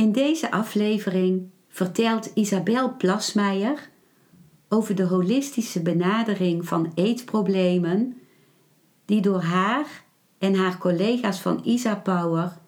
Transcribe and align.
In 0.00 0.12
deze 0.12 0.50
aflevering 0.50 1.50
vertelt 1.68 2.30
Isabel 2.34 2.96
Plasmeijer 2.96 3.90
over 4.68 4.94
de 4.94 5.02
holistische 5.02 5.82
benadering 5.82 6.66
van 6.66 6.92
eetproblemen 6.94 8.20
die 9.04 9.20
door 9.20 9.40
haar 9.40 10.04
en 10.38 10.54
haar 10.54 10.78
collega's 10.78 11.40
van 11.40 11.60
Isa 11.64 11.94
Power 11.94 12.58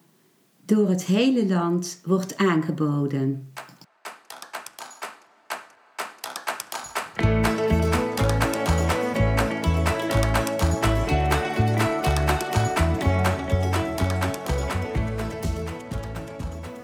door 0.64 0.88
het 0.88 1.04
hele 1.04 1.46
land 1.46 2.00
wordt 2.04 2.36
aangeboden. 2.36 3.52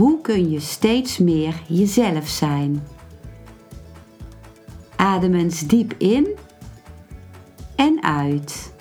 hoe 0.00 0.20
kun 0.20 0.50
je 0.50 0.60
steeds 0.60 1.18
meer 1.18 1.62
jezelf 1.68 2.28
zijn? 2.28 2.86
Adem 4.96 5.34
eens 5.34 5.60
diep 5.60 5.94
in 5.98 6.28
en 7.76 8.02
uit. 8.02 8.74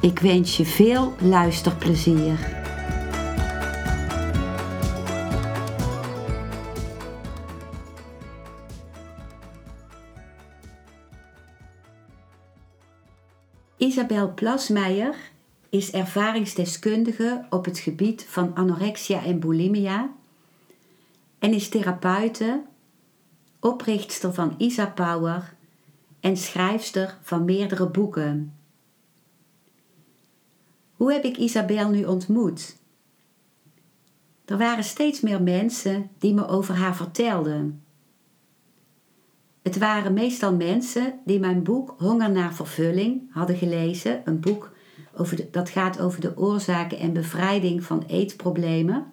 Ik 0.00 0.18
wens 0.18 0.56
je 0.56 0.64
veel 0.64 1.12
luisterplezier. 1.20 2.58
Isabel 13.76 14.34
Plasmeijer 14.34 15.14
is 15.70 15.90
ervaringsdeskundige 15.90 17.44
op 17.50 17.64
het 17.64 17.78
gebied 17.78 18.26
van 18.28 18.54
anorexia 18.54 19.24
en 19.24 19.40
bulimia 19.40 20.12
en 21.38 21.54
is 21.54 21.68
therapeute, 21.68 22.62
oprichtster 23.60 24.34
van 24.34 24.54
Isa 24.58 24.86
Power 24.86 25.54
en 26.20 26.36
schrijfster 26.36 27.18
van 27.22 27.44
meerdere 27.44 27.86
boeken. 27.86 28.54
Hoe 30.92 31.12
heb 31.12 31.24
ik 31.24 31.36
Isabel 31.36 31.88
nu 31.88 32.04
ontmoet? 32.04 32.76
Er 34.44 34.58
waren 34.58 34.84
steeds 34.84 35.20
meer 35.20 35.42
mensen 35.42 36.10
die 36.18 36.34
me 36.34 36.46
over 36.46 36.74
haar 36.74 36.96
vertelden. 36.96 37.82
Het 39.62 39.78
waren 39.78 40.12
meestal 40.12 40.54
mensen 40.54 41.20
die 41.24 41.38
mijn 41.38 41.62
boek 41.62 41.94
Honger 41.98 42.30
naar 42.30 42.54
vervulling 42.54 43.22
hadden 43.30 43.56
gelezen, 43.56 44.22
een 44.24 44.40
boek 44.40 44.72
over 45.16 45.46
dat 45.50 45.70
gaat 45.70 46.00
over 46.00 46.20
de 46.20 46.36
oorzaken 46.36 46.98
en 46.98 47.12
bevrijding 47.12 47.84
van 47.84 48.04
eetproblemen. 48.06 49.06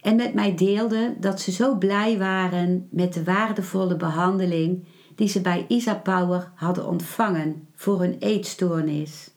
En 0.00 0.16
met 0.16 0.34
mij 0.34 0.54
deelden 0.54 1.20
dat 1.20 1.40
ze 1.40 1.52
zo 1.52 1.76
blij 1.76 2.18
waren 2.18 2.88
met 2.90 3.12
de 3.12 3.24
waardevolle 3.24 3.96
behandeling 3.96 4.84
die 5.14 5.28
ze 5.28 5.40
bij 5.40 5.64
Isa 5.68 5.94
Power 5.94 6.52
hadden 6.54 6.86
ontvangen 6.88 7.68
voor 7.74 8.00
hun 8.00 8.16
eetstoornis. 8.18 9.30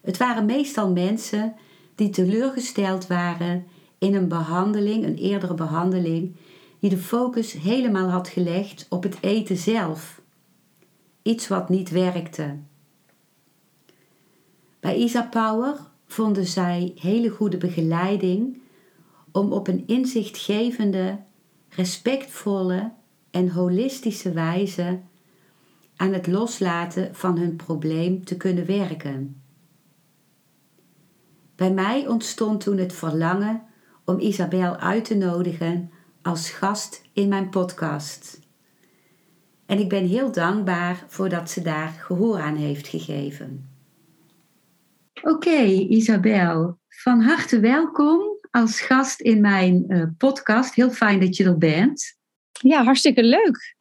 Het 0.00 0.16
waren 0.16 0.44
meestal 0.44 0.92
mensen 0.92 1.54
die 1.94 2.10
teleurgesteld 2.10 3.06
waren 3.06 3.66
in 3.98 4.14
een 4.14 4.28
behandeling, 4.28 5.04
een 5.04 5.16
eerdere 5.16 5.54
behandeling, 5.54 6.36
die 6.78 6.90
de 6.90 6.98
focus 6.98 7.52
helemaal 7.52 8.08
had 8.08 8.28
gelegd 8.28 8.86
op 8.88 9.02
het 9.02 9.16
eten 9.20 9.56
zelf. 9.56 10.20
Iets 11.22 11.48
wat 11.48 11.68
niet 11.68 11.90
werkte. 11.90 12.56
Bij 14.82 14.96
Isa 14.96 15.22
Power 15.22 15.76
vonden 16.06 16.46
zij 16.46 16.92
hele 16.96 17.28
goede 17.28 17.56
begeleiding 17.56 18.62
om 19.32 19.52
op 19.52 19.68
een 19.68 19.86
inzichtgevende, 19.86 21.18
respectvolle 21.68 22.92
en 23.30 23.50
holistische 23.50 24.32
wijze 24.32 25.00
aan 25.96 26.12
het 26.12 26.26
loslaten 26.26 27.14
van 27.14 27.38
hun 27.38 27.56
probleem 27.56 28.24
te 28.24 28.36
kunnen 28.36 28.66
werken. 28.66 29.42
Bij 31.56 31.72
mij 31.72 32.06
ontstond 32.06 32.60
toen 32.60 32.78
het 32.78 32.92
verlangen 32.92 33.62
om 34.04 34.18
Isabel 34.18 34.76
uit 34.76 35.04
te 35.04 35.14
nodigen 35.14 35.90
als 36.22 36.50
gast 36.50 37.02
in 37.12 37.28
mijn 37.28 37.48
podcast. 37.48 38.40
En 39.66 39.78
ik 39.78 39.88
ben 39.88 40.06
heel 40.06 40.32
dankbaar 40.32 41.04
voor 41.06 41.28
dat 41.28 41.50
ze 41.50 41.62
daar 41.62 41.88
gehoor 41.88 42.40
aan 42.40 42.56
heeft 42.56 42.86
gegeven. 42.88 43.71
Oké, 45.24 45.62
Isabel, 45.88 46.78
van 46.88 47.20
harte 47.20 47.60
welkom 47.60 48.38
als 48.50 48.80
gast 48.80 49.20
in 49.20 49.40
mijn 49.40 49.84
uh, 49.88 50.04
podcast. 50.18 50.74
Heel 50.74 50.90
fijn 50.90 51.20
dat 51.20 51.36
je 51.36 51.44
er 51.44 51.58
bent. 51.58 52.16
Ja, 52.52 52.84
hartstikke 52.84 53.22
leuk. 53.22 53.76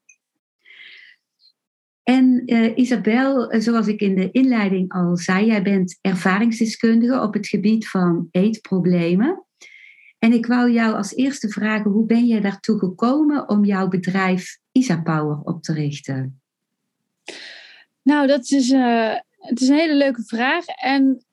En 2.03 2.43
uh, 2.45 2.77
Isabel, 2.77 3.51
eh, 3.51 3.61
zoals 3.61 3.87
ik 3.87 4.01
in 4.01 4.15
de 4.15 4.31
inleiding 4.31 4.91
al 4.91 5.17
zei, 5.17 5.45
jij 5.45 5.61
bent 5.61 5.97
ervaringsdeskundige 6.01 7.21
op 7.21 7.33
het 7.33 7.47
gebied 7.47 7.89
van 7.89 8.27
eetproblemen. 8.31 9.45
En 10.19 10.33
ik 10.33 10.45
wou 10.45 10.71
jou 10.71 10.95
als 10.95 11.15
eerste 11.15 11.49
vragen, 11.49 11.91
hoe 11.91 12.05
ben 12.05 12.25
je 12.27 12.41
daartoe 12.41 12.79
gekomen 12.79 13.49
om 13.49 13.65
jouw 13.65 13.87
bedrijf 13.87 14.57
Isapower 14.71 15.39
op 15.43 15.63
te 15.63 15.73
richten? 15.73 16.41
Nou, 18.01 18.27
dat 18.27 18.51
is, 18.51 18.69
uh, 18.69 19.13
het 19.37 19.61
is 19.61 19.67
een 19.67 19.77
hele 19.77 19.95
leuke 19.95 20.23
vraag. 20.23 20.65
En 20.65 21.25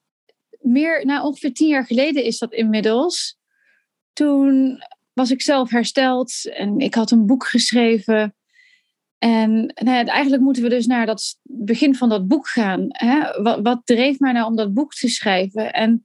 meer, 0.59 1.07
nou, 1.07 1.25
ongeveer 1.25 1.53
tien 1.53 1.69
jaar 1.69 1.87
geleden 1.87 2.25
is 2.25 2.39
dat 2.39 2.53
inmiddels. 2.53 3.39
Toen 4.13 4.79
was 5.13 5.31
ik 5.31 5.43
zelf 5.43 5.71
hersteld 5.71 6.51
en 6.53 6.79
ik 6.79 6.95
had 6.95 7.11
een 7.11 7.27
boek 7.27 7.47
geschreven. 7.47 8.37
En 9.19 9.73
nou 9.75 10.07
eigenlijk 10.07 10.43
moeten 10.43 10.63
we 10.63 10.69
dus 10.69 10.87
naar 10.87 11.07
dat 11.07 11.39
begin 11.43 11.95
van 11.95 12.09
dat 12.09 12.29
boek 12.29 12.49
gaan. 12.49 12.87
Hè? 12.89 13.43
Wat, 13.43 13.61
wat 13.63 13.81
dreef 13.85 14.19
mij 14.19 14.33
nou 14.33 14.47
om 14.47 14.57
dat 14.57 14.75
boek 14.75 14.93
te 14.93 15.09
schrijven? 15.09 15.73
En 15.73 16.05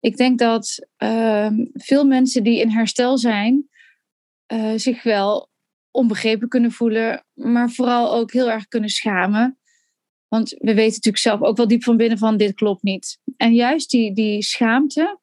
ik 0.00 0.16
denk 0.16 0.38
dat 0.38 0.88
ehm, 0.96 1.64
veel 1.72 2.04
mensen 2.04 2.42
die 2.42 2.60
in 2.60 2.70
herstel 2.70 3.18
zijn, 3.18 3.68
uh, 4.52 4.72
zich 4.76 5.02
wel 5.02 5.50
onbegrepen 5.90 6.48
kunnen 6.48 6.72
voelen, 6.72 7.24
maar 7.32 7.70
vooral 7.70 8.14
ook 8.14 8.32
heel 8.32 8.50
erg 8.50 8.68
kunnen 8.68 8.90
schamen. 8.90 9.58
Want 10.34 10.50
we 10.50 10.74
weten 10.74 10.94
natuurlijk 10.94 11.18
zelf 11.18 11.42
ook 11.42 11.56
wel 11.56 11.68
diep 11.68 11.82
van 11.82 11.96
binnen 11.96 12.18
van 12.18 12.36
dit 12.36 12.54
klopt 12.54 12.82
niet. 12.82 13.18
En 13.36 13.54
juist 13.54 13.90
die, 13.90 14.14
die 14.14 14.42
schaamte 14.42 15.18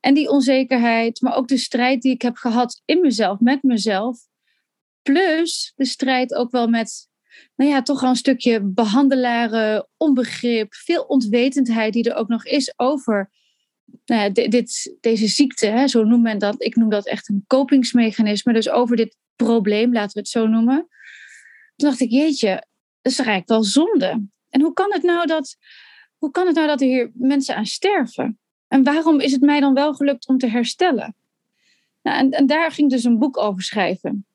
en 0.00 0.14
die 0.14 0.28
onzekerheid, 0.28 1.20
maar 1.20 1.36
ook 1.36 1.48
de 1.48 1.56
strijd 1.56 2.02
die 2.02 2.12
ik 2.12 2.22
heb 2.22 2.36
gehad 2.36 2.82
in 2.84 3.00
mezelf, 3.00 3.40
met 3.40 3.62
mezelf. 3.62 4.18
Plus 5.02 5.72
de 5.76 5.84
strijd 5.84 6.34
ook 6.34 6.50
wel 6.50 6.68
met, 6.68 7.08
nou 7.56 7.70
ja, 7.70 7.82
toch 7.82 8.00
wel 8.00 8.10
een 8.10 8.16
stukje 8.16 8.60
behandelaren, 8.62 9.88
onbegrip, 9.96 10.74
veel 10.74 11.02
ontwetendheid 11.02 11.92
die 11.92 12.10
er 12.10 12.16
ook 12.16 12.28
nog 12.28 12.44
is 12.44 12.72
over 12.76 13.30
nou 14.04 14.22
ja, 14.22 14.28
dit, 14.28 14.96
deze 15.00 15.26
ziekte. 15.26 15.66
Hè, 15.66 15.88
zo 15.88 16.04
noemt 16.04 16.22
men 16.22 16.38
dat. 16.38 16.62
Ik 16.62 16.76
noem 16.76 16.88
dat 16.90 17.06
echt 17.06 17.28
een 17.28 17.44
kopingsmechanisme. 17.46 18.52
Dus 18.52 18.68
over 18.68 18.96
dit 18.96 19.16
probleem, 19.36 19.92
laten 19.92 20.12
we 20.12 20.18
het 20.18 20.28
zo 20.28 20.46
noemen. 20.46 20.88
Toen 21.76 21.88
dacht 21.88 22.00
ik, 22.00 22.10
jeetje, 22.10 22.70
is 23.02 23.18
eigenlijk 23.18 23.48
wel 23.48 23.64
zonde. 23.64 24.26
En 24.48 24.60
hoe 24.60 24.72
kan 24.72 24.92
het 24.92 25.02
nou 25.02 25.26
dat, 25.26 25.56
hoe 26.16 26.30
kan 26.30 26.46
het 26.46 26.54
nou 26.54 26.66
dat 26.66 26.80
er 26.80 26.86
hier 26.86 27.10
mensen 27.14 27.56
aan 27.56 27.66
sterven? 27.66 28.38
En 28.68 28.82
waarom 28.82 29.20
is 29.20 29.32
het 29.32 29.40
mij 29.40 29.60
dan 29.60 29.74
wel 29.74 29.94
gelukt 29.94 30.28
om 30.28 30.38
te 30.38 30.46
herstellen? 30.46 31.14
Nou, 32.02 32.18
en, 32.18 32.30
en 32.30 32.46
daar 32.46 32.70
ging 32.70 32.90
dus 32.90 33.04
een 33.04 33.18
boek 33.18 33.38
over 33.38 33.62
schrijven. 33.62 34.26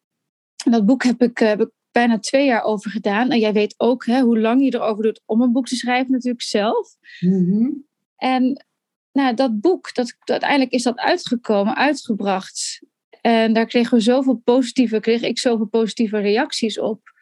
En 0.66 0.72
dat 0.72 0.86
boek 0.86 1.04
heb 1.04 1.22
ik, 1.22 1.40
uh, 1.40 1.48
heb 1.48 1.62
ik 1.62 1.70
bijna 1.92 2.20
twee 2.20 2.46
jaar 2.46 2.64
over 2.64 2.92
gedaan. 2.92 3.30
En 3.30 3.40
jij 3.40 3.54
weet 3.54 3.74
ook 3.78 4.06
hè, 4.06 4.22
hoe 4.22 4.40
lang 4.40 4.64
je 4.64 4.74
erover 4.74 5.04
doet 5.04 5.22
om 5.26 5.42
een 5.42 5.52
boek 5.52 5.68
te 5.68 5.76
schrijven, 5.76 6.12
natuurlijk 6.12 6.44
zelf. 6.44 6.96
Mm-hmm. 7.20 7.86
En 8.16 8.66
nou, 9.12 9.34
dat 9.34 9.60
boek, 9.60 9.94
dat, 9.94 10.16
uiteindelijk 10.24 10.72
is 10.72 10.84
dat 10.84 10.98
uitgekomen, 10.98 11.76
uitgebracht. 11.76 12.82
En 13.22 13.54
daar 13.54 13.66
kregen 13.66 13.98
we 13.98 14.04
zoveel 14.04 14.36
positieve, 14.36 15.00
kreeg 15.00 15.22
ik 15.22 15.40
zoveel 15.40 15.66
positieve 15.66 16.18
reacties 16.18 16.80
op. 16.80 17.16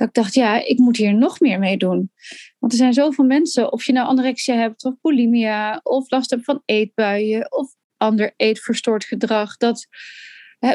Dat 0.00 0.08
ik 0.08 0.14
dacht, 0.14 0.34
ja, 0.34 0.64
ik 0.64 0.78
moet 0.78 0.96
hier 0.96 1.14
nog 1.14 1.40
meer 1.40 1.58
mee 1.58 1.76
doen. 1.76 2.12
Want 2.58 2.72
er 2.72 2.78
zijn 2.78 2.92
zoveel 2.92 3.24
mensen, 3.24 3.72
of 3.72 3.84
je 3.84 3.92
nou 3.92 4.08
anorexia 4.08 4.54
hebt, 4.54 4.84
of 4.84 4.94
bulimia, 5.00 5.80
of 5.82 6.10
last 6.10 6.30
hebt 6.30 6.44
van 6.44 6.62
eetbuien, 6.64 7.52
of 7.52 7.74
ander 7.96 8.32
eetverstoord 8.36 9.04
gedrag, 9.04 9.56
dat, 9.56 9.86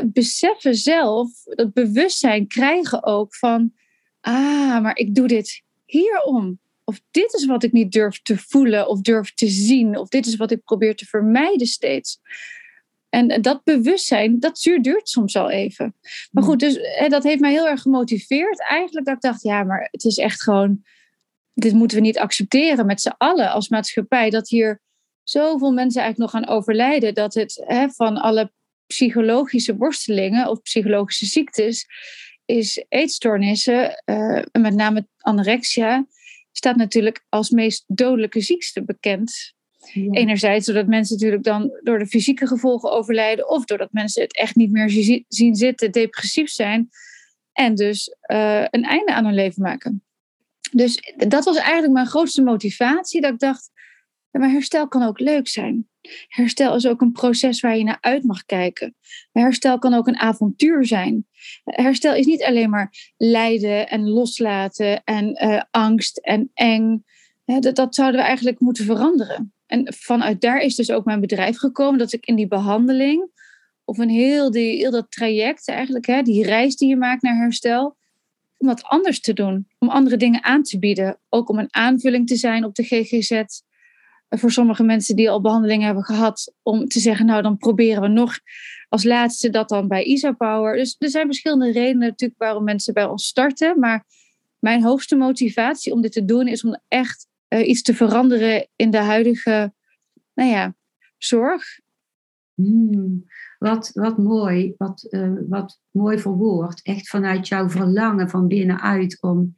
beseffen 0.05 0.75
zelf, 0.75 1.43
dat 1.43 1.73
bewustzijn 1.73 2.47
krijgen 2.47 3.03
ook 3.03 3.35
van, 3.35 3.73
ah, 4.21 4.81
maar 4.81 4.97
ik 4.97 5.15
doe 5.15 5.27
dit 5.27 5.63
hierom. 5.85 6.59
Of 6.83 7.01
dit 7.11 7.33
is 7.33 7.45
wat 7.45 7.63
ik 7.63 7.71
niet 7.71 7.91
durf 7.91 8.21
te 8.21 8.37
voelen 8.37 8.87
of 8.87 9.01
durf 9.01 9.33
te 9.33 9.47
zien. 9.47 9.97
Of 9.97 10.07
dit 10.07 10.25
is 10.25 10.35
wat 10.35 10.51
ik 10.51 10.63
probeer 10.63 10.95
te 10.95 11.05
vermijden 11.05 11.67
steeds. 11.67 12.19
En 13.15 13.41
dat 13.41 13.63
bewustzijn, 13.63 14.39
dat 14.39 14.61
duurt 14.81 15.09
soms 15.09 15.35
al 15.35 15.49
even. 15.49 15.95
Maar 16.31 16.43
goed, 16.43 16.59
dus 16.59 16.79
dat 17.07 17.23
heeft 17.23 17.39
mij 17.39 17.51
heel 17.51 17.67
erg 17.67 17.81
gemotiveerd. 17.81 18.61
Eigenlijk 18.61 19.05
dat 19.05 19.15
ik 19.15 19.21
dacht, 19.21 19.43
ja, 19.43 19.63
maar 19.63 19.87
het 19.91 20.03
is 20.03 20.17
echt 20.17 20.43
gewoon... 20.43 20.83
Dit 21.53 21.73
moeten 21.73 21.97
we 21.97 22.03
niet 22.03 22.19
accepteren 22.19 22.85
met 22.85 23.01
z'n 23.01 23.13
allen 23.17 23.51
als 23.51 23.69
maatschappij. 23.69 24.29
Dat 24.29 24.49
hier 24.49 24.81
zoveel 25.23 25.71
mensen 25.71 26.01
eigenlijk 26.01 26.31
nog 26.31 26.43
gaan 26.43 26.55
overlijden. 26.55 27.13
Dat 27.13 27.33
het 27.33 27.63
hè, 27.65 27.89
van 27.89 28.17
alle 28.17 28.51
psychologische 28.87 29.75
worstelingen 29.75 30.49
of 30.49 30.61
psychologische 30.61 31.25
ziektes 31.25 31.85
is 32.45 32.85
eetstoornissen, 32.89 34.01
uh, 34.05 34.41
met 34.51 34.73
name 34.73 35.07
anorexia, 35.17 36.07
staat 36.51 36.75
natuurlijk 36.75 37.25
als 37.29 37.49
meest 37.49 37.83
dodelijke 37.87 38.41
ziekte 38.41 38.83
bekend. 38.83 39.54
Enerzijds 39.93 40.65
doordat 40.65 40.87
mensen 40.87 41.15
natuurlijk 41.15 41.43
dan 41.43 41.79
door 41.83 41.99
de 41.99 42.07
fysieke 42.07 42.47
gevolgen 42.47 42.91
overlijden, 42.91 43.49
of 43.49 43.65
doordat 43.65 43.91
mensen 43.91 44.21
het 44.21 44.35
echt 44.35 44.55
niet 44.55 44.71
meer 44.71 44.89
zien 45.27 45.55
zitten, 45.55 45.91
depressief 45.91 46.49
zijn 46.49 46.89
en 47.51 47.75
dus 47.75 48.15
uh, 48.31 48.65
een 48.69 48.83
einde 48.83 49.13
aan 49.13 49.25
hun 49.25 49.33
leven 49.33 49.61
maken. 49.61 50.03
Dus 50.71 51.13
dat 51.27 51.45
was 51.45 51.57
eigenlijk 51.57 51.93
mijn 51.93 52.07
grootste 52.07 52.43
motivatie, 52.43 53.21
dat 53.21 53.33
ik 53.33 53.39
dacht, 53.39 53.71
maar 54.31 54.49
herstel 54.49 54.87
kan 54.87 55.03
ook 55.03 55.19
leuk 55.19 55.47
zijn. 55.47 55.89
Herstel 56.27 56.75
is 56.75 56.87
ook 56.87 57.01
een 57.01 57.11
proces 57.11 57.59
waar 57.59 57.77
je 57.77 57.83
naar 57.83 57.97
uit 58.01 58.23
mag 58.23 58.45
kijken. 58.45 58.95
Herstel 59.31 59.79
kan 59.79 59.93
ook 59.93 60.07
een 60.07 60.19
avontuur 60.19 60.85
zijn. 60.85 61.27
Herstel 61.63 62.15
is 62.15 62.25
niet 62.25 62.43
alleen 62.43 62.69
maar 62.69 63.13
lijden 63.17 63.89
en 63.89 64.09
loslaten 64.09 65.03
en 65.03 65.43
uh, 65.43 65.61
angst 65.71 66.17
en 66.17 66.51
eng. 66.53 67.03
dat, 67.45 67.75
dat 67.75 67.95
zouden 67.95 68.19
we 68.19 68.25
eigenlijk 68.25 68.59
moeten 68.59 68.85
veranderen. 68.85 69.54
En 69.67 69.93
vanuit 69.93 70.41
daar 70.41 70.59
is 70.59 70.75
dus 70.75 70.91
ook 70.91 71.05
mijn 71.05 71.19
bedrijf 71.19 71.57
gekomen, 71.57 71.99
dat 71.99 72.13
ik 72.13 72.25
in 72.25 72.35
die 72.35 72.47
behandeling, 72.47 73.29
of 73.83 73.97
een 73.97 74.09
heel, 74.09 74.51
die, 74.51 74.89
dat 74.89 75.11
traject 75.11 75.67
eigenlijk, 75.67 76.05
hè, 76.05 76.21
die 76.21 76.45
reis 76.45 76.75
die 76.75 76.89
je 76.89 76.95
maakt 76.95 77.21
naar 77.21 77.35
herstel, 77.35 77.95
om 78.57 78.67
wat 78.67 78.83
anders 78.83 79.19
te 79.19 79.33
doen, 79.33 79.67
om 79.79 79.89
andere 79.89 80.17
dingen 80.17 80.43
aan 80.43 80.63
te 80.63 80.79
bieden. 80.79 81.17
Ook 81.29 81.49
om 81.49 81.59
een 81.59 81.73
aanvulling 81.75 82.27
te 82.27 82.35
zijn 82.35 82.65
op 82.65 82.75
de 82.75 82.83
GGZ 82.83 83.43
voor 84.29 84.51
sommige 84.51 84.83
mensen 84.83 85.15
die 85.15 85.29
al 85.29 85.41
behandelingen 85.41 85.85
hebben 85.85 86.03
gehad, 86.03 86.53
om 86.63 86.87
te 86.87 86.99
zeggen, 86.99 87.25
nou 87.25 87.41
dan 87.41 87.57
proberen 87.57 88.01
we 88.01 88.07
nog 88.07 88.39
als 88.89 89.03
laatste 89.03 89.49
dat 89.49 89.69
dan 89.69 89.87
bij 89.87 90.03
ISO-Power. 90.03 90.75
Dus 90.75 90.95
er 90.99 91.09
zijn 91.09 91.25
verschillende 91.25 91.71
redenen 91.71 92.07
natuurlijk 92.07 92.39
waarom 92.39 92.63
mensen 92.63 92.93
bij 92.93 93.05
ons 93.05 93.25
starten. 93.25 93.79
Maar 93.79 94.05
mijn 94.59 94.83
hoogste 94.83 95.15
motivatie 95.15 95.93
om 95.93 96.01
dit 96.01 96.11
te 96.11 96.25
doen 96.25 96.47
is 96.47 96.63
om 96.63 96.79
echt 96.87 97.27
uh, 97.55 97.67
iets 97.67 97.81
te 97.81 97.93
veranderen 97.93 98.67
in 98.75 98.89
de 98.89 98.97
huidige, 98.97 99.73
nou 100.33 100.49
ja, 100.49 100.75
zorg. 101.17 101.79
Hmm, 102.53 103.25
wat, 103.59 103.91
wat 103.93 104.17
mooi, 104.17 104.73
wat, 104.77 105.07
uh, 105.09 105.33
wat 105.47 105.79
mooi 105.91 106.19
verwoord. 106.19 106.81
Echt 106.83 107.09
vanuit 107.09 107.47
jouw 107.47 107.69
verlangen 107.69 108.29
van 108.29 108.47
binnenuit 108.47 109.21
om 109.21 109.55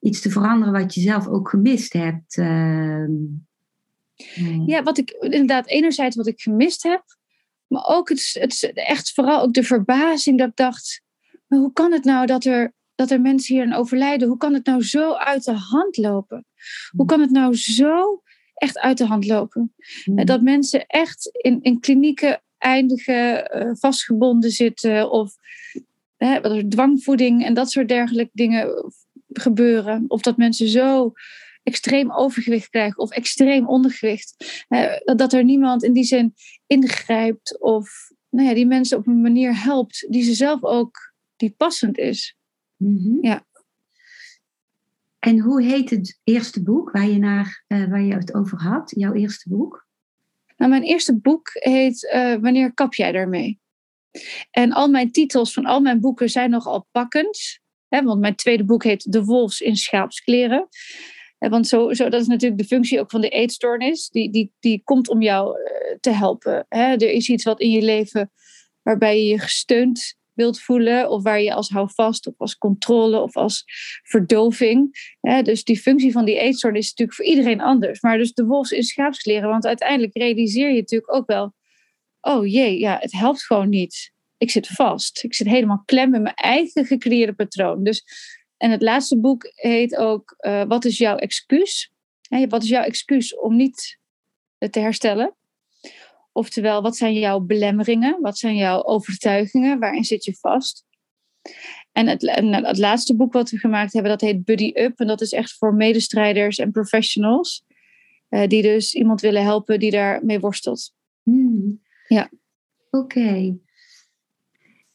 iets 0.00 0.20
te 0.20 0.30
veranderen 0.30 0.72
wat 0.72 0.94
je 0.94 1.00
zelf 1.00 1.26
ook 1.26 1.48
gemist 1.48 1.92
hebt. 1.92 2.36
Uh, 2.36 3.04
Hmm. 4.34 4.68
Ja, 4.68 4.82
wat 4.82 4.98
ik 4.98 5.10
inderdaad, 5.10 5.66
enerzijds 5.66 6.16
wat 6.16 6.26
ik 6.26 6.40
gemist 6.40 6.82
heb, 6.82 7.02
maar 7.66 7.86
ook 7.86 8.08
het, 8.08 8.30
het, 8.32 8.72
echt 8.74 9.12
vooral 9.12 9.42
ook 9.42 9.52
de 9.52 9.62
verbazing 9.62 10.38
dat 10.38 10.48
ik 10.48 10.56
dacht: 10.56 11.02
maar 11.46 11.58
hoe 11.58 11.72
kan 11.72 11.92
het 11.92 12.04
nou 12.04 12.26
dat 12.26 12.44
er, 12.44 12.72
dat 13.00 13.10
er 13.10 13.20
mensen 13.20 13.54
hier 13.54 13.64
aan 13.64 13.72
overlijden? 13.72 14.28
Hoe 14.28 14.36
kan 14.36 14.54
het 14.54 14.66
nou 14.66 14.82
zo 14.82 15.12
uit 15.12 15.44
de 15.44 15.52
hand 15.52 15.96
lopen? 15.96 16.46
Hoe 16.96 17.06
kan 17.06 17.20
het 17.20 17.30
nou 17.30 17.56
zo 17.56 18.22
echt 18.54 18.78
uit 18.78 18.98
de 18.98 19.04
hand 19.04 19.26
lopen? 19.26 19.74
Hmm. 20.04 20.24
Dat 20.24 20.42
mensen 20.42 20.86
echt 20.86 21.30
in, 21.32 21.62
in 21.62 21.80
klinieken 21.80 22.42
eindigen, 22.58 23.56
uh, 23.56 23.70
vastgebonden 23.72 24.50
zitten 24.50 25.10
of 25.10 25.34
hè, 26.16 26.68
dwangvoeding 26.68 27.44
en 27.44 27.54
dat 27.54 27.70
soort 27.70 27.88
dergelijke 27.88 28.30
dingen 28.32 28.92
gebeuren. 29.28 30.04
Of 30.08 30.20
dat 30.20 30.36
mensen 30.36 30.68
zo 30.68 31.12
extreem 31.62 32.12
overgewicht 32.12 32.68
krijgen 32.68 32.98
of 32.98 33.10
extreem 33.10 33.68
ondergewicht. 33.68 34.64
Uh, 34.68 35.16
dat 35.16 35.32
er 35.32 35.44
niemand 35.44 35.82
in 35.82 35.92
die 35.92 36.04
zin 36.04 36.34
ingrijpt 36.66 37.60
of 37.60 37.90
nou 38.30 38.48
ja, 38.48 38.54
die 38.54 38.66
mensen 38.66 38.98
op 38.98 39.06
een 39.06 39.20
manier 39.20 39.62
helpt 39.62 40.06
die 40.08 40.22
ze 40.22 40.34
zelf 40.34 40.64
ook 40.64 41.12
die 41.36 41.54
passend 41.56 41.98
is. 41.98 42.38
Mhm. 42.80 43.26
Ja. 43.26 43.46
En 45.18 45.38
hoe 45.38 45.62
heet 45.62 45.90
het 45.90 46.20
eerste 46.24 46.62
boek 46.62 46.90
waar 46.90 47.08
je, 47.08 47.18
naar, 47.18 47.64
uh, 47.68 47.88
waar 47.88 48.02
je 48.02 48.14
het 48.14 48.34
over 48.34 48.58
had? 48.58 48.92
Jouw 48.96 49.12
eerste 49.12 49.48
boek? 49.48 49.86
Nou, 50.56 50.70
mijn 50.70 50.82
eerste 50.82 51.20
boek 51.20 51.50
heet 51.52 52.10
uh, 52.14 52.34
Wanneer 52.34 52.74
kap 52.74 52.94
jij 52.94 53.12
daarmee? 53.12 53.60
En 54.50 54.72
al 54.72 54.88
mijn 54.88 55.12
titels 55.12 55.52
van 55.52 55.66
al 55.66 55.80
mijn 55.80 56.00
boeken 56.00 56.28
zijn 56.28 56.50
nogal 56.50 56.88
pakkend. 56.90 57.60
Hè, 57.88 58.02
want 58.02 58.20
mijn 58.20 58.34
tweede 58.34 58.64
boek 58.64 58.84
heet 58.84 59.12
De 59.12 59.24
Wolfs 59.24 59.60
in 59.60 59.76
Schaapskleren. 59.76 60.68
Want 61.38 61.66
zo, 61.68 61.92
zo, 61.92 62.08
dat 62.08 62.20
is 62.20 62.26
natuurlijk 62.26 62.60
de 62.60 62.66
functie 62.66 63.00
ook 63.00 63.10
van 63.10 63.20
de 63.20 63.28
eetstoornis. 63.28 64.08
Die, 64.08 64.30
die, 64.30 64.52
die 64.60 64.82
komt 64.84 65.08
om 65.08 65.22
jou 65.22 65.62
eh, 65.62 65.96
te 66.00 66.10
helpen. 66.10 66.66
Er 66.68 67.02
is 67.02 67.28
iets 67.28 67.44
wat 67.44 67.60
in 67.60 67.70
je 67.70 67.82
leven 67.82 68.32
waarbij 68.82 69.16
je 69.16 69.26
je 69.26 69.38
gesteund 69.38 70.18
wilt 70.40 70.60
voelen. 70.60 71.10
Of 71.10 71.22
waar 71.22 71.40
je 71.40 71.54
als 71.54 71.68
houvast 71.68 72.26
of 72.26 72.34
als 72.36 72.58
controle 72.58 73.20
of 73.20 73.36
als 73.36 73.64
verdoving. 74.02 74.90
Dus 75.42 75.64
die 75.64 75.80
functie 75.80 76.12
van 76.12 76.24
die 76.24 76.38
eetstoornis 76.38 76.84
is 76.84 76.90
natuurlijk 76.90 77.16
voor 77.16 77.26
iedereen 77.26 77.60
anders. 77.60 78.00
Maar 78.00 78.18
dus 78.18 78.32
de 78.32 78.44
wolf 78.44 78.70
in 78.70 78.82
schaapskleren. 78.82 79.48
Want 79.48 79.66
uiteindelijk 79.66 80.16
realiseer 80.16 80.70
je 80.70 80.80
natuurlijk 80.80 81.14
ook 81.14 81.26
wel... 81.26 81.54
Oh 82.20 82.46
jee, 82.46 82.78
ja, 82.78 82.98
het 83.00 83.12
helpt 83.12 83.44
gewoon 83.44 83.68
niet. 83.68 84.12
Ik 84.38 84.50
zit 84.50 84.66
vast. 84.66 85.24
Ik 85.24 85.34
zit 85.34 85.46
helemaal 85.46 85.82
klem 85.84 86.14
in 86.14 86.22
mijn 86.22 86.34
eigen 86.34 86.84
gecreëerde 86.86 87.32
patroon. 87.32 87.84
Dus 87.84 88.04
en 88.56 88.70
het 88.70 88.82
laatste 88.82 89.20
boek 89.20 89.52
heet 89.54 89.96
ook 89.96 90.34
uh, 90.38 90.64
Wat 90.64 90.84
is 90.84 90.98
jouw 90.98 91.16
excuus? 91.16 91.92
wat 92.48 92.62
is 92.62 92.68
jouw 92.68 92.82
excuus 92.82 93.36
om 93.36 93.56
niet 93.56 93.98
te 94.70 94.80
herstellen? 94.80 95.34
Oftewel, 96.32 96.82
wat 96.82 96.96
zijn 96.96 97.14
jouw 97.14 97.40
belemmeringen? 97.40 98.20
Wat 98.20 98.38
zijn 98.38 98.56
jouw 98.56 98.84
overtuigingen? 98.84 99.78
Waarin 99.78 100.04
zit 100.04 100.24
je 100.24 100.34
vast? 100.40 100.84
En 101.92 102.06
het, 102.06 102.26
en 102.26 102.64
het 102.64 102.78
laatste 102.78 103.16
boek 103.16 103.32
wat 103.32 103.50
we 103.50 103.58
gemaakt 103.58 103.92
hebben, 103.92 104.10
dat 104.10 104.20
heet 104.20 104.44
Buddy 104.44 104.72
Up. 104.74 105.00
En 105.00 105.06
dat 105.06 105.20
is 105.20 105.32
echt 105.32 105.52
voor 105.52 105.74
medestrijders 105.74 106.58
en 106.58 106.70
professionals. 106.70 107.64
Uh, 108.30 108.46
die 108.46 108.62
dus 108.62 108.94
iemand 108.94 109.20
willen 109.20 109.42
helpen 109.42 109.78
die 109.78 109.90
daarmee 109.90 110.40
worstelt. 110.40 110.94
Hmm. 111.22 111.80
Ja. 112.08 112.30
Oké. 112.90 113.58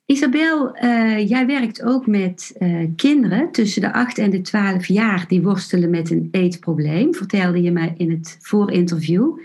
Isabel, 0.06 0.84
uh, 0.84 1.30
jij 1.30 1.46
werkt 1.46 1.84
ook 1.84 2.08
met 2.08 2.56
uh, 2.60 2.88
kinderen 2.96 3.52
tussen 3.52 3.82
de 3.82 3.94
8 3.94 4.18
en 4.18 4.30
de 4.30 4.42
12 4.42 4.86
jaar 4.86 5.28
die 5.28 5.42
worstelen 5.42 5.90
met 5.90 6.10
een 6.10 6.28
eetprobleem, 6.32 7.14
vertelde 7.14 7.62
je 7.62 7.72
mij 7.72 7.94
in 7.98 8.12
het 8.12 8.38
voorinterview. 8.42 9.38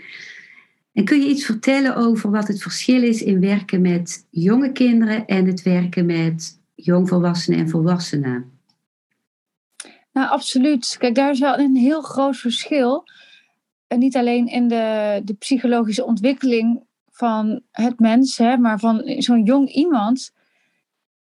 En 0.93 1.05
kun 1.05 1.19
je 1.21 1.27
iets 1.27 1.45
vertellen 1.45 1.95
over 1.95 2.31
wat 2.31 2.47
het 2.47 2.61
verschil 2.61 3.03
is 3.03 3.21
in 3.21 3.39
werken 3.39 3.81
met 3.81 4.27
jonge 4.29 4.71
kinderen 4.71 5.25
en 5.25 5.45
het 5.45 5.61
werken 5.61 6.05
met 6.05 6.59
jongvolwassenen 6.75 7.59
en 7.59 7.69
volwassenen? 7.69 8.59
Nou, 10.11 10.29
absoluut. 10.29 10.95
Kijk, 10.99 11.15
daar 11.15 11.31
is 11.31 11.39
wel 11.39 11.59
een 11.59 11.75
heel 11.75 12.01
groot 12.01 12.37
verschil. 12.37 13.03
En 13.87 13.99
niet 13.99 14.15
alleen 14.15 14.47
in 14.47 14.67
de, 14.67 15.21
de 15.23 15.33
psychologische 15.33 16.05
ontwikkeling 16.05 16.83
van 17.11 17.61
het 17.71 17.99
mens, 17.99 18.37
hè, 18.37 18.57
maar 18.57 18.79
van 18.79 19.03
zo'n 19.17 19.43
jong 19.43 19.69
iemand 19.69 20.33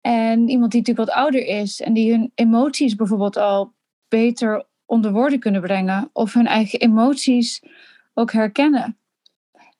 en 0.00 0.48
iemand 0.48 0.72
die 0.72 0.80
natuurlijk 0.80 1.08
wat 1.08 1.10
ouder 1.10 1.46
is 1.46 1.80
en 1.80 1.92
die 1.92 2.10
hun 2.10 2.32
emoties 2.34 2.94
bijvoorbeeld 2.94 3.36
al 3.36 3.72
beter 4.08 4.66
onder 4.84 5.12
woorden 5.12 5.38
kunnen 5.38 5.60
brengen 5.60 6.10
of 6.12 6.32
hun 6.32 6.46
eigen 6.46 6.80
emoties 6.80 7.62
ook 8.14 8.32
herkennen. 8.32 8.98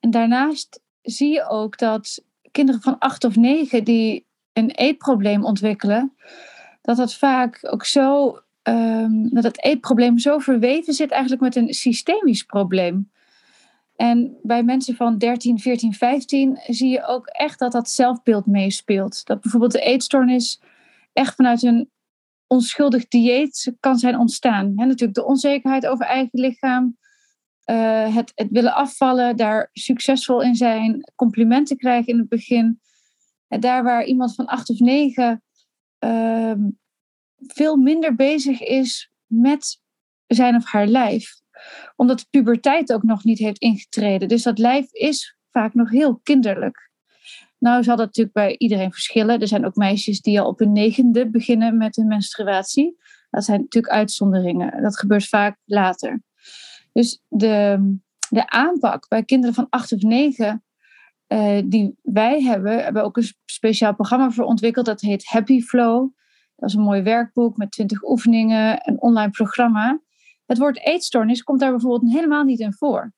En 0.01 0.11
daarnaast 0.11 0.81
zie 1.03 1.33
je 1.33 1.49
ook 1.49 1.79
dat 1.79 2.25
kinderen 2.51 2.81
van 2.81 2.99
acht 2.99 3.25
of 3.25 3.37
negen 3.37 3.85
die 3.85 4.27
een 4.53 4.71
eetprobleem 4.71 5.45
ontwikkelen, 5.45 6.17
dat 6.83 6.97
dat 6.97 7.15
vaak 7.15 7.59
ook 7.61 7.85
zo, 7.85 8.39
um, 8.63 9.29
dat 9.31 9.65
eetprobleem 9.65 10.19
zo 10.19 10.39
verweven 10.39 10.95
zit 10.95 11.11
eigenlijk 11.11 11.43
met 11.43 11.57
een 11.57 11.75
systemisch 11.75 12.43
probleem. 12.43 13.11
En 13.97 14.37
bij 14.43 14.63
mensen 14.63 14.95
van 14.95 15.19
13, 15.19 15.59
14, 15.59 15.93
15 15.93 16.59
zie 16.67 16.91
je 16.91 17.07
ook 17.07 17.27
echt 17.27 17.59
dat 17.59 17.73
dat 17.73 17.91
zelfbeeld 17.91 18.47
meespeelt. 18.47 19.27
Dat 19.27 19.41
bijvoorbeeld 19.41 19.73
de 19.73 19.81
eetstoornis 19.81 20.61
echt 21.13 21.35
vanuit 21.35 21.63
een 21.63 21.91
onschuldig 22.47 23.09
dieet 23.09 23.75
kan 23.81 23.99
zijn 23.99 24.19
ontstaan. 24.19 24.73
He, 24.77 24.85
natuurlijk 24.85 25.15
de 25.15 25.25
onzekerheid 25.25 25.87
over 25.87 26.07
eigen 26.07 26.41
lichaam, 26.41 26.97
uh, 27.71 28.15
het, 28.15 28.33
het 28.35 28.49
willen 28.51 28.75
afvallen, 28.75 29.37
daar 29.37 29.71
succesvol 29.73 30.43
in 30.43 30.55
zijn, 30.55 31.13
complimenten 31.15 31.77
krijgen 31.77 32.13
in 32.13 32.19
het 32.19 32.29
begin. 32.29 32.81
En 33.49 33.61
daar 33.61 33.83
waar 33.83 34.05
iemand 34.05 34.35
van 34.35 34.47
acht 34.47 34.71
of 34.71 34.79
negen 34.79 35.43
ehm, 35.99 36.61
veel 37.39 37.77
minder 37.77 38.15
bezig 38.15 38.61
is 38.61 39.11
met 39.27 39.81
zijn 40.27 40.57
of 40.57 40.65
haar 40.65 40.87
lijf. 40.87 41.35
Omdat 41.97 42.19
de 42.19 42.27
puberteit 42.31 42.93
ook 42.93 43.03
nog 43.03 43.25
niet 43.25 43.39
heeft 43.39 43.61
ingetreden. 43.61 44.29
Dus 44.29 44.43
dat 44.43 44.59
lijf 44.59 44.93
is 44.93 45.37
vaak 45.51 45.75
nog 45.75 45.91
heel 45.91 46.21
kinderlijk. 46.23 46.91
Nou 47.59 47.83
zal 47.83 47.97
dat 47.97 48.07
natuurlijk 48.07 48.35
bij 48.35 48.57
iedereen 48.57 48.93
verschillen. 48.93 49.41
Er 49.41 49.49
zijn 49.49 49.67
ook 49.67 49.77
meisjes 49.77 50.21
die 50.21 50.41
al 50.41 50.47
op 50.47 50.59
hun 50.59 50.73
negende 50.73 51.31
beginnen 51.31 51.77
met 51.77 51.97
hun 51.97 52.07
menstruatie. 52.07 52.97
Dat 53.31 53.45
zijn 53.45 53.61
natuurlijk 53.61 53.93
uitzonderingen. 53.93 54.83
Dat 54.83 54.99
gebeurt 54.99 55.29
vaak 55.29 55.59
later. 55.65 56.23
Dus 56.97 57.23
de, 57.29 57.79
de 58.29 58.49
aanpak 58.49 59.09
bij 59.09 59.23
kinderen 59.23 59.55
van 59.55 59.67
acht 59.71 59.93
of 59.93 60.01
negen 60.01 60.65
uh, 61.29 61.63
die 61.65 61.99
wij 62.03 62.43
hebben, 62.43 62.85
hebben 62.85 63.05
ook 63.05 63.17
een 63.17 63.33
speciaal 63.45 63.95
programma 63.95 64.31
voor 64.31 64.45
ontwikkeld. 64.45 64.87
Dat 64.87 65.01
heet 65.01 65.27
Happy 65.27 65.61
Flow. 65.61 66.11
Dat 66.57 66.69
is 66.69 66.75
een 66.75 66.83
mooi 66.83 67.03
werkboek 67.03 67.57
met 67.57 67.71
twintig 67.71 68.03
oefeningen, 68.03 68.89
een 68.89 69.01
online 69.01 69.31
programma. 69.31 70.01
Het 70.47 70.59
woord 70.59 70.79
eetstoornis 70.79 71.43
komt 71.43 71.61
daar 71.61 71.71
bijvoorbeeld 71.71 72.13
helemaal 72.13 72.45
niet 72.45 72.61
in 72.61 72.73
voor. 72.73 73.13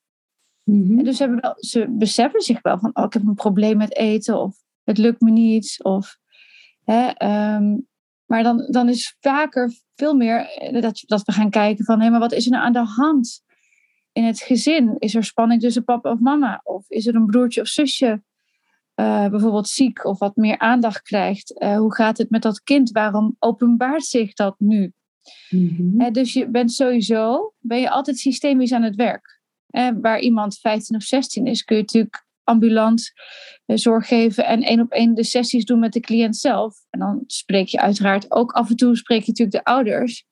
Mm 0.64 1.04
Dus 1.04 1.18
hebben 1.18 1.40
wel, 1.40 1.54
ze 1.56 1.86
beseffen 1.90 2.40
zich 2.40 2.62
wel 2.62 2.78
van, 2.78 2.90
oh, 2.92 3.04
ik 3.04 3.12
heb 3.12 3.26
een 3.26 3.34
probleem 3.34 3.76
met 3.76 3.96
eten 3.96 4.40
of 4.40 4.56
het 4.84 4.98
lukt 4.98 5.20
me 5.20 5.30
niet. 5.30 5.78
Of, 5.82 6.18
hè, 6.84 7.06
um, 7.56 7.88
maar 8.26 8.42
dan, 8.42 8.66
dan 8.70 8.88
is 8.88 9.16
vaker 9.20 9.72
veel 9.94 10.14
meer 10.14 10.38
eh, 10.38 10.82
dat, 10.82 11.02
dat 11.06 11.22
we 11.22 11.32
gaan 11.32 11.50
kijken 11.50 11.84
van, 11.84 12.00
hé, 12.00 12.10
maar 12.10 12.20
wat 12.20 12.32
is 12.32 12.44
er 12.44 12.50
nou 12.50 12.64
aan 12.64 12.72
de 12.72 12.84
hand 12.84 13.46
in 14.18 14.24
het 14.24 14.40
gezin? 14.40 14.96
Is 14.98 15.14
er 15.14 15.24
spanning 15.24 15.60
tussen 15.60 15.84
papa 15.84 16.10
of 16.10 16.18
mama? 16.18 16.60
Of 16.64 16.90
is 16.90 17.06
er 17.06 17.14
een 17.14 17.26
broertje 17.26 17.60
of 17.60 17.68
zusje 17.68 18.22
uh, 18.94 19.28
bijvoorbeeld 19.28 19.68
ziek 19.68 20.04
of 20.04 20.18
wat 20.18 20.36
meer 20.36 20.58
aandacht 20.58 21.02
krijgt? 21.02 21.54
Uh, 21.62 21.76
hoe 21.76 21.94
gaat 21.94 22.18
het 22.18 22.30
met 22.30 22.42
dat 22.42 22.62
kind? 22.62 22.90
Waarom 22.90 23.36
openbaart 23.38 24.04
zich 24.04 24.32
dat 24.32 24.54
nu? 24.58 24.92
Mm-hmm. 25.50 26.12
dus 26.12 26.32
je 26.32 26.48
bent 26.48 26.72
sowieso, 26.72 27.52
ben 27.58 27.80
je 27.80 27.90
altijd 27.90 28.18
systemisch 28.18 28.72
aan 28.72 28.82
het 28.82 28.94
werk. 28.94 29.40
Eh, 29.66 29.88
waar 30.00 30.20
iemand 30.20 30.58
15 30.58 30.96
of 30.96 31.02
16 31.02 31.46
is, 31.46 31.64
kun 31.64 31.76
je 31.76 31.82
natuurlijk 31.82 32.26
ambulant 32.44 33.12
eh, 33.66 33.76
zorg 33.76 34.06
geven 34.06 34.46
en 34.46 34.62
één 34.62 34.80
op 34.80 34.90
één 34.90 35.14
de 35.14 35.24
sessies 35.24 35.64
doen 35.64 35.78
met 35.78 35.92
de 35.92 36.00
cliënt 36.00 36.36
zelf. 36.36 36.76
En 36.90 37.00
dan 37.00 37.24
spreek 37.26 37.68
je 37.68 37.80
uiteraard 37.80 38.30
ook 38.30 38.52
af 38.52 38.70
en 38.70 38.76
toe 38.76 38.96
spreek 38.96 39.22
je 39.22 39.28
natuurlijk 39.28 39.64
de 39.64 39.70
ouders. 39.70 40.24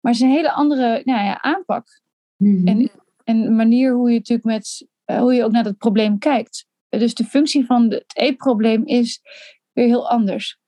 Maar 0.00 0.12
het 0.12 0.20
is 0.20 0.28
een 0.28 0.34
hele 0.34 0.52
andere 0.52 1.02
nou 1.04 1.24
ja, 1.24 1.40
aanpak. 1.40 2.02
Mm-hmm. 2.36 2.66
En, 2.66 2.90
en 3.24 3.56
manier 3.56 3.92
hoe 3.92 4.10
je 4.10 4.18
natuurlijk 4.18 4.46
met 4.46 4.86
uh, 5.06 5.18
hoe 5.18 5.34
je 5.34 5.44
ook 5.44 5.52
naar 5.52 5.64
dat 5.64 5.78
probleem 5.78 6.18
kijkt. 6.18 6.66
Dus 6.88 7.14
de 7.14 7.24
functie 7.24 7.64
van 7.64 7.90
het 7.90 8.04
eetprobleem 8.16 8.86
is 8.86 9.20
weer 9.72 9.86
heel 9.86 10.10
anders. 10.10 10.58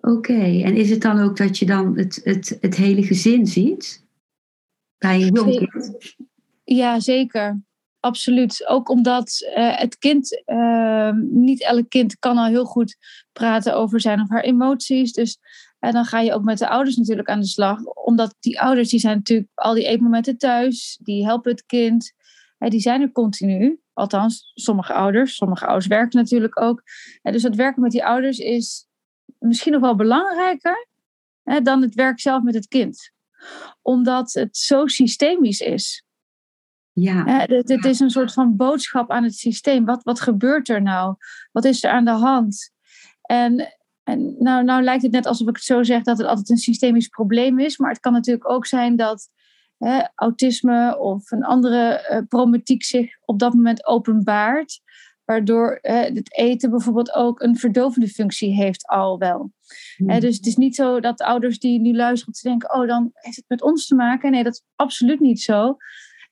Oké, 0.00 0.62
en 0.62 0.76
is 0.76 0.90
het 0.90 1.00
dan 1.00 1.20
ook 1.20 1.36
dat 1.36 1.58
je 1.58 1.66
dan 1.66 1.98
het, 1.98 2.20
het, 2.24 2.58
het 2.60 2.76
hele 2.76 3.02
gezin 3.02 3.46
ziet? 3.46 4.06
Bij 4.98 5.22
een 5.22 5.34
jong 5.34 5.56
kind? 5.56 6.14
Ja, 6.64 7.00
zeker. 7.00 7.60
Absoluut. 8.00 8.66
Ook 8.68 8.88
omdat 8.88 9.52
uh, 9.56 9.78
het 9.78 9.98
kind, 9.98 10.42
uh, 10.46 11.12
niet 11.30 11.62
elk 11.62 11.88
kind 11.88 12.18
kan 12.18 12.36
al 12.36 12.46
heel 12.46 12.64
goed 12.64 12.96
praten 13.32 13.74
over 13.76 14.00
zijn 14.00 14.20
of 14.20 14.28
haar 14.28 14.42
emoties. 14.42 15.12
Dus 15.12 15.38
en 15.78 15.92
dan 15.92 16.04
ga 16.04 16.20
je 16.20 16.32
ook 16.32 16.44
met 16.44 16.58
de 16.58 16.68
ouders 16.68 16.96
natuurlijk 16.96 17.28
aan 17.28 17.40
de 17.40 17.46
slag. 17.46 17.84
Omdat 17.84 18.34
die 18.40 18.60
ouders, 18.60 18.88
die 18.88 19.00
zijn 19.00 19.16
natuurlijk 19.16 19.50
al 19.54 19.74
die 19.74 19.84
eetmomenten 19.84 20.38
thuis. 20.38 20.98
Die 21.02 21.24
helpen 21.24 21.50
het 21.50 21.66
kind. 21.66 22.12
Die 22.58 22.80
zijn 22.80 23.00
er 23.00 23.12
continu. 23.12 23.80
Althans, 23.92 24.52
sommige 24.54 24.92
ouders. 24.92 25.36
Sommige 25.36 25.64
ouders 25.64 25.86
werken 25.86 26.18
natuurlijk 26.18 26.60
ook. 26.60 26.82
dus 27.22 27.42
het 27.42 27.54
werken 27.54 27.82
met 27.82 27.90
die 27.90 28.04
ouders 28.04 28.38
is 28.38 28.86
misschien 29.38 29.72
nog 29.72 29.80
wel 29.80 29.96
belangrijker 29.96 30.86
dan 31.62 31.82
het 31.82 31.94
werk 31.94 32.20
zelf 32.20 32.42
met 32.42 32.54
het 32.54 32.68
kind. 32.68 33.12
Omdat 33.82 34.32
het 34.32 34.56
zo 34.56 34.86
systemisch 34.86 35.60
is. 35.60 36.02
Ja. 36.92 37.24
het, 37.24 37.68
het, 37.68 37.84
is 37.84 38.00
een 38.00 38.10
soort 38.10 38.32
van 38.32 38.56
boodschap 38.56 39.10
aan 39.10 39.22
het 39.22 39.34
systeem. 39.34 39.84
Wat, 39.84 40.02
wat 40.02 40.20
gebeurt 40.20 40.68
er 40.68 40.82
nou? 40.82 41.14
Wat 41.52 41.64
is 41.64 41.84
er 41.84 41.90
aan 41.90 42.04
de 42.04 42.10
hand? 42.10 42.70
En, 43.22 43.77
en 44.08 44.34
nou, 44.38 44.64
nou 44.64 44.82
lijkt 44.82 45.02
het 45.02 45.12
net 45.12 45.26
alsof 45.26 45.48
ik 45.48 45.54
het 45.54 45.64
zo 45.64 45.82
zeg 45.82 46.02
dat 46.02 46.18
het 46.18 46.26
altijd 46.26 46.50
een 46.50 46.56
systemisch 46.56 47.08
probleem 47.08 47.58
is. 47.58 47.78
Maar 47.78 47.90
het 47.90 48.00
kan 48.00 48.12
natuurlijk 48.12 48.50
ook 48.50 48.66
zijn 48.66 48.96
dat 48.96 49.28
hè, 49.78 50.00
autisme 50.14 50.98
of 50.98 51.30
een 51.30 51.44
andere 51.44 52.08
uh, 52.10 52.18
problematiek 52.28 52.84
zich 52.84 53.18
op 53.24 53.38
dat 53.38 53.54
moment 53.54 53.86
openbaart. 53.86 54.80
Waardoor 55.24 55.78
het 55.82 56.36
eten 56.36 56.70
bijvoorbeeld 56.70 57.14
ook 57.14 57.40
een 57.40 57.56
verdovende 57.56 58.08
functie 58.08 58.54
heeft 58.54 58.86
al 58.86 59.18
wel. 59.18 59.52
Hmm. 59.96 60.20
dus 60.20 60.36
het 60.36 60.46
is 60.46 60.56
niet 60.56 60.74
zo 60.74 61.00
dat 61.00 61.20
ouders 61.20 61.58
die 61.58 61.80
nu 61.80 61.94
luisteren, 61.94 62.34
te 62.34 62.48
denken, 62.48 62.74
oh 62.74 62.86
dan 62.86 63.10
heeft 63.12 63.36
het 63.36 63.48
met 63.48 63.62
ons 63.62 63.86
te 63.86 63.94
maken. 63.94 64.30
Nee, 64.30 64.44
dat 64.44 64.52
is 64.52 64.62
absoluut 64.76 65.20
niet 65.20 65.40
zo. 65.40 65.76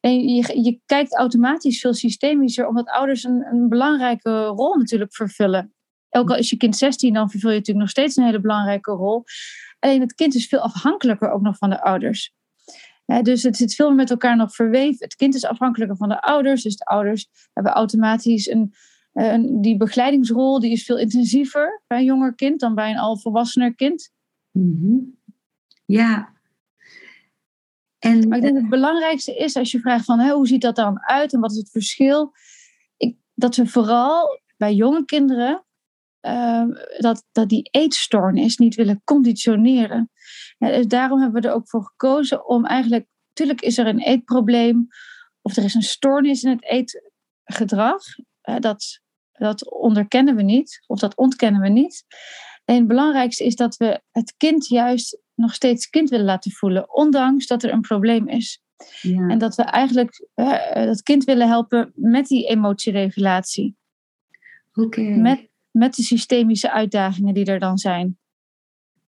En 0.00 0.28
je, 0.28 0.62
je 0.62 0.80
kijkt 0.87 1.16
automatisch 1.16 1.80
veel 1.80 1.95
systemischer, 1.95 2.66
omdat 2.66 2.88
ouders 2.88 3.25
een, 3.25 3.47
een 3.50 3.68
belangrijke 3.68 4.45
rol 4.45 4.76
natuurlijk 4.76 5.14
vervullen. 5.14 5.75
Ook 6.16 6.30
al 6.30 6.37
is 6.37 6.50
je 6.50 6.56
kind 6.56 6.76
16, 6.76 7.12
dan 7.12 7.30
vervul 7.30 7.50
je 7.50 7.56
natuurlijk 7.56 7.87
nog 7.87 7.94
steeds 7.94 8.16
een 8.16 8.25
hele 8.25 8.40
belangrijke 8.40 8.90
rol. 8.90 9.25
Alleen 9.78 10.00
het 10.00 10.14
kind 10.14 10.35
is 10.35 10.46
veel 10.46 10.61
afhankelijker 10.61 11.30
ook 11.30 11.42
nog 11.42 11.56
van 11.56 11.70
de 11.70 11.82
ouders. 11.82 12.35
dus 13.23 13.42
het 13.42 13.56
zit 13.56 13.75
veel 13.75 13.87
meer 13.87 13.96
met 13.96 14.11
elkaar 14.11 14.37
nog 14.37 14.54
verweven. 14.54 15.04
Het 15.04 15.14
kind 15.14 15.35
is 15.35 15.44
afhankelijker 15.44 15.96
van 15.96 16.08
de 16.08 16.20
ouders. 16.20 16.62
Dus 16.62 16.76
de 16.76 16.85
ouders 16.85 17.28
hebben 17.52 17.73
automatisch 17.73 18.46
een, 18.46 18.75
een, 19.12 19.61
die 19.61 19.76
begeleidingsrol, 19.76 20.61
die 20.61 20.73
is 20.73 20.85
veel 20.85 20.99
intensiever 20.99 21.82
bij 21.87 21.99
een 21.99 22.04
jonger 22.04 22.35
kind 22.35 22.61
dan 22.61 22.75
bij 22.75 22.90
een 22.90 22.99
al 22.99 23.18
volwassener 23.18 23.75
kind. 23.75 24.11
Mm 24.50 25.18
Ja, 25.85 26.35
en, 27.99 28.28
maar 28.28 28.38
ik 28.38 28.44
denk 28.44 28.56
het 28.56 28.68
belangrijkste 28.68 29.37
is 29.37 29.56
als 29.56 29.70
je 29.70 29.80
vraagt 29.80 30.04
van 30.04 30.28
hoe 30.28 30.46
ziet 30.46 30.61
dat 30.61 30.76
dan 30.76 31.00
uit 31.02 31.32
en 31.32 31.40
wat 31.40 31.50
is 31.50 31.56
het 31.56 31.70
verschil? 31.70 32.32
Ik, 32.96 33.16
dat 33.35 33.56
we 33.56 33.66
vooral 33.66 34.40
bij 34.56 34.75
jonge 34.75 35.04
kinderen 35.04 35.65
uh, 36.26 36.64
dat, 36.99 37.25
dat 37.33 37.49
die 37.49 37.68
eetstoornis 37.71 38.56
niet 38.56 38.75
willen 38.75 39.00
conditioneren. 39.04 40.11
Ja, 40.59 40.68
dus 40.68 40.87
daarom 40.87 41.21
hebben 41.21 41.42
we 41.42 41.49
er 41.49 41.54
ook 41.54 41.68
voor 41.68 41.85
gekozen 41.85 42.49
om 42.49 42.64
eigenlijk, 42.64 43.06
natuurlijk 43.28 43.61
is 43.61 43.78
er 43.78 43.87
een 43.87 44.00
eetprobleem 44.00 44.88
of 45.42 45.56
er 45.56 45.64
is 45.64 45.75
een 45.75 45.83
stoornis 45.83 46.42
in 46.42 46.50
het 46.50 46.64
eetgedrag. 47.45 48.02
Uh, 48.42 48.59
dat, 48.59 49.00
dat 49.33 49.71
onderkennen 49.71 50.37
we 50.37 50.42
niet 50.42 50.85
of 50.87 50.99
dat 50.99 51.16
ontkennen 51.16 51.61
we 51.61 51.68
niet. 51.68 52.04
En 52.64 52.75
het 52.75 52.87
belangrijkste 52.87 53.45
is 53.45 53.54
dat 53.54 53.76
we 53.76 54.00
het 54.11 54.35
kind 54.37 54.66
juist 54.66 55.18
nog 55.35 55.54
steeds 55.54 55.88
kind 55.88 56.11
willen 56.11 56.26
laten 56.26 56.50
voelen, 56.50 56.95
ondanks 56.95 57.47
dat 57.47 57.62
er 57.62 57.73
een 57.73 57.80
probleem 57.80 58.28
is. 58.28 58.61
Ja. 59.00 59.28
En 59.28 59.38
dat 59.38 59.54
we 59.54 59.62
eigenlijk 59.62 60.26
uh, 60.35 60.75
dat 60.75 61.02
kind 61.02 61.25
willen 61.25 61.49
helpen 61.49 61.92
met 61.95 62.26
die 62.26 62.49
emotieregulatie. 62.49 63.76
Okay. 64.73 65.04
Met, 65.04 65.49
met 65.76 65.95
de 65.95 66.02
systemische 66.02 66.73
uitdagingen 66.73 67.35
die 67.35 67.45
er 67.45 67.59
dan 67.59 67.78
zijn. 67.78 68.18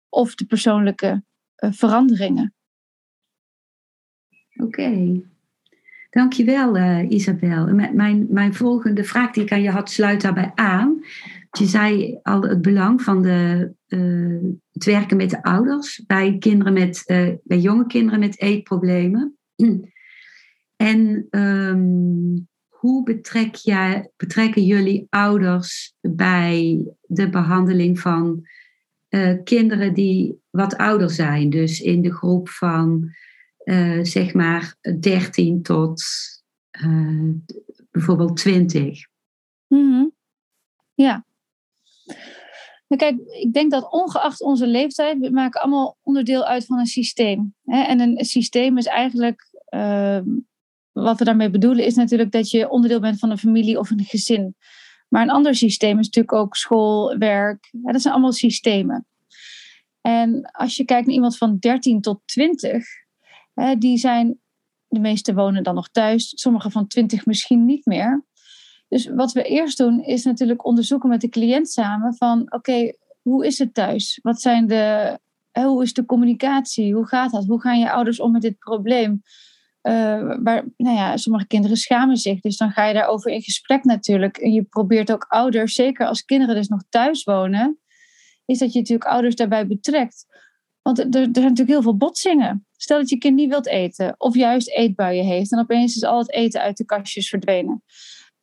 Of 0.09 0.35
de 0.35 0.47
persoonlijke 0.47 1.23
uh, 1.65 1.73
veranderingen. 1.73 2.55
Oké. 4.57 5.21
Dankjewel, 6.11 6.77
uh, 6.77 7.11
Isabel. 7.11 7.67
Mijn, 7.93 8.27
mijn 8.31 8.55
volgende 8.55 9.05
vraag 9.05 9.33
die 9.33 9.43
ik 9.43 9.53
aan 9.53 9.63
je 9.63 9.71
had, 9.71 9.91
sluit 9.91 10.21
daarbij 10.21 10.53
aan. 10.55 11.05
Je 11.51 11.67
zei 11.67 12.19
al 12.23 12.43
het 12.43 12.63
belang 12.63 13.03
van 13.03 13.23
de, 13.23 13.73
uh, 13.89 14.53
het 14.73 14.85
werken 14.85 15.17
met 15.17 15.31
de 15.31 15.43
ouders 15.43 16.05
bij, 16.07 16.39
kinderen 16.39 16.73
met, 16.73 17.03
bij 17.45 17.59
jonge 17.59 17.87
kinderen 17.87 18.21
met 18.21 18.41
eetproblemen. 18.41 19.39
En 20.77 21.27
um, 21.31 22.48
hoe 22.81 23.21
jij, 23.63 24.11
betrekken 24.17 24.65
jullie 24.65 25.07
ouders 25.11 25.95
bij 26.01 26.85
de 27.01 27.31
behandeling 27.31 28.01
van 28.01 28.47
uh, 29.09 29.43
kinderen 29.45 29.95
die 29.95 30.41
wat 30.51 30.77
ouder 30.77 31.11
zijn? 31.11 31.51
Dus 31.51 31.81
in 31.81 32.03
de 32.03 32.13
groep 32.13 32.49
van 32.49 33.17
zeg 34.03 34.35
maar 34.35 34.77
13 35.01 35.63
tot 35.63 36.03
bijvoorbeeld 37.91 38.37
20. 38.37 39.07
Mm. 39.67 40.13
Ja, 40.95 41.25
kijk, 42.97 43.21
ik 43.27 43.53
denk 43.53 43.71
dat 43.71 43.93
ongeacht 43.93 44.41
onze 44.41 44.67
leeftijd, 44.67 45.19
we 45.19 45.31
maken 45.31 45.61
allemaal 45.61 45.97
onderdeel 46.03 46.45
uit 46.45 46.65
van 46.65 46.79
een 46.79 46.87
systeem. 46.87 47.55
En 47.65 48.01
een 48.01 48.25
systeem 48.25 48.79
is 48.79 48.87
eigenlijk, 48.87 49.49
uh, 49.75 50.21
wat 51.03 51.19
we 51.19 51.25
daarmee 51.25 51.51
bedoelen, 51.51 51.85
is 51.85 51.95
natuurlijk 51.95 52.33
dat 52.33 52.51
je 52.51 52.71
onderdeel 52.71 53.01
bent 53.01 53.19
van 53.19 53.31
een 53.31 53.39
familie 53.39 53.79
of 53.79 53.91
een 53.91 54.05
gezin. 54.05 54.57
Maar 55.09 55.23
een 55.23 55.31
ander 55.31 55.55
systeem 55.55 55.99
is 55.99 56.05
natuurlijk 56.05 56.35
ook 56.35 56.57
school, 56.57 57.19
werk. 57.19 57.69
dat 57.73 58.03
zijn 58.03 58.15
allemaal 58.15 58.33
systemen. 58.33 59.07
En 60.01 60.51
als 60.51 60.77
je 60.77 60.85
kijkt 60.85 61.07
naar 61.07 61.15
iemand 61.15 61.37
van 61.37 61.57
13 61.59 62.01
tot 62.01 62.21
20, 62.25 62.85
die 63.79 63.99
zijn, 63.99 64.39
de 64.87 65.01
meeste 65.01 65.35
wonen 65.35 65.63
dan 65.63 65.75
nog 65.75 65.89
thuis, 65.89 66.33
sommigen 66.35 66.71
van 66.71 66.87
20 66.87 67.27
misschien 67.27 67.65
niet 67.65 67.87
meer. 67.87 68.25
Dus 68.89 69.07
wat 69.07 69.33
we 69.33 69.43
eerst 69.43 69.79
doen 69.79 70.05
is 70.05 70.25
natuurlijk 70.25 70.65
onderzoeken 70.65 71.09
met 71.09 71.21
de 71.21 71.29
cliënt 71.29 71.71
samen 71.71 72.15
van 72.15 72.53
oké, 72.53 72.93
hoe 73.23 73.47
is 73.47 73.59
het 73.59 73.75
thuis? 73.75 74.19
Wat 74.23 74.41
zijn 74.41 74.67
de, 74.67 75.19
hoe 75.53 75.83
is 75.83 75.93
de 75.93 76.05
communicatie? 76.05 76.95
Hoe 76.95 77.07
gaat 77.07 77.31
dat? 77.31 77.47
Hoe 77.47 77.61
gaan 77.61 77.79
je 77.79 77.93
ouders 77.93 78.21
om 78.21 78.33
met 78.33 78.43
dit 78.43 78.59
probleem? 78.59 79.23
Uh, 79.89 80.37
waar, 80.43 80.65
nou 80.77 80.97
ja, 80.97 81.17
sommige 81.17 81.47
kinderen 81.47 81.77
schamen 81.77 82.17
zich, 82.17 82.41
dus 82.41 82.57
dan 82.57 82.71
ga 82.71 82.87
je 82.87 82.95
daarover 82.95 83.31
in 83.31 83.43
gesprek 83.43 83.85
natuurlijk. 83.85 84.37
En 84.37 84.53
je 84.53 84.63
probeert 84.63 85.13
ook 85.13 85.25
ouders, 85.29 85.75
zeker 85.75 86.07
als 86.07 86.25
kinderen 86.25 86.55
dus 86.55 86.69
nog 86.69 86.83
thuis 86.89 87.25
wonen, 87.25 87.79
is 88.45 88.59
dat 88.59 88.73
je 88.73 88.79
natuurlijk 88.79 89.11
ouders 89.11 89.35
daarbij 89.35 89.67
betrekt. 89.67 90.27
Want 90.83 90.99
er, 90.99 91.05
er 91.05 91.13
zijn 91.13 91.33
natuurlijk 91.33 91.69
heel 91.69 91.83
veel 91.83 91.97
botsingen. 91.97 92.67
Stel 92.77 92.99
dat 92.99 93.09
je 93.09 93.19
kind 93.19 93.37
niet 93.37 93.49
wilt 93.49 93.67
eten, 93.67 94.15
of 94.19 94.35
juist 94.35 94.71
eetbuien 94.71 95.25
heeft, 95.25 95.53
en 95.53 95.59
opeens 95.59 95.97
is 95.97 96.05
al 96.05 96.19
het 96.19 96.33
eten 96.33 96.61
uit 96.61 96.77
de 96.77 96.85
kastjes 96.85 97.29
verdwenen. 97.29 97.83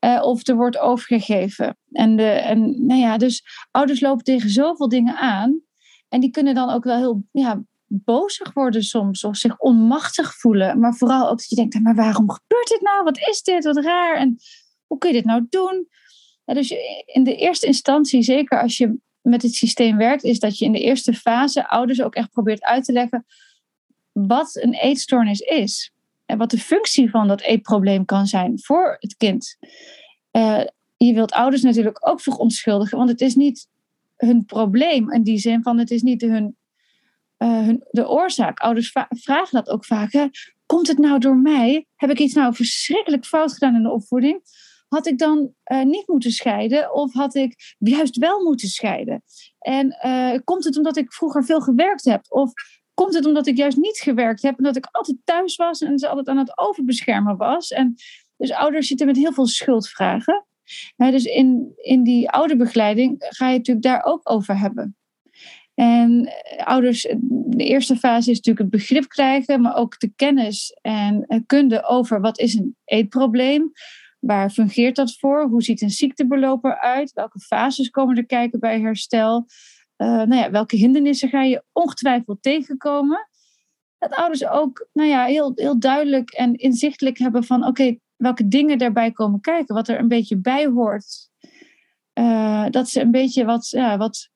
Uh, 0.05 0.21
of 0.21 0.47
er 0.47 0.55
wordt 0.55 0.77
overgegeven. 0.77 1.77
En, 1.91 2.15
de, 2.15 2.29
en 2.29 2.85
nou 2.85 2.99
ja, 2.99 3.17
dus 3.17 3.43
ouders 3.71 3.99
lopen 3.99 4.23
tegen 4.23 4.49
zoveel 4.49 4.89
dingen 4.89 5.15
aan. 5.15 5.61
En 6.09 6.19
die 6.19 6.31
kunnen 6.31 6.55
dan 6.55 6.69
ook 6.69 6.83
wel 6.83 6.97
heel 6.97 7.23
ja, 7.31 7.63
bozig 8.03 8.53
worden 8.53 8.83
soms. 8.83 9.23
Of 9.23 9.37
zich 9.37 9.57
onmachtig 9.57 10.35
voelen. 10.35 10.79
Maar 10.79 10.95
vooral 10.95 11.29
ook 11.29 11.37
dat 11.37 11.49
je 11.49 11.55
denkt, 11.55 11.79
maar 11.79 11.95
waarom 11.95 12.31
gebeurt 12.31 12.67
dit 12.67 12.81
nou? 12.81 13.03
Wat 13.03 13.17
is 13.17 13.41
dit? 13.41 13.63
Wat 13.63 13.77
raar. 13.77 14.17
En 14.17 14.37
hoe 14.87 14.97
kun 14.97 15.09
je 15.09 15.15
dit 15.15 15.25
nou 15.25 15.45
doen? 15.49 15.87
Dus 16.45 16.71
in 17.05 17.23
de 17.23 17.35
eerste 17.35 17.65
instantie, 17.65 18.21
zeker 18.21 18.61
als 18.61 18.77
je 18.77 18.97
met 19.21 19.41
het 19.41 19.53
systeem 19.53 19.97
werkt, 19.97 20.23
is 20.23 20.39
dat 20.39 20.57
je 20.57 20.65
in 20.65 20.71
de 20.71 20.81
eerste 20.81 21.13
fase 21.13 21.69
ouders 21.69 22.01
ook 22.01 22.15
echt 22.15 22.31
probeert 22.31 22.63
uit 22.63 22.85
te 22.85 22.91
leggen 22.91 23.25
wat 24.11 24.55
een 24.55 24.73
eetstoornis 24.73 25.39
is. 25.39 25.91
En 26.25 26.37
wat 26.37 26.51
de 26.51 26.57
functie 26.57 27.09
van 27.09 27.27
dat 27.27 27.41
eetprobleem 27.41 28.05
kan 28.05 28.27
zijn 28.27 28.59
voor 28.61 28.95
het 28.99 29.17
kind. 29.17 29.57
Uh, 30.31 30.63
je 30.97 31.13
wilt 31.13 31.31
ouders 31.31 31.61
natuurlijk 31.61 32.07
ook 32.07 32.21
verontschuldigen, 32.21 32.97
want 32.97 33.09
het 33.09 33.21
is 33.21 33.35
niet 33.35 33.67
hun 34.15 34.45
probleem 34.45 35.11
in 35.11 35.23
die 35.23 35.37
zin 35.37 35.63
van 35.63 35.77
het 35.77 35.91
is 35.91 36.01
niet 36.01 36.21
hun, 36.21 36.55
hun 37.37 37.83
de 37.91 38.09
oorzaak. 38.09 38.59
Ouders 38.59 38.93
vragen 39.09 39.63
dat 39.63 39.69
ook 39.69 39.85
vaak. 39.85 40.29
Komt 40.65 40.87
het 40.87 40.97
nou 40.97 41.19
door 41.19 41.37
mij? 41.37 41.87
Heb 41.95 42.09
ik 42.09 42.19
iets 42.19 42.33
nou 42.33 42.55
verschrikkelijk 42.55 43.25
fout 43.25 43.53
gedaan 43.53 43.75
in 43.75 43.83
de 43.83 43.91
opvoeding? 43.91 44.41
Had 44.87 45.07
ik 45.07 45.17
dan 45.17 45.53
uh, 45.71 45.83
niet 45.83 46.07
moeten 46.07 46.31
scheiden 46.31 46.93
of 46.93 47.13
had 47.13 47.35
ik 47.35 47.75
juist 47.77 48.17
wel 48.17 48.43
moeten 48.43 48.67
scheiden? 48.67 49.23
En 49.59 49.97
komt 50.43 50.63
het 50.63 50.77
omdat 50.77 50.97
ik 50.97 51.13
vroeger 51.13 51.45
veel 51.45 51.61
gewerkt 51.61 52.05
heb? 52.05 52.25
Of 52.29 52.53
Komt 52.95 53.13
het 53.13 53.25
omdat 53.25 53.47
ik 53.47 53.57
juist 53.57 53.77
niet 53.77 53.97
gewerkt 53.97 54.41
heb 54.41 54.57
en 54.57 54.63
dat 54.63 54.75
ik 54.75 54.87
altijd 54.91 55.17
thuis 55.23 55.55
was 55.55 55.81
en 55.81 55.99
ze 55.99 56.07
altijd 56.07 56.27
aan 56.27 56.37
het 56.37 56.57
overbeschermen 56.57 57.37
was? 57.37 57.71
En 57.71 57.95
dus 58.37 58.51
ouders 58.51 58.87
zitten 58.87 59.07
met 59.07 59.15
heel 59.15 59.33
veel 59.33 59.47
schuldvragen. 59.47 60.45
dus 60.95 61.23
in, 61.23 61.73
in 61.75 62.03
die 62.03 62.29
ouderbegeleiding 62.29 63.15
ga 63.17 63.47
je 63.47 63.57
het 63.57 63.67
natuurlijk 63.67 63.85
daar 63.85 64.13
ook 64.13 64.21
over 64.23 64.59
hebben. 64.59 64.95
En 65.75 66.25
eh, 66.25 66.65
ouders, 66.65 67.01
de 67.21 67.63
eerste 67.63 67.95
fase 67.95 68.31
is 68.31 68.35
natuurlijk 68.35 68.71
het 68.71 68.81
begrip 68.81 69.07
krijgen, 69.07 69.61
maar 69.61 69.75
ook 69.75 69.99
de 69.99 70.11
kennis 70.15 70.77
en 70.81 71.43
kunde 71.45 71.83
over 71.83 72.21
wat 72.21 72.39
is 72.39 72.53
een 72.53 72.75
eetprobleem. 72.85 73.71
Waar 74.19 74.49
fungeert 74.49 74.95
dat 74.95 75.17
voor? 75.17 75.47
Hoe 75.47 75.63
ziet 75.63 75.81
een 75.81 75.89
ziektebeloop 75.89 76.63
eruit? 76.63 77.11
Welke 77.13 77.39
fases 77.39 77.89
komen 77.89 78.17
er 78.17 78.25
kijken 78.25 78.59
bij 78.59 78.79
herstel? 78.79 79.45
nou 79.97 80.35
ja, 80.35 80.51
welke 80.51 80.75
hindernissen 80.75 81.29
ga 81.29 81.43
je 81.43 81.63
ongetwijfeld 81.71 82.41
tegenkomen. 82.41 83.27
Dat 83.97 84.13
ouders 84.13 84.47
ook 84.47 84.87
nou 84.93 85.09
ja, 85.09 85.25
heel, 85.25 85.51
heel 85.55 85.79
duidelijk 85.79 86.31
en 86.31 86.55
inzichtelijk 86.55 87.17
hebben 87.17 87.43
van 87.43 87.65
oké, 87.65 87.97
welke 88.15 88.47
dingen 88.47 88.77
daarbij 88.77 89.11
komen 89.11 89.41
kijken, 89.41 89.75
wat 89.75 89.87
er 89.87 89.99
een 89.99 90.07
beetje 90.07 90.37
bij 90.37 90.65
hoort. 90.65 91.29
Dat 92.69 92.89
ze 92.89 93.01
een 93.01 93.11
beetje 93.11 93.45
wat, 93.45 93.69
ja, 93.69 93.97
wat 93.97 94.29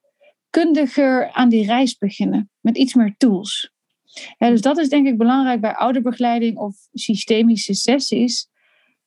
kundiger 0.49 1.31
aan 1.31 1.49
die 1.49 1.65
reis 1.65 1.97
beginnen, 1.97 2.49
met 2.59 2.77
iets 2.77 2.93
meer 2.93 3.15
tools. 3.17 3.71
dus 4.37 4.61
dat 4.61 4.77
is 4.77 4.89
denk 4.89 5.07
ik 5.07 5.17
belangrijk 5.17 5.61
bij 5.61 5.75
ouderbegeleiding 5.75 6.57
of 6.57 6.75
systemische 6.93 7.73
sessies. 7.73 8.47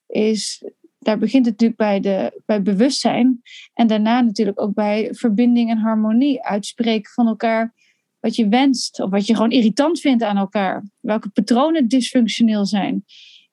Is 0.06 0.62
daar 1.02 1.18
begint 1.18 1.46
het 1.46 1.60
natuurlijk 1.60 1.78
bij, 1.78 2.00
de, 2.00 2.42
bij 2.46 2.62
bewustzijn. 2.62 3.42
En 3.74 3.86
daarna 3.86 4.20
natuurlijk 4.20 4.60
ook 4.60 4.74
bij 4.74 5.08
verbinding 5.12 5.70
en 5.70 5.78
harmonie. 5.78 6.44
Uitspreken 6.44 7.12
van 7.12 7.26
elkaar 7.26 7.74
wat 8.20 8.36
je 8.36 8.48
wenst. 8.48 9.00
Of 9.00 9.10
wat 9.10 9.26
je 9.26 9.34
gewoon 9.34 9.50
irritant 9.50 10.00
vindt 10.00 10.22
aan 10.22 10.36
elkaar. 10.36 10.84
Welke 11.00 11.28
patronen 11.28 11.88
dysfunctioneel 11.88 12.66
zijn. 12.66 13.04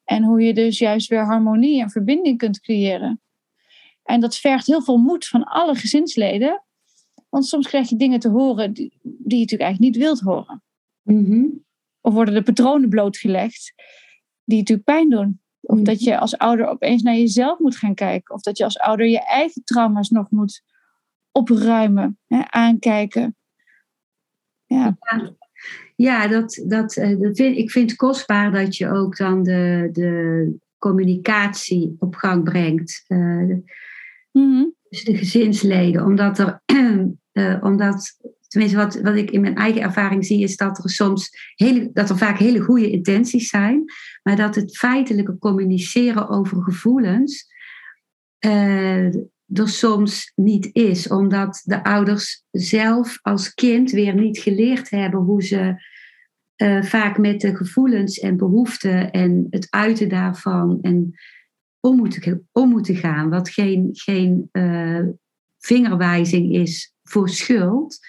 En 0.04 0.24
hoe 0.24 0.42
je 0.42 0.54
dus 0.54 0.78
juist 0.78 1.10
weer 1.10 1.26
harmonie 1.26 1.82
en 1.82 1.90
verbinding 1.90 2.38
kunt 2.38 2.60
creëren. 2.60 3.22
En 4.04 4.20
dat 4.20 4.38
vergt 4.38 4.68
heel 4.68 4.82
veel 4.82 4.98
moed 4.98 5.28
van 5.28 5.44
alle 5.44 5.76
gezinsleden. 5.76 6.64
Want 7.30 7.46
soms 7.46 7.68
krijg 7.68 7.90
je 7.90 7.96
dingen 7.96 8.20
te 8.20 8.30
horen 8.30 8.74
die, 8.74 9.00
die 9.02 9.38
je 9.38 9.40
natuurlijk 9.40 9.62
eigenlijk 9.62 9.80
niet 9.80 10.04
wilt 10.04 10.20
horen. 10.20 10.64
Mm 11.02 11.64
Of 12.02 12.14
worden 12.14 12.34
de 12.34 12.44
patronen 12.44 12.90
blootgelegd 12.90 13.74
die 14.44 14.58
natuurlijk 14.58 14.88
pijn 14.88 15.10
doen. 15.10 15.42
Of 15.62 15.80
dat 15.80 16.04
je 16.04 16.18
als 16.18 16.38
ouder 16.38 16.68
opeens 16.68 17.02
naar 17.02 17.16
jezelf 17.16 17.60
moet 17.60 17.76
gaan 17.76 17.94
kijken. 17.94 18.36
Of 18.36 18.42
dat 18.42 18.58
je 18.58 18.64
als 18.64 18.80
ouder 18.80 19.08
je 19.08 19.26
eigen 19.26 19.64
trauma's 19.64 20.10
nog 20.10 20.32
moet 20.32 20.64
opruimen, 21.32 22.20
hè, 22.28 22.42
aankijken. 22.46 23.36
Ja, 24.66 24.98
ja, 25.00 25.36
ja 25.96 26.28
dat, 26.28 26.64
dat, 26.68 26.98
eh, 26.98 27.20
dat 27.20 27.36
vind, 27.36 27.58
ik 27.58 27.72
vind 27.72 27.90
het 27.90 28.00
kostbaar 28.00 28.52
dat 28.52 28.76
je 28.76 28.92
ook 28.92 29.18
dan 29.18 29.44
de, 29.44 29.90
de 29.92 30.58
communicatie 30.78 31.96
op 32.00 32.16
gang 32.16 32.44
brengt. 32.44 33.06
Uh, 33.08 33.58
Dus 34.90 35.04
de 35.04 35.18
gezinsleden. 35.18 36.06
Omdat 36.06 36.40
er, 36.40 36.62
uh, 37.34 37.64
omdat 37.70 38.18
tenminste 38.48 38.78
wat, 38.78 39.02
wat 39.02 39.16
ik 39.16 39.32
in 39.32 39.42
mijn 39.42 39.56
eigen 39.56 39.82
ervaring 39.82 40.26
zie, 40.26 40.44
is 40.44 40.58
dat 40.58 40.84
er 40.84 40.90
soms 40.90 41.30
hele, 41.56 41.90
dat 41.94 42.10
er 42.10 42.18
vaak 42.18 42.38
hele 42.38 42.60
goede 42.60 42.92
intenties 42.92 43.50
zijn, 43.50 43.84
maar 44.24 44.36
dat 44.36 44.56
het 44.56 44.78
feitelijke 44.78 45.38
communiceren 45.38 46.30
over 46.30 46.64
gevoelens 46.64 47.48
uh, 48.46 49.06
er 49.54 49.70
soms 49.70 50.32
niet 50.36 50.70
is, 50.72 51.08
omdat 51.08 51.62
de 51.64 51.84
ouders 51.84 52.44
zelf 52.52 53.20
als 53.22 53.54
kind 53.54 53.92
weer 53.92 54.14
niet 54.14 54.40
geleerd 54.40 54.90
hebben 54.90 55.20
hoe 55.20 55.44
ze 55.44 55.88
uh, 56.58 56.84
vaak 56.84 57.18
met 57.18 57.42
de 57.42 57.56
gevoelens 57.56 58.20
en 58.20 58.38
behoeften 58.38 59.12
en 59.12 59.48
het 59.50 59.68
uiten 59.70 60.10
daarvan 60.10 60.80
en 60.82 61.14
om 61.80 61.96
moeten, 61.96 62.48
om 62.52 62.70
moeten 62.70 62.96
gaan, 62.96 63.30
wat 63.30 63.50
geen, 63.50 63.90
geen 63.92 64.50
uh, 64.52 65.06
vingerwijzing 65.60 66.54
is 66.54 66.94
voor 67.04 67.30
schuld. 67.30 68.00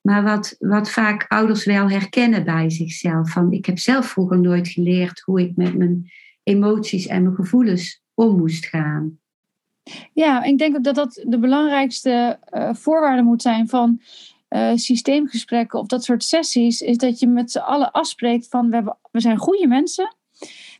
Maar 0.00 0.22
wat, 0.22 0.56
wat 0.58 0.90
vaak 0.90 1.24
ouders 1.28 1.64
wel 1.64 1.90
herkennen 1.90 2.44
bij 2.44 2.70
zichzelf. 2.70 3.30
Van 3.30 3.52
ik 3.52 3.66
heb 3.66 3.78
zelf 3.78 4.06
vroeger 4.06 4.40
nooit 4.40 4.68
geleerd 4.68 5.20
hoe 5.20 5.40
ik 5.40 5.56
met 5.56 5.76
mijn 5.76 6.10
emoties 6.42 7.06
en 7.06 7.22
mijn 7.22 7.34
gevoelens 7.34 8.02
om 8.14 8.36
moest 8.36 8.66
gaan. 8.66 9.18
Ja, 10.12 10.42
ik 10.42 10.58
denk 10.58 10.76
ook 10.76 10.84
dat 10.84 10.94
dat 10.94 11.24
de 11.26 11.38
belangrijkste 11.38 12.38
uh, 12.52 12.74
voorwaarde 12.74 13.22
moet 13.22 13.42
zijn 13.42 13.68
van 13.68 14.00
uh, 14.50 14.72
systeemgesprekken 14.74 15.78
of 15.78 15.86
dat 15.86 16.04
soort 16.04 16.24
sessies. 16.24 16.80
Is 16.80 16.96
dat 16.96 17.18
je 17.18 17.26
met 17.26 17.50
z'n 17.50 17.58
allen 17.58 17.90
afspreekt 17.90 18.48
van 18.48 18.70
we, 18.70 18.94
we 19.10 19.20
zijn 19.20 19.36
goede 19.36 19.66
mensen 19.66 20.15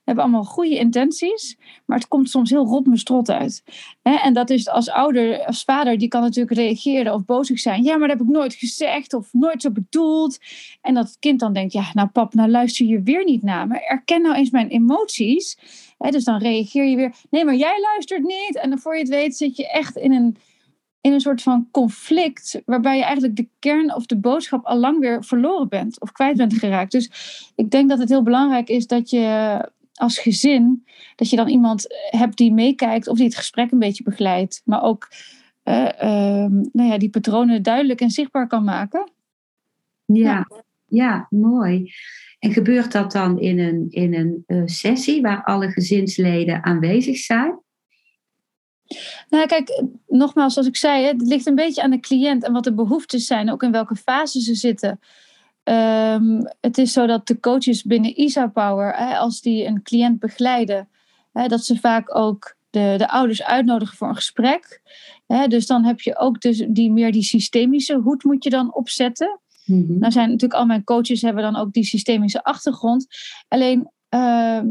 hebben 0.07 0.25
allemaal 0.25 0.45
goede 0.45 0.79
intenties, 0.79 1.59
maar 1.87 1.99
het 1.99 2.09
komt 2.09 2.31
soms 2.31 2.51
heel 2.51 2.65
rot 2.65 2.87
strot 2.93 3.31
uit. 3.31 3.63
En 4.03 4.35
dat 4.35 4.51
is 4.51 4.69
als 4.69 4.91
ouder, 4.91 5.45
als 5.45 5.65
vader, 5.65 5.99
die 5.99 6.09
kan 6.09 6.21
natuurlijk 6.21 6.57
reageren 6.57 7.15
of 7.15 7.25
bozig 7.25 7.59
zijn. 7.59 7.83
Ja, 7.83 7.97
maar 7.97 8.09
dat 8.09 8.19
heb 8.19 8.27
ik 8.27 8.33
nooit 8.33 8.55
gezegd 8.55 9.15
of 9.15 9.33
nooit 9.33 9.63
zo 9.63 9.71
bedoeld. 9.71 10.39
En 10.81 10.95
dat 10.95 11.07
het 11.07 11.19
kind 11.19 11.41
dan 11.41 11.53
denkt, 11.53 11.73
ja, 11.73 11.91
nou 11.93 12.09
pap, 12.09 12.35
nou 12.35 12.51
luister 12.51 12.87
je 12.87 13.03
weer 13.03 13.25
niet 13.25 13.43
naar 13.43 13.67
me. 13.67 13.87
Erken 13.87 14.23
nou 14.23 14.35
eens 14.35 14.51
mijn 14.51 14.69
emoties. 14.69 15.59
Dus 15.99 16.25
dan 16.25 16.39
reageer 16.39 16.85
je 16.85 16.97
weer, 16.97 17.15
nee, 17.31 17.45
maar 17.45 17.57
jij 17.57 17.81
luistert 17.81 18.23
niet. 18.23 18.59
En 18.61 18.71
dan 18.71 18.79
voor 18.79 18.95
je 18.95 19.01
het 19.01 19.09
weet 19.09 19.37
zit 19.37 19.57
je 19.57 19.71
echt 19.71 19.97
in 19.97 20.13
een 20.13 20.37
in 21.07 21.13
een 21.13 21.21
soort 21.21 21.43
van 21.43 21.69
conflict, 21.71 22.63
waarbij 22.65 22.97
je 22.97 23.03
eigenlijk 23.03 23.37
de 23.37 23.49
kern 23.59 23.95
of 23.95 24.07
de 24.07 24.17
boodschap 24.17 24.65
al 24.65 24.79
lang 24.79 24.99
weer 24.99 25.25
verloren 25.25 25.69
bent 25.69 26.01
of 26.01 26.13
kwijt 26.13 26.37
bent 26.37 26.55
geraakt. 26.55 26.93
Dus 26.93 27.11
ik 27.55 27.71
denk 27.71 27.89
dat 27.89 27.99
het 27.99 28.09
heel 28.09 28.23
belangrijk 28.23 28.69
is 28.69 28.87
dat 28.87 29.11
je 29.11 29.71
als 29.99 30.19
gezin, 30.19 30.87
dat 31.17 31.31
je 31.31 31.37
dan 31.37 31.49
iemand 31.49 31.87
hebt 32.11 32.37
die 32.37 32.53
meekijkt 32.53 33.09
of 33.09 33.17
die 33.17 33.27
het 33.27 33.37
gesprek 33.37 33.71
een 33.71 33.79
beetje 33.79 34.05
begeleidt, 34.05 34.63
maar 34.65 34.83
ook 34.83 35.09
uh, 35.65 35.89
uh, 36.03 36.47
nou 36.73 36.89
ja, 36.91 36.99
die 36.99 37.11
patronen 37.11 37.63
duidelijk 37.63 38.01
en 38.01 38.11
zichtbaar 38.11 38.47
kan 38.47 38.65
maken. 38.65 39.11
Ja, 40.05 40.47
ja, 40.87 41.27
mooi. 41.31 41.93
En 42.39 42.53
gebeurt 42.53 42.93
dat 42.93 43.13
dan 43.13 43.41
in 43.41 43.59
een, 43.59 43.87
in 43.91 44.15
een 44.15 44.45
uh, 44.47 44.63
sessie 44.65 45.23
waar 45.23 45.45
alle 45.45 45.71
gezinsleden 45.71 46.65
aanwezig 46.65 47.17
zijn? 47.17 47.61
Nou, 49.29 49.47
kijk, 49.47 49.83
nogmaals, 50.07 50.53
zoals 50.53 50.69
ik 50.69 50.77
zei, 50.77 51.05
het 51.05 51.23
ligt 51.23 51.47
een 51.47 51.55
beetje 51.55 51.83
aan 51.83 51.91
de 51.91 52.01
cliënt 52.01 52.45
en 52.45 52.53
wat 52.53 52.65
de 52.65 52.75
behoeftes 52.75 53.27
zijn, 53.27 53.51
ook 53.51 53.63
in 53.63 53.73
welke 53.73 53.97
fase 53.97 54.41
ze 54.41 54.55
zitten. 54.55 55.01
Um, 55.69 56.41
het 56.61 56.79
is 56.79 56.93
zo 56.93 57.07
dat 57.07 57.27
de 57.27 57.41
coaches 57.41 57.83
binnen 57.83 58.21
ISA 58.21 58.47
Power, 58.47 58.95
hè, 58.97 59.17
als 59.17 59.41
die 59.41 59.65
een 59.65 59.83
cliënt 59.83 60.19
begeleiden, 60.19 60.89
hè, 61.33 61.47
dat 61.49 61.65
ze 61.65 61.77
vaak 61.77 62.17
ook 62.17 62.57
de, 62.71 62.95
de 62.97 63.09
ouders 63.09 63.43
uitnodigen 63.43 63.97
voor 63.97 64.09
een 64.09 64.15
gesprek. 64.15 64.81
dus 65.49 65.67
dan 65.67 65.85
heb 65.85 66.01
je 66.01 66.17
ook 66.17 66.41
dus 66.41 66.67
die, 66.69 66.93
meer 66.93 67.13
die 67.13 67.23
systemische 67.23 67.95
hoed 67.95 68.25
moet 68.25 68.45
je 68.45 68.51
dan 68.51 68.75
opzetten. 68.75 69.41
Mm 69.65 69.99
Nou 69.99 70.13
zijn 70.13 70.27
natuurlijk 70.27 70.61
al 70.61 70.67
mijn 70.67 70.85
coaches 70.85 71.23
hebben 71.23 71.43
dan 71.43 71.57
ook 71.57 71.73
die 71.73 71.85
systemische 71.85 72.45
achtergrond. 72.45 73.07
Alleen 73.49 73.91
ehm, 74.09 74.67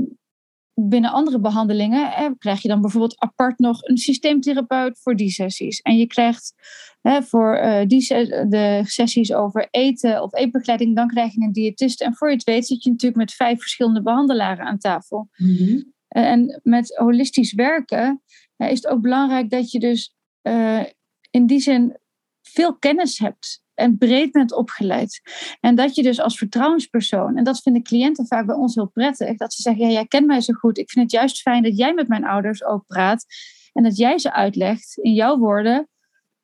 binnen 0.75 1.11
andere 1.11 1.39
behandelingen 1.39 2.09
hè, 2.09 2.35
krijg 2.37 2.61
je 2.61 2.67
dan 2.67 2.81
bijvoorbeeld 2.81 3.19
apart 3.19 3.59
nog 3.59 3.83
een 3.83 3.97
systeemtherapeut 3.97 4.99
voor 5.01 5.15
die 5.15 5.29
sessies. 5.29 5.81
En 5.81 5.97
je 5.97 6.07
krijgt 6.07 6.53
hè, 7.01 7.23
voor 7.23 7.57
uh, 7.57 7.81
die 7.87 8.07
de 8.47 8.81
sessies 8.83 9.33
over 9.33 9.67
eten 9.71 10.23
of 10.23 10.33
eetbegeleiding, 10.33 10.95
dan 10.95 11.07
krijg 11.07 11.33
je 11.33 11.41
een 11.41 11.51
diëtist. 11.51 12.01
En 12.01 12.15
voor 12.15 12.27
je 12.29 12.33
het 12.33 12.43
weet 12.43 12.67
zit 12.67 12.83
je 12.83 12.89
natuurlijk 12.89 13.21
met 13.21 13.33
vijf 13.33 13.59
verschillende 13.59 14.01
behandelaren 14.01 14.65
aan 14.65 14.77
tafel. 14.77 15.29
Mhm. 15.35 15.81
En 16.07 16.59
met 16.63 16.95
holistisch 16.97 17.53
werken 17.53 18.21
is 18.57 18.81
het 18.81 18.87
ook 18.87 19.01
belangrijk 19.01 19.49
dat 19.49 19.71
je 19.71 19.79
dus 19.79 20.15
uh, 20.43 20.83
in 21.31 21.45
die 21.45 21.59
zin 21.59 21.97
veel 22.41 22.77
kennis 22.77 23.19
hebt 23.19 23.63
en 23.75 23.97
breed 23.97 24.31
bent 24.31 24.53
opgeleid. 24.53 25.21
En 25.59 25.75
dat 25.75 25.95
je 25.95 26.03
dus 26.03 26.19
als 26.19 26.37
vertrouwenspersoon, 26.37 27.37
en 27.37 27.43
dat 27.43 27.61
vinden 27.61 27.83
cliënten 27.83 28.27
vaak 28.27 28.45
bij 28.45 28.55
ons 28.55 28.75
heel 28.75 28.87
prettig, 28.87 29.37
dat 29.37 29.53
ze 29.53 29.61
zeggen, 29.61 29.85
ja, 29.85 29.91
jij 29.91 30.05
kent 30.05 30.25
mij 30.25 30.41
zo 30.41 30.53
goed, 30.53 30.77
ik 30.77 30.89
vind 30.89 31.05
het 31.05 31.13
juist 31.13 31.41
fijn 31.41 31.63
dat 31.63 31.77
jij 31.77 31.93
met 31.93 32.07
mijn 32.07 32.25
ouders 32.25 32.63
ook 32.63 32.83
praat 32.87 33.25
en 33.73 33.83
dat 33.83 33.97
jij 33.97 34.17
ze 34.17 34.33
uitlegt 34.33 34.97
in 34.97 35.13
jouw 35.13 35.37
woorden 35.37 35.87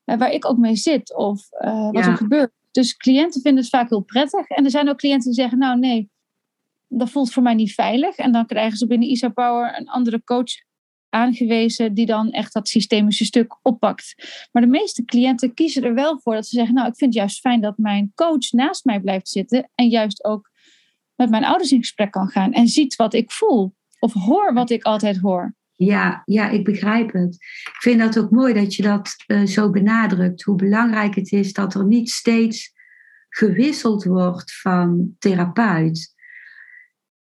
uh, 0.06 0.18
waar 0.18 0.32
ik 0.32 0.46
ook 0.46 0.58
mee 0.58 0.76
zit 0.76 1.16
of 1.16 1.48
uh, 1.52 1.92
wat 1.92 2.06
er 2.06 2.18
gebeurt. 2.18 2.52
Dus 2.72 2.98
cliënten 2.98 3.42
vinden 3.42 3.62
het 3.62 3.72
vaak 3.72 3.90
heel 3.90 4.02
prettig. 4.02 4.48
En 4.48 4.64
er 4.64 4.72
zijn 4.72 4.90
ook 4.90 4.98
cliënten 4.98 5.32
die 5.32 5.40
zeggen, 5.40 5.58
nou 5.58 5.80
nee, 5.80 6.10
dat 6.88 7.10
voelt 7.10 7.32
voor 7.32 7.44
mij 7.44 7.54
niet 7.54 7.74
veilig. 7.74 8.16
En 8.16 8.32
dan 8.32 8.46
krijgen 8.46 8.78
ze 8.78 8.88
binnen 8.88 9.10
Isa 9.10 9.30
Power 9.30 9.78
een 9.78 9.90
andere 9.90 10.24
coach 10.24 10.70
aangewezen 11.12 11.94
die 11.94 12.06
dan 12.06 12.32
echt 12.32 12.54
dat 12.54 12.68
systemische 12.68 13.26
stuk 13.26 13.58
oppakt. 13.62 14.16
Maar 14.52 14.62
de 14.62 14.70
meeste 14.70 15.06
cliënten 15.06 15.54
kiezen 15.54 15.84
er 15.84 15.94
wel 15.94 16.20
voor 16.20 16.34
dat 16.34 16.48
ze 16.48 16.56
zeggen, 16.56 16.76
nou 16.76 16.88
ik 16.88 16.96
vind 16.96 17.14
het 17.14 17.20
juist 17.20 17.40
fijn 17.40 17.62
dat 17.62 17.78
mijn 17.78 18.12
coach 18.16 18.52
naast 18.52 18.86
mij 18.86 19.00
blijft 19.00 19.30
zitten 19.30 19.70
en 19.76 19.88
juist 19.88 20.24
ook 20.24 20.52
met 21.16 21.30
mijn 21.30 21.46
ouders 21.46 21.72
in 21.72 21.80
gesprek 21.80 22.12
kan 22.12 22.28
gaan 22.28 22.54
en 22.54 22.68
ziet 22.68 22.96
wat 22.96 23.14
ik 23.14 23.32
voel 23.32 23.76
of 24.00 24.14
hoor 24.14 24.54
wat 24.54 24.70
ik 24.70 24.84
altijd 24.84 25.18
hoor. 25.18 25.56
Ja, 25.76 26.22
ja, 26.26 26.50
ik 26.50 26.64
begrijp 26.64 27.14
het. 27.14 27.34
Ik 27.34 27.78
vind 27.80 28.00
dat 28.00 28.20
ook 28.20 28.32
mooi 28.32 28.54
dat 28.54 28.76
je 28.76 28.84
dat 28.84 29.16
uh, 29.28 29.46
zo 29.46 29.70
benadrukt. 29.70 30.44
Hoe 30.44 30.56
belangrijk 30.56 31.16
het 31.16 31.32
is 31.32 31.54
dat 31.54 31.74
er 31.74 31.86
niet 31.86 32.10
steeds 32.10 32.74
gewisseld 33.30 34.04
wordt 34.04 34.54
van 34.54 35.16
therapeut. 35.20 36.16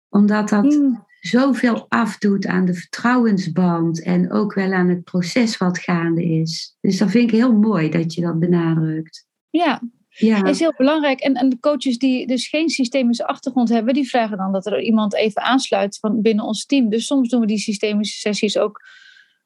Omdat 0.10 0.50
dat 0.50 0.64
mm 0.64 1.08
zoveel 1.20 1.86
afdoet 1.90 2.48
aan 2.48 2.66
de 2.66 2.74
vertrouwensband 2.74 4.04
en 4.04 4.32
ook 4.32 4.54
wel 4.54 4.74
aan 4.74 4.90
het 4.90 5.04
proces 5.04 5.58
wat 5.58 5.80
gaande 5.80 6.24
is. 6.24 6.78
Dus 6.82 6.98
dat 6.98 7.12
vind 7.12 7.24
ik 7.24 7.36
heel 7.36 7.54
mooi 7.54 7.90
dat 7.90 8.14
je 8.14 8.22
dat 8.22 8.40
benadrukt. 8.40 9.28
Ja, 9.50 9.82
ja. 10.10 10.46
is 10.46 10.60
heel 10.60 10.74
belangrijk. 10.78 11.20
En, 11.20 11.34
en 11.34 11.50
de 11.50 11.60
coaches 11.60 11.98
die 11.98 12.28
dus 12.28 12.48
geen 12.48 12.70
systemische 12.70 13.28
achtergrond 13.28 13.70
hebben, 13.70 13.94
die 13.94 14.10
vragen 14.10 14.38
dan 14.38 14.52
dat 14.52 14.66
er 14.66 14.82
iemand 14.82 15.16
even 15.16 15.42
aansluit 15.42 15.98
van 16.00 16.22
binnen 16.22 16.46
ons 16.46 16.66
team. 16.66 16.90
Dus 16.90 17.06
soms 17.06 17.30
doen 17.30 17.40
we 17.42 17.48
die 17.48 17.58
systemische 17.58 18.20
sessies 18.20 18.58
ook 18.58 18.82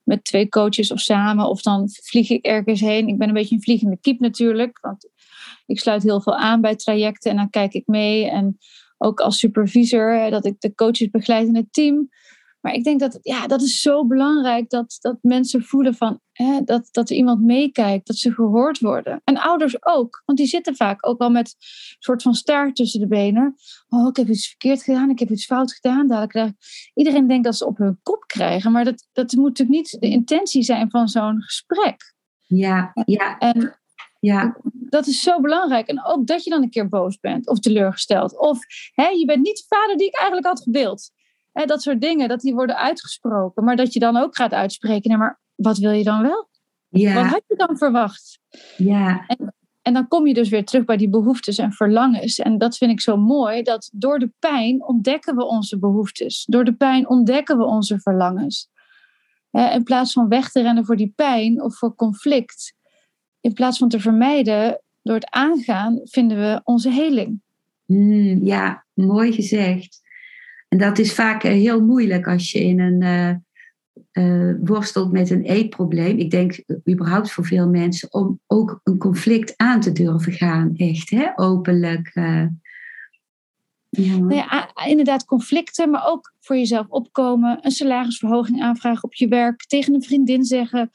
met 0.03 0.23
twee 0.23 0.49
coaches 0.49 0.91
of 0.91 0.99
samen. 0.99 1.47
Of 1.47 1.61
dan 1.61 1.89
vlieg 1.89 2.29
ik 2.29 2.45
ergens 2.45 2.79
heen. 2.79 3.07
Ik 3.07 3.17
ben 3.17 3.27
een 3.27 3.33
beetje 3.33 3.55
een 3.55 3.61
vliegende 3.61 3.97
kiep 4.01 4.19
natuurlijk. 4.19 4.79
Want 4.81 5.09
ik 5.65 5.79
sluit 5.79 6.03
heel 6.03 6.21
veel 6.21 6.35
aan 6.35 6.61
bij 6.61 6.75
trajecten 6.75 7.31
en 7.31 7.37
dan 7.37 7.49
kijk 7.49 7.73
ik 7.73 7.87
mee. 7.87 8.29
En 8.29 8.57
ook 8.97 9.19
als 9.19 9.39
supervisor, 9.39 10.29
dat 10.29 10.45
ik 10.45 10.55
de 10.59 10.75
coaches 10.75 11.09
begeleid 11.09 11.47
in 11.47 11.55
het 11.55 11.73
team. 11.73 12.09
Maar 12.63 12.73
ik 12.73 12.83
denk 12.83 12.99
dat 12.99 13.19
ja, 13.21 13.47
dat 13.47 13.61
is 13.61 13.81
zo 13.81 14.05
belangrijk 14.05 14.69
dat, 14.69 14.97
dat 14.99 15.17
mensen 15.21 15.63
voelen 15.63 15.95
van, 15.95 16.19
hè, 16.31 16.61
dat, 16.61 16.87
dat 16.91 17.09
er 17.09 17.15
iemand 17.15 17.41
meekijkt, 17.41 18.07
dat 18.07 18.15
ze 18.15 18.33
gehoord 18.33 18.79
worden. 18.79 19.21
En 19.23 19.37
ouders 19.37 19.85
ook, 19.85 20.21
want 20.25 20.37
die 20.37 20.47
zitten 20.47 20.75
vaak 20.75 21.07
ook 21.07 21.21
al 21.21 21.29
met 21.29 21.47
een 21.47 21.95
soort 21.99 22.21
van 22.21 22.33
staart 22.33 22.75
tussen 22.75 22.99
de 22.99 23.07
benen. 23.07 23.55
Oh, 23.89 24.07
ik 24.07 24.15
heb 24.15 24.27
iets 24.27 24.47
verkeerd 24.47 24.83
gedaan, 24.83 25.09
ik 25.09 25.19
heb 25.19 25.29
iets 25.29 25.45
fout 25.45 25.73
gedaan. 25.73 26.07
Dadelijk 26.07 26.53
Iedereen 26.93 27.27
denkt 27.27 27.43
dat 27.43 27.55
ze 27.55 27.65
op 27.65 27.77
hun 27.77 27.99
kop 28.03 28.23
krijgen, 28.27 28.71
maar 28.71 28.83
dat, 28.83 29.07
dat 29.11 29.31
moet 29.31 29.47
natuurlijk 29.47 29.77
niet 29.77 29.97
de 29.99 30.09
intentie 30.09 30.63
zijn 30.63 30.89
van 30.89 31.07
zo'n 31.07 31.41
gesprek. 31.41 32.13
Ja, 32.41 32.91
ja. 33.05 33.37
En 33.37 33.79
ja. 34.23 34.55
Dat 34.73 35.07
is 35.07 35.21
zo 35.21 35.39
belangrijk. 35.39 35.87
En 35.87 36.05
ook 36.05 36.27
dat 36.27 36.43
je 36.43 36.49
dan 36.49 36.61
een 36.61 36.69
keer 36.69 36.89
boos 36.89 37.19
bent 37.19 37.47
of 37.47 37.59
teleurgesteld. 37.59 38.39
Of 38.39 38.59
hè, 38.93 39.07
je 39.07 39.25
bent 39.25 39.43
niet 39.43 39.57
de 39.57 39.75
vader 39.75 39.97
die 39.97 40.07
ik 40.07 40.15
eigenlijk 40.15 40.47
had 40.47 40.61
gewild. 40.61 41.11
Hè, 41.51 41.65
dat 41.65 41.81
soort 41.81 42.01
dingen, 42.01 42.27
dat 42.27 42.41
die 42.41 42.53
worden 42.53 42.77
uitgesproken. 42.77 43.63
Maar 43.63 43.75
dat 43.75 43.93
je 43.93 43.99
dan 43.99 44.17
ook 44.17 44.35
gaat 44.35 44.53
uitspreken. 44.53 45.17
Maar 45.17 45.39
wat 45.55 45.77
wil 45.77 45.91
je 45.91 46.03
dan 46.03 46.21
wel? 46.21 46.49
Ja. 46.89 47.13
Wat 47.13 47.25
had 47.25 47.43
je 47.47 47.55
dan 47.55 47.77
verwacht? 47.77 48.39
Ja. 48.77 49.25
En, 49.27 49.55
en 49.81 49.93
dan 49.93 50.07
kom 50.07 50.27
je 50.27 50.33
dus 50.33 50.49
weer 50.49 50.65
terug 50.65 50.85
bij 50.85 50.97
die 50.97 51.09
behoeftes 51.09 51.57
en 51.57 51.71
verlangens. 51.71 52.39
En 52.39 52.57
dat 52.57 52.77
vind 52.77 52.91
ik 52.91 53.01
zo 53.01 53.17
mooi, 53.17 53.61
dat 53.61 53.89
door 53.93 54.19
de 54.19 54.31
pijn 54.39 54.87
ontdekken 54.87 55.35
we 55.35 55.45
onze 55.45 55.79
behoeftes. 55.79 56.45
Door 56.45 56.63
de 56.63 56.75
pijn 56.75 57.09
ontdekken 57.09 57.57
we 57.57 57.65
onze 57.65 57.99
verlangens. 57.99 58.69
In 59.51 59.83
plaats 59.83 60.13
van 60.13 60.27
weg 60.27 60.51
te 60.51 60.61
rennen 60.61 60.85
voor 60.85 60.95
die 60.95 61.13
pijn 61.15 61.61
of 61.61 61.77
voor 61.77 61.95
conflict, 61.95 62.75
in 63.43 63.53
plaats 63.53 63.77
van 63.77 63.89
te 63.89 63.99
vermijden, 63.99 64.81
door 65.01 65.15
het 65.15 65.31
aangaan, 65.31 65.99
vinden 66.03 66.37
we 66.37 66.61
onze 66.63 66.89
heling. 66.89 67.41
Hmm, 67.85 68.45
ja, 68.45 68.85
mooi 68.93 69.31
gezegd. 69.31 70.01
En 70.69 70.77
dat 70.77 70.99
is 70.99 71.13
vaak 71.13 71.43
eh, 71.43 71.51
heel 71.51 71.81
moeilijk 71.81 72.27
als 72.27 72.51
je 72.51 72.59
in 72.59 72.79
een 72.79 73.01
uh, 74.13 74.53
worstelt 74.63 75.11
met 75.11 75.29
een 75.29 75.43
eetprobleem. 75.43 76.17
Ik 76.17 76.31
denk 76.31 76.63
überhaupt 76.89 77.31
voor 77.31 77.45
veel 77.45 77.67
mensen 77.67 78.13
om 78.13 78.39
ook 78.47 78.79
een 78.83 78.97
conflict 78.97 79.53
aan 79.57 79.79
te 79.79 79.91
durven 79.91 80.33
gaan, 80.33 80.75
echt, 80.75 81.09
hè? 81.09 81.31
openlijk. 81.35 82.11
ja. 82.13 82.51
Nou 84.17 84.35
ja, 84.35 84.71
inderdaad, 84.85 85.25
conflicten, 85.25 85.89
maar 85.89 86.07
ook 86.07 86.33
voor 86.39 86.55
jezelf 86.55 86.87
opkomen, 86.87 87.59
een 87.61 87.71
salarisverhoging 87.71 88.61
aanvragen 88.61 89.03
op 89.03 89.13
je 89.13 89.27
werk, 89.27 89.65
tegen 89.65 89.93
een 89.93 90.03
vriendin 90.03 90.43
zeggen 90.43 90.91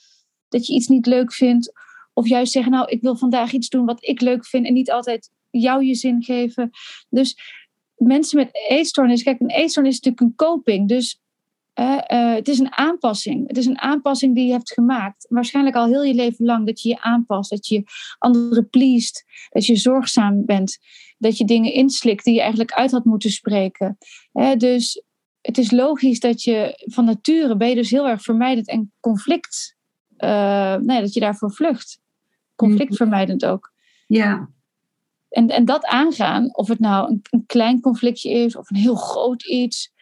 dat 0.49 0.67
je 0.67 0.75
iets 0.75 0.87
niet 0.87 1.07
leuk 1.07 1.33
vindt, 1.33 1.73
of 2.19 2.29
juist 2.29 2.53
zeggen, 2.53 2.73
nou, 2.73 2.89
ik 2.89 3.03
wil 3.03 3.17
vandaag 3.17 3.53
iets 3.53 3.69
doen 3.69 3.85
wat 3.85 4.05
ik 4.05 4.21
leuk 4.21 4.47
vind 4.47 4.67
en 4.67 4.73
niet 4.73 4.91
altijd 4.91 5.31
jou 5.51 5.85
je 5.85 5.95
zin 5.95 6.23
geven. 6.23 6.71
Dus 7.09 7.39
mensen 7.97 8.39
met 8.39 8.49
eetstoornis, 8.69 9.23
kijk, 9.23 9.41
een 9.41 9.51
eetstoornis 9.51 9.93
is 9.93 10.01
natuurlijk 10.01 10.31
een 10.31 10.47
coping. 10.47 10.89
Dus 10.89 11.21
uh, 11.75 12.35
het 12.35 12.49
is 12.49 12.59
een 12.59 12.73
aanpassing. 12.73 13.49
Het 13.49 13.57
is 13.57 13.67
een 13.67 13.79
aanpassing 13.79 14.35
die 14.35 14.47
je 14.47 14.53
hebt 14.53 14.73
gemaakt. 14.73 15.27
Waarschijnlijk 15.29 15.77
al 15.77 15.87
heel 15.87 16.03
je 16.03 16.15
leven 16.15 16.45
lang 16.45 16.67
dat 16.67 16.81
je 16.81 16.89
je 16.89 17.01
aanpast, 17.01 17.51
dat 17.51 17.67
je 17.67 17.83
anderen 18.19 18.69
pleest, 18.69 19.25
dat 19.51 19.67
je 19.67 19.77
zorgzaam 19.77 20.45
bent, 20.45 20.79
dat 21.19 21.39
je 21.39 21.45
dingen 21.45 21.73
inslikt 21.73 22.25
die 22.25 22.35
je 22.35 22.41
eigenlijk 22.41 22.73
uit 22.73 22.91
had 22.91 23.05
moeten 23.05 23.31
spreken. 23.31 23.99
Dus 24.57 25.03
het 25.41 25.59
is 25.59 25.71
logisch 25.71 26.21
dat 26.21 26.43
je 26.43 26.85
van 26.85 27.05
nature 27.05 27.57
ben 27.57 27.69
je 27.69 27.75
dus 27.75 27.91
heel 27.91 28.09
erg 28.09 28.23
vermijdend 28.23 28.69
en 28.69 28.93
conflict, 29.01 29.77
nee, 30.81 31.01
dat 31.01 31.15
je 31.15 31.21
daarvoor 31.21 31.53
vlucht 31.53 32.01
conflictvermijdend 32.59 33.45
ook. 33.45 33.73
Ja. 34.07 34.49
En, 35.29 35.49
en 35.49 35.65
dat 35.65 35.85
aangaan, 35.85 36.57
of 36.57 36.69
het 36.69 36.79
nou 36.79 37.11
een, 37.11 37.21
een 37.31 37.47
klein 37.47 37.81
conflictje 37.81 38.31
is 38.31 38.57
of 38.57 38.71
een 38.71 38.77
heel 38.77 38.95
groot 38.95 39.47
iets. 39.47 39.93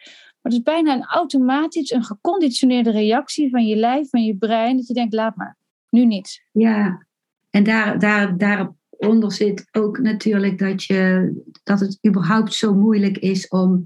Maar 0.41 0.51
het 0.51 0.53
is 0.53 0.61
bijna 0.61 0.93
een 0.93 1.05
automatisch, 1.05 1.91
een 1.91 2.03
geconditioneerde 2.03 2.91
reactie 2.91 3.49
van 3.49 3.65
je 3.65 3.75
lijf, 3.75 4.09
van 4.09 4.23
je 4.23 4.37
brein. 4.37 4.77
Dat 4.77 4.87
je 4.87 4.93
denkt, 4.93 5.13
laat 5.13 5.35
maar, 5.35 5.57
nu 5.89 6.05
niet. 6.05 6.43
Ja, 6.51 7.07
en 7.49 7.63
daar, 7.63 7.99
daar, 7.99 8.37
daaronder 8.37 9.31
zit 9.31 9.67
ook 9.71 9.99
natuurlijk 9.99 10.59
dat, 10.59 10.83
je, 10.83 11.33
dat 11.63 11.79
het 11.79 11.99
überhaupt 12.07 12.53
zo 12.53 12.73
moeilijk 12.73 13.17
is 13.17 13.47
om 13.47 13.85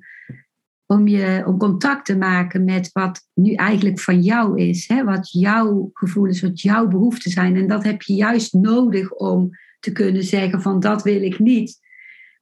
om, 0.92 1.08
je, 1.08 1.44
om 1.46 1.58
contact 1.58 2.06
te 2.06 2.18
maken 2.18 2.64
met 2.64 2.90
wat 2.92 3.28
nu 3.34 3.54
eigenlijk 3.54 4.00
van 4.00 4.22
jou 4.22 4.62
is. 4.62 4.88
Hè? 4.88 5.04
Wat 5.04 5.32
jouw 5.32 5.90
gevoelens, 5.94 6.42
wat 6.42 6.62
jouw 6.62 6.88
behoeften 6.88 7.32
zijn. 7.32 7.56
En 7.56 7.68
dat 7.68 7.84
heb 7.84 8.02
je 8.02 8.14
juist 8.14 8.54
nodig 8.54 9.14
om 9.14 9.50
te 9.80 9.92
kunnen 9.92 10.24
zeggen 10.24 10.62
van 10.62 10.80
dat 10.80 11.04
wil 11.04 11.22
ik 11.22 11.40
niet. 11.40 11.80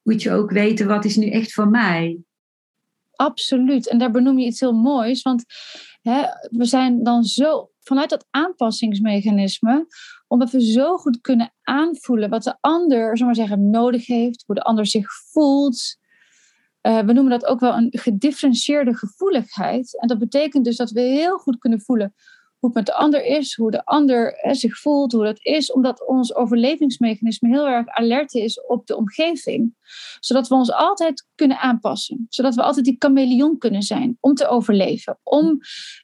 Moet 0.04 0.22
je 0.22 0.32
ook 0.32 0.52
weten 0.52 0.88
wat 0.88 1.06
is 1.06 1.16
nu 1.16 1.30
echt 1.30 1.54
van 1.54 1.70
mij. 1.70 2.18
Absoluut. 3.12 3.90
En 3.90 3.98
daar 3.98 4.12
benoem 4.12 4.40
je 4.40 4.46
iets 4.46 4.60
heel 4.60 4.74
moois. 4.74 5.22
Want 5.22 5.46
hè, 6.02 6.22
we 6.50 6.66
zijn 6.66 7.04
dan 7.04 7.24
zo 7.24 7.70
vanuit 7.80 8.10
dat 8.10 8.28
aanpassingsmechanisme, 8.30 9.88
omdat 10.28 10.52
we 10.52 10.72
zo 10.72 10.98
goed 10.98 11.22
kunnen 11.22 11.54
aanvoelen 11.64 12.30
wat 12.30 12.44
de 12.44 12.58
ander, 12.60 13.18
zomaar 13.18 13.36
zeggen, 13.36 13.70
nodig 13.70 14.06
heeft, 14.06 14.44
hoe 14.46 14.56
de 14.56 14.64
ander 14.64 14.86
zich 14.86 15.08
voelt, 15.32 15.99
uh, 16.82 17.00
we 17.00 17.14
noemen 17.14 17.40
dat 17.40 17.46
ook 17.46 17.60
wel 17.60 17.74
een 17.74 17.88
gedifferentieerde 17.92 18.96
gevoeligheid. 18.96 20.00
En 20.00 20.08
dat 20.08 20.20
betekent 20.20 20.66
dus 20.66 20.76
dat 20.76 20.92
we 20.92 21.02
heel 21.02 21.38
goed 21.38 21.58
kunnen 21.58 21.82
voelen 21.82 22.14
hoe 22.60 22.70
het 22.70 22.78
met 22.78 22.86
de 22.86 22.94
ander 22.94 23.26
is, 23.26 23.56
hoe 23.56 23.72
de 23.72 23.86
ander 23.86 24.34
hè, 24.36 24.54
zich 24.54 24.78
voelt, 24.78 25.12
hoe 25.12 25.24
dat 25.24 25.40
is, 25.46 25.72
omdat 25.72 26.08
ons 26.08 26.36
overlevingsmechanisme 26.36 27.50
heel 27.50 27.68
erg 27.68 27.88
alert 27.88 28.34
is 28.34 28.66
op 28.66 28.88
de 28.88 28.96
omgeving. 28.96 29.76
Zodat 30.20 30.48
we 30.48 30.56
ons 30.56 30.72
altijd 30.72 31.28
kunnen 31.36 31.60
aanpassen. 31.60 32.26
Zodat 32.30 32.56
we 32.56 32.62
altijd 32.62 32.86
die 32.86 32.96
chameleon 33.00 33.58
kunnen 33.58 33.82
zijn 33.82 34.18
om 34.20 34.34
te 34.34 34.48
overleven. 34.48 35.20
Om, 35.24 35.60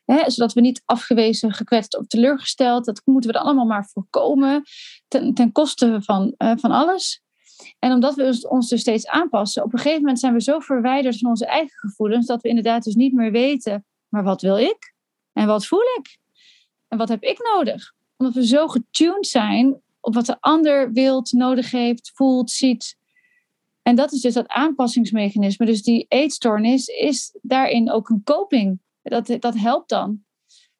hè, 0.05 0.29
zodat 0.29 0.53
we 0.53 0.61
niet 0.61 0.81
afgewezen, 0.85 1.53
gekwetst 1.53 1.97
of 1.97 2.07
teleurgesteld, 2.07 2.85
dat 2.85 3.01
moeten 3.05 3.31
we 3.31 3.37
dan 3.37 3.45
allemaal 3.45 3.65
maar 3.65 3.89
voorkomen 3.93 4.63
ten, 5.07 5.33
ten 5.33 5.51
koste 5.51 6.01
van, 6.01 6.33
uh, 6.37 6.51
van 6.55 6.71
alles. 6.71 7.24
En 7.79 7.91
omdat 7.91 8.15
we 8.15 8.47
ons 8.49 8.69
dus 8.69 8.81
steeds 8.81 9.07
aanpassen, 9.07 9.63
op 9.63 9.73
een 9.73 9.79
gegeven 9.79 10.01
moment 10.01 10.19
zijn 10.19 10.33
we 10.33 10.41
zo 10.41 10.59
verwijderd 10.59 11.17
van 11.17 11.29
onze 11.29 11.45
eigen 11.45 11.79
gevoelens, 11.79 12.25
dat 12.25 12.41
we 12.41 12.49
inderdaad 12.49 12.83
dus 12.83 12.95
niet 12.95 13.13
meer 13.13 13.31
weten, 13.31 13.85
maar 14.07 14.23
wat 14.23 14.41
wil 14.41 14.57
ik? 14.57 14.93
En 15.33 15.47
wat 15.47 15.65
voel 15.65 15.83
ik? 15.97 16.17
En 16.87 16.97
wat 16.97 17.09
heb 17.09 17.23
ik 17.23 17.51
nodig? 17.53 17.93
Omdat 18.17 18.35
we 18.35 18.47
zo 18.47 18.67
getuned 18.67 19.27
zijn 19.27 19.81
op 19.99 20.13
wat 20.13 20.25
de 20.25 20.37
ander 20.39 20.91
wilt, 20.91 21.31
nodig 21.31 21.71
heeft, 21.71 22.11
voelt, 22.13 22.51
ziet. 22.51 22.97
En 23.81 23.95
dat 23.95 24.11
is 24.11 24.21
dus 24.21 24.33
dat 24.33 24.47
aanpassingsmechanisme. 24.47 25.65
Dus 25.65 25.83
die 25.83 26.05
eetstoornis 26.07 26.87
is 26.87 27.37
daarin 27.41 27.91
ook 27.91 28.09
een 28.09 28.23
coping. 28.23 28.79
Dat, 29.01 29.35
dat 29.39 29.55
helpt 29.55 29.89
dan. 29.89 30.23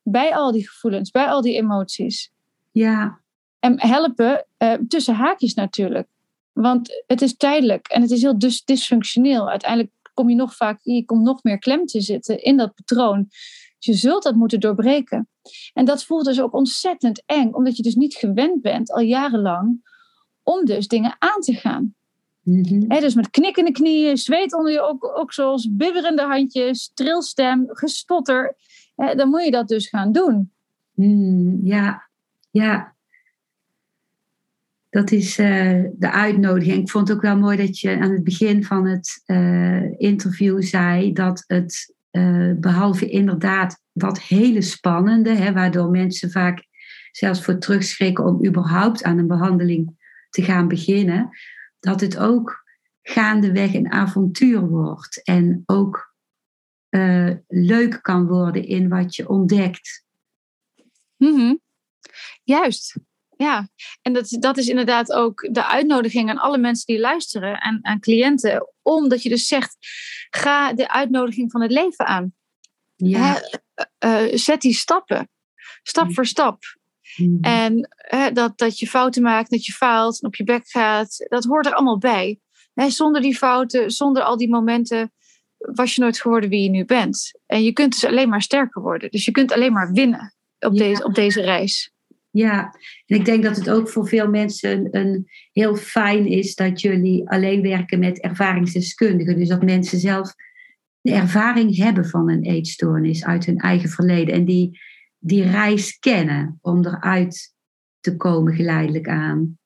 Bij 0.01 0.35
al 0.35 0.51
die 0.51 0.69
gevoelens, 0.69 1.11
bij 1.11 1.27
al 1.27 1.41
die 1.41 1.55
emoties. 1.55 2.31
Ja. 2.71 3.19
En 3.59 3.81
helpen 3.81 4.47
uh, 4.57 4.73
tussen 4.87 5.15
haakjes 5.15 5.53
natuurlijk. 5.53 6.07
Want 6.55 7.03
het 7.07 7.21
is 7.21 7.37
tijdelijk 7.37 7.87
en 7.87 8.01
het 8.01 8.11
is 8.11 8.21
heel 8.21 8.39
dus 8.39 8.63
dysfunctioneel. 8.63 9.49
Uiteindelijk 9.49 9.91
kom 10.13 10.29
je 10.29 10.35
nog 10.35 10.55
vaak, 10.55 10.79
je 10.81 11.05
komt 11.05 11.23
nog 11.23 11.43
meer 11.43 11.59
klem 11.59 11.85
te 11.85 12.01
zitten 12.01 12.43
in 12.43 12.57
dat 12.57 12.75
patroon. 12.75 13.25
Dus 13.27 13.85
je 13.85 13.93
zult 13.93 14.23
dat 14.23 14.35
moeten 14.35 14.59
doorbreken. 14.59 15.29
En 15.73 15.85
dat 15.85 16.03
voelt 16.03 16.25
dus 16.25 16.41
ook 16.41 16.53
ontzettend 16.53 17.23
eng, 17.25 17.53
omdat 17.53 17.77
je 17.77 17.83
dus 17.83 17.95
niet 17.95 18.15
gewend 18.15 18.61
bent 18.61 18.91
al 18.91 19.01
jarenlang 19.01 19.93
om 20.43 20.65
dus 20.65 20.87
dingen 20.87 21.15
aan 21.19 21.41
te 21.41 21.53
gaan. 21.53 21.95
Mm 22.43 22.87
dus 22.87 23.15
met 23.15 23.29
knikkende 23.29 23.71
knieën, 23.71 24.17
zweet 24.17 24.55
onder 24.55 24.71
je 24.71 25.15
oksels, 25.15 25.67
bibberende 25.71 26.21
handjes, 26.21 26.91
trilstem, 26.93 27.65
gestotter. 27.67 28.55
dan 28.95 29.29
moet 29.29 29.43
je 29.43 29.51
dat 29.51 29.67
dus 29.67 29.87
gaan 29.87 30.11
doen. 30.11 30.51
Mm, 30.93 31.59
ja, 31.63 32.09
ja 32.51 32.94
dat 34.95 35.11
is 35.11 35.39
uh, 35.39 35.83
de 35.93 36.11
uitnodiging. 36.11 36.81
Ik 36.81 36.89
vond 36.89 37.07
het 37.07 37.17
ook 37.17 37.23
wel 37.23 37.37
mooi 37.37 37.57
dat 37.57 37.79
je 37.79 37.99
aan 37.99 38.11
het 38.11 38.23
begin 38.23 38.63
van 38.63 38.87
het 38.87 39.23
uh, 39.25 39.99
interview 39.99 40.61
zei 40.61 41.13
dat 41.13 41.43
het, 41.47 41.95
uh, 42.11 42.53
behalve 42.55 43.09
inderdaad 43.09 43.81
dat 43.93 44.21
hele 44.21 44.61
spannende, 44.61 45.29
hè, 45.29 45.53
waardoor 45.53 45.89
mensen 45.89 46.31
vaak 46.31 46.65
zelfs 47.11 47.43
voor 47.43 47.57
terugschrikken 47.57 48.25
om 48.25 48.45
überhaupt 48.45 49.03
aan 49.03 49.17
een 49.17 49.27
behandeling 49.27 49.95
te 50.29 50.43
gaan 50.43 50.67
beginnen, 50.67 51.29
dat 51.79 52.01
het 52.01 52.17
ook 52.17 52.63
gaandeweg 53.01 53.73
een 53.73 53.91
avontuur 53.91 54.67
wordt 54.67 55.23
en 55.23 55.63
ook 55.65 56.13
leuk 57.47 57.99
kan 58.01 58.27
worden 58.27 58.67
in 58.67 58.89
wat 58.89 59.15
je 59.15 59.29
ontdekt. 59.29 60.05
-hmm. 61.17 61.59
Juist, 62.43 62.97
ja, 63.37 63.69
en 64.01 64.13
dat, 64.13 64.37
dat 64.39 64.57
is 64.57 64.67
inderdaad 64.67 65.11
ook 65.11 65.47
de 65.51 65.65
uitnodiging 65.65 66.29
aan 66.29 66.37
alle 66.37 66.57
mensen 66.57 66.85
die 66.85 66.99
luisteren 66.99 67.59
en 67.59 67.79
aan 67.81 67.99
cliënten. 67.99 68.67
Omdat 68.81 69.23
je 69.23 69.29
dus 69.29 69.47
zegt, 69.47 69.77
ga 70.29 70.73
de 70.73 70.89
uitnodiging 70.89 71.51
van 71.51 71.61
het 71.61 71.71
leven 71.71 72.05
aan. 72.05 72.33
Ja. 72.95 73.41
Uh, 74.05 74.23
zet 74.33 74.61
die 74.61 74.73
stappen, 74.73 75.29
stap 75.83 76.13
voor 76.13 76.25
stap. 76.25 76.63
Mm. 77.15 77.37
En 77.41 77.89
dat, 78.33 78.57
dat 78.57 78.79
je 78.79 78.87
fouten 78.87 79.21
maakt, 79.21 79.49
dat 79.49 79.65
je 79.65 79.71
faalt, 79.71 80.23
op 80.23 80.35
je 80.35 80.43
bek 80.43 80.67
gaat, 80.67 81.25
dat 81.29 81.43
hoort 81.43 81.65
er 81.65 81.73
allemaal 81.73 81.97
bij. 81.97 82.39
zonder 82.73 83.21
die 83.21 83.37
fouten, 83.37 83.91
zonder 83.91 84.23
al 84.23 84.37
die 84.37 84.49
momenten, 84.49 85.11
was 85.57 85.95
je 85.95 86.01
nooit 86.01 86.21
geworden 86.21 86.49
wie 86.49 86.63
je 86.63 86.69
nu 86.69 86.85
bent. 86.85 87.39
En 87.45 87.63
je 87.63 87.71
kunt 87.71 87.91
dus 87.91 88.05
alleen 88.05 88.29
maar 88.29 88.41
sterker 88.41 88.81
worden. 88.81 89.09
Dus 89.09 89.25
je 89.25 89.31
kunt 89.31 89.51
alleen 89.51 89.73
maar 89.73 89.91
winnen 89.91 90.35
op, 90.59 90.77
deze, 90.77 91.03
op 91.03 91.13
deze 91.13 91.41
reis. 91.41 91.94
Ja, 92.35 92.75
en 93.05 93.15
ik 93.17 93.25
denk 93.25 93.43
dat 93.43 93.55
het 93.55 93.69
ook 93.69 93.89
voor 93.89 94.07
veel 94.07 94.29
mensen 94.29 94.87
een, 94.91 95.29
heel 95.51 95.75
fijn 95.75 96.27
is 96.27 96.55
dat 96.55 96.81
jullie 96.81 97.29
alleen 97.29 97.61
werken 97.61 97.99
met 97.99 98.21
ervaringsdeskundigen. 98.21 99.37
Dus 99.37 99.47
dat 99.47 99.63
mensen 99.63 99.99
zelf 99.99 100.33
de 101.01 101.13
ervaring 101.13 101.77
hebben 101.77 102.05
van 102.05 102.29
een 102.29 102.43
eetstoornis 102.43 103.25
uit 103.25 103.45
hun 103.45 103.57
eigen 103.57 103.89
verleden. 103.89 104.33
En 104.33 104.45
die, 104.45 104.79
die 105.17 105.43
reis 105.43 105.99
kennen 105.99 106.57
om 106.61 106.85
eruit 106.85 107.53
te 107.99 108.15
komen 108.15 108.55
geleidelijk 108.55 109.07
aan. 109.07 109.57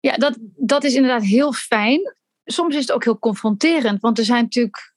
Ja, 0.00 0.16
dat, 0.16 0.38
dat 0.56 0.84
is 0.84 0.94
inderdaad 0.94 1.24
heel 1.24 1.52
fijn. 1.52 2.00
Soms 2.44 2.74
is 2.74 2.80
het 2.80 2.92
ook 2.92 3.04
heel 3.04 3.18
confronterend, 3.18 4.00
want 4.00 4.18
er 4.18 4.24
zijn 4.24 4.42
natuurlijk 4.42 4.94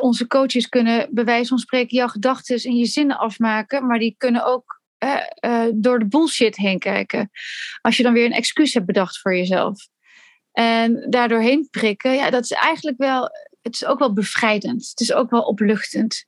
onze 0.00 0.26
coaches 0.26 0.68
kunnen 0.68 1.08
bij 1.10 1.24
wijze 1.24 1.48
van 1.48 1.58
spreken 1.58 1.96
jouw 1.96 2.08
gedachten 2.08 2.56
en 2.56 2.76
je 2.76 2.86
zinnen 2.86 3.18
afmaken, 3.18 3.86
maar 3.86 3.98
die 3.98 4.14
kunnen 4.18 4.44
ook 4.44 4.81
uh, 5.02 5.66
door 5.74 5.98
de 5.98 6.06
bullshit 6.06 6.56
heen 6.56 6.78
kijken. 6.78 7.30
Als 7.80 7.96
je 7.96 8.02
dan 8.02 8.12
weer 8.12 8.24
een 8.24 8.32
excuus 8.32 8.74
hebt 8.74 8.86
bedacht 8.86 9.18
voor 9.18 9.36
jezelf. 9.36 9.88
En 10.52 11.06
daardoor 11.10 11.40
heen 11.40 11.68
prikken, 11.70 12.14
ja, 12.14 12.30
dat 12.30 12.44
is 12.44 12.50
eigenlijk 12.50 12.98
wel, 12.98 13.30
het 13.62 13.74
is 13.74 13.84
ook 13.84 13.98
wel 13.98 14.12
bevrijdend. 14.12 14.88
Het 14.88 15.00
is 15.00 15.12
ook 15.12 15.30
wel 15.30 15.42
opluchtend. 15.42 16.24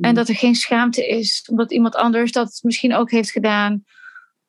En 0.00 0.08
mm. 0.08 0.14
dat 0.14 0.28
er 0.28 0.34
geen 0.34 0.54
schaamte 0.54 1.08
is, 1.08 1.48
omdat 1.50 1.72
iemand 1.72 1.94
anders 1.94 2.32
dat 2.32 2.60
misschien 2.62 2.94
ook 2.94 3.10
heeft 3.10 3.30
gedaan. 3.30 3.84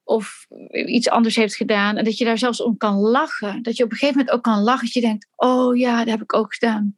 Of 0.04 0.46
iets 0.88 1.10
anders 1.10 1.36
heeft 1.36 1.56
gedaan. 1.56 1.98
En 1.98 2.04
dat 2.04 2.18
je 2.18 2.26
daar 2.26 2.38
zelfs 2.38 2.62
om 2.62 2.78
kan 2.78 2.96
lachen. 2.96 3.64
Dat 3.64 3.78
je 3.78 3.84
op 3.84 3.92
een 3.92 3.98
gegeven 3.98 4.18
moment 4.18 4.36
ook 4.36 4.44
kan 4.44 4.62
lachen. 4.62 4.86
Dat 4.86 4.94
je 4.94 5.02
denkt, 5.02 5.28
oh 5.36 5.78
ja, 5.78 5.98
dat 5.98 6.08
heb 6.08 6.22
ik 6.22 6.34
ook 6.34 6.54
gedaan. 6.54 6.96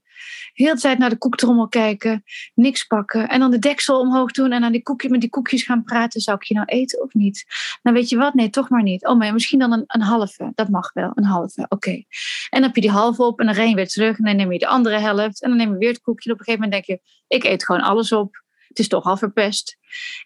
Heel 0.53 0.75
tijd 0.75 0.97
naar 0.97 1.09
de 1.09 1.17
koektrommel 1.17 1.67
kijken, 1.67 2.23
niks 2.53 2.83
pakken. 2.83 3.29
En 3.29 3.39
dan 3.39 3.51
de 3.51 3.59
deksel 3.59 3.99
omhoog 3.99 4.31
doen 4.31 4.51
en 4.51 4.63
aan 4.63 4.71
die 4.71 4.83
koekje, 4.83 5.09
met 5.09 5.21
die 5.21 5.29
koekjes 5.29 5.63
gaan 5.63 5.83
praten. 5.83 6.21
Zou 6.21 6.37
ik 6.37 6.43
je 6.43 6.53
nou 6.53 6.65
eten 6.65 7.01
of 7.01 7.13
niet? 7.13 7.45
Nou 7.81 7.95
weet 7.95 8.09
je 8.09 8.17
wat? 8.17 8.33
Nee, 8.33 8.49
toch 8.49 8.69
maar 8.69 8.83
niet. 8.83 9.07
Oh, 9.07 9.17
maar 9.17 9.33
misschien 9.33 9.59
dan 9.59 9.71
een, 9.71 9.83
een 9.87 10.01
halve. 10.01 10.51
Dat 10.55 10.69
mag 10.69 10.93
wel, 10.93 11.11
een 11.15 11.23
halve. 11.23 11.65
Oké. 11.69 11.91
En 11.91 12.05
dan 12.49 12.63
heb 12.63 12.75
je 12.75 12.81
die 12.81 12.89
halve 12.89 13.23
op 13.23 13.39
en 13.39 13.45
dan 13.45 13.55
ren 13.55 13.69
je 13.69 13.75
weer 13.75 13.87
terug. 13.87 14.17
En 14.17 14.25
dan 14.25 14.35
neem 14.35 14.51
je 14.51 14.59
de 14.59 14.67
andere 14.67 14.99
helft. 14.99 15.41
En 15.41 15.49
dan 15.49 15.57
neem 15.57 15.71
je 15.71 15.77
weer 15.77 15.89
het 15.89 16.01
koekje. 16.01 16.29
En 16.29 16.35
op 16.35 16.39
een 16.39 16.45
gegeven 16.45 16.69
moment 16.69 16.87
denk 16.87 16.99
je, 16.99 17.09
ik 17.27 17.43
eet 17.43 17.65
gewoon 17.65 17.81
alles 17.81 18.11
op. 18.11 18.43
Het 18.71 18.79
is 18.79 18.87
toch 18.87 19.05
al 19.05 19.17
verpest. 19.17 19.77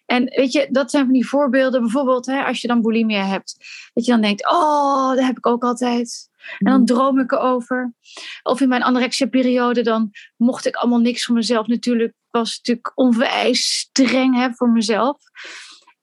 En 0.04 0.24
weet 0.24 0.52
je, 0.52 0.68
dat 0.70 0.90
zijn 0.90 1.04
van 1.04 1.12
die 1.12 1.28
voorbeelden. 1.28 1.80
Bijvoorbeeld 1.80 2.26
hè, 2.26 2.44
als 2.44 2.60
je 2.60 2.68
dan 2.68 2.82
bulimia 2.82 3.24
hebt. 3.24 3.56
Dat 3.94 4.04
je 4.04 4.10
dan 4.10 4.20
denkt, 4.20 4.50
oh, 4.50 5.08
dat 5.08 5.24
heb 5.24 5.36
ik 5.36 5.46
ook 5.46 5.64
altijd. 5.64 6.28
En 6.58 6.70
dan 6.70 6.80
mm. 6.80 6.86
droom 6.86 7.18
ik 7.18 7.32
erover. 7.32 7.92
Of 8.42 8.60
in 8.60 8.68
mijn 8.68 8.82
anorexia-periode, 8.82 9.82
dan 9.82 10.10
mocht 10.36 10.66
ik 10.66 10.76
allemaal 10.76 10.98
niks 10.98 11.24
van 11.24 11.34
mezelf. 11.34 11.66
Natuurlijk 11.66 12.12
was 12.30 12.48
het 12.48 12.58
natuurlijk 12.58 12.92
onwijs 12.94 13.78
streng 13.78 14.36
hè, 14.36 14.52
voor 14.52 14.70
mezelf. 14.70 15.18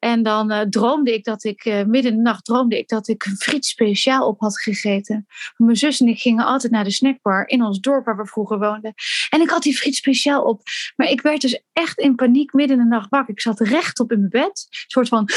En 0.03 0.23
dan 0.23 0.51
uh, 0.51 0.61
droomde 0.61 1.13
ik 1.13 1.23
dat 1.23 1.43
ik, 1.43 1.65
uh, 1.65 1.83
midden 1.83 2.11
in 2.11 2.17
de 2.17 2.23
nacht 2.23 2.45
droomde 2.45 2.77
ik 2.77 2.87
dat 2.87 3.07
ik 3.07 3.25
een 3.25 3.37
friet 3.37 3.65
speciaal 3.65 4.27
op 4.27 4.39
had 4.39 4.61
gegeten. 4.61 5.25
Mijn 5.57 5.77
zus 5.77 5.99
en 5.99 6.07
ik 6.07 6.19
gingen 6.19 6.45
altijd 6.45 6.71
naar 6.71 6.83
de 6.83 6.91
snackbar 6.91 7.47
in 7.47 7.63
ons 7.63 7.79
dorp 7.79 8.05
waar 8.05 8.17
we 8.17 8.25
vroeger 8.25 8.59
woonden. 8.59 8.93
En 9.29 9.41
ik 9.41 9.49
had 9.49 9.63
die 9.63 9.77
friet 9.77 9.95
speciaal 9.95 10.43
op. 10.43 10.61
Maar 10.95 11.07
ik 11.07 11.21
werd 11.21 11.41
dus 11.41 11.63
echt 11.73 11.99
in 11.99 12.15
paniek 12.15 12.53
midden 12.53 12.77
in 12.77 12.83
de 12.83 12.89
nacht 12.89 13.09
wakker. 13.09 13.33
Ik 13.33 13.41
zat 13.41 13.59
rechtop 13.59 14.11
in 14.11 14.17
mijn 14.17 14.29
bed. 14.29 14.67
Een 14.69 14.83
soort 14.87 15.07
van, 15.07 15.29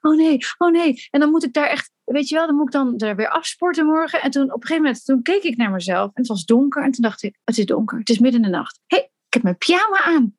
oh 0.00 0.16
nee, 0.16 0.38
oh 0.58 0.70
nee. 0.70 1.06
En 1.10 1.20
dan 1.20 1.30
moet 1.30 1.44
ik 1.44 1.52
daar 1.52 1.68
echt, 1.68 1.90
weet 2.04 2.28
je 2.28 2.34
wel, 2.34 2.46
dan 2.46 2.56
moet 2.56 2.66
ik 2.66 2.72
dan 2.72 2.98
er 2.98 3.16
weer 3.16 3.30
afsporten 3.30 3.86
morgen. 3.86 4.22
En 4.22 4.30
toen 4.30 4.52
op 4.52 4.60
een 4.60 4.66
gegeven 4.66 4.82
moment, 4.82 5.04
toen 5.04 5.22
keek 5.22 5.42
ik 5.42 5.56
naar 5.56 5.70
mezelf. 5.70 6.06
En 6.06 6.12
het 6.14 6.26
was 6.26 6.44
donker. 6.44 6.82
En 6.82 6.90
toen 6.90 7.04
dacht 7.04 7.22
ik, 7.22 7.38
het 7.44 7.58
is 7.58 7.66
donker. 7.66 7.98
Het 7.98 8.08
is 8.08 8.18
midden 8.18 8.42
in 8.42 8.50
de 8.50 8.56
nacht. 8.56 8.80
Hey, 8.86 9.10
ik 9.26 9.34
heb 9.34 9.42
mijn 9.42 9.58
pyjama 9.58 10.04
aan. 10.04 10.36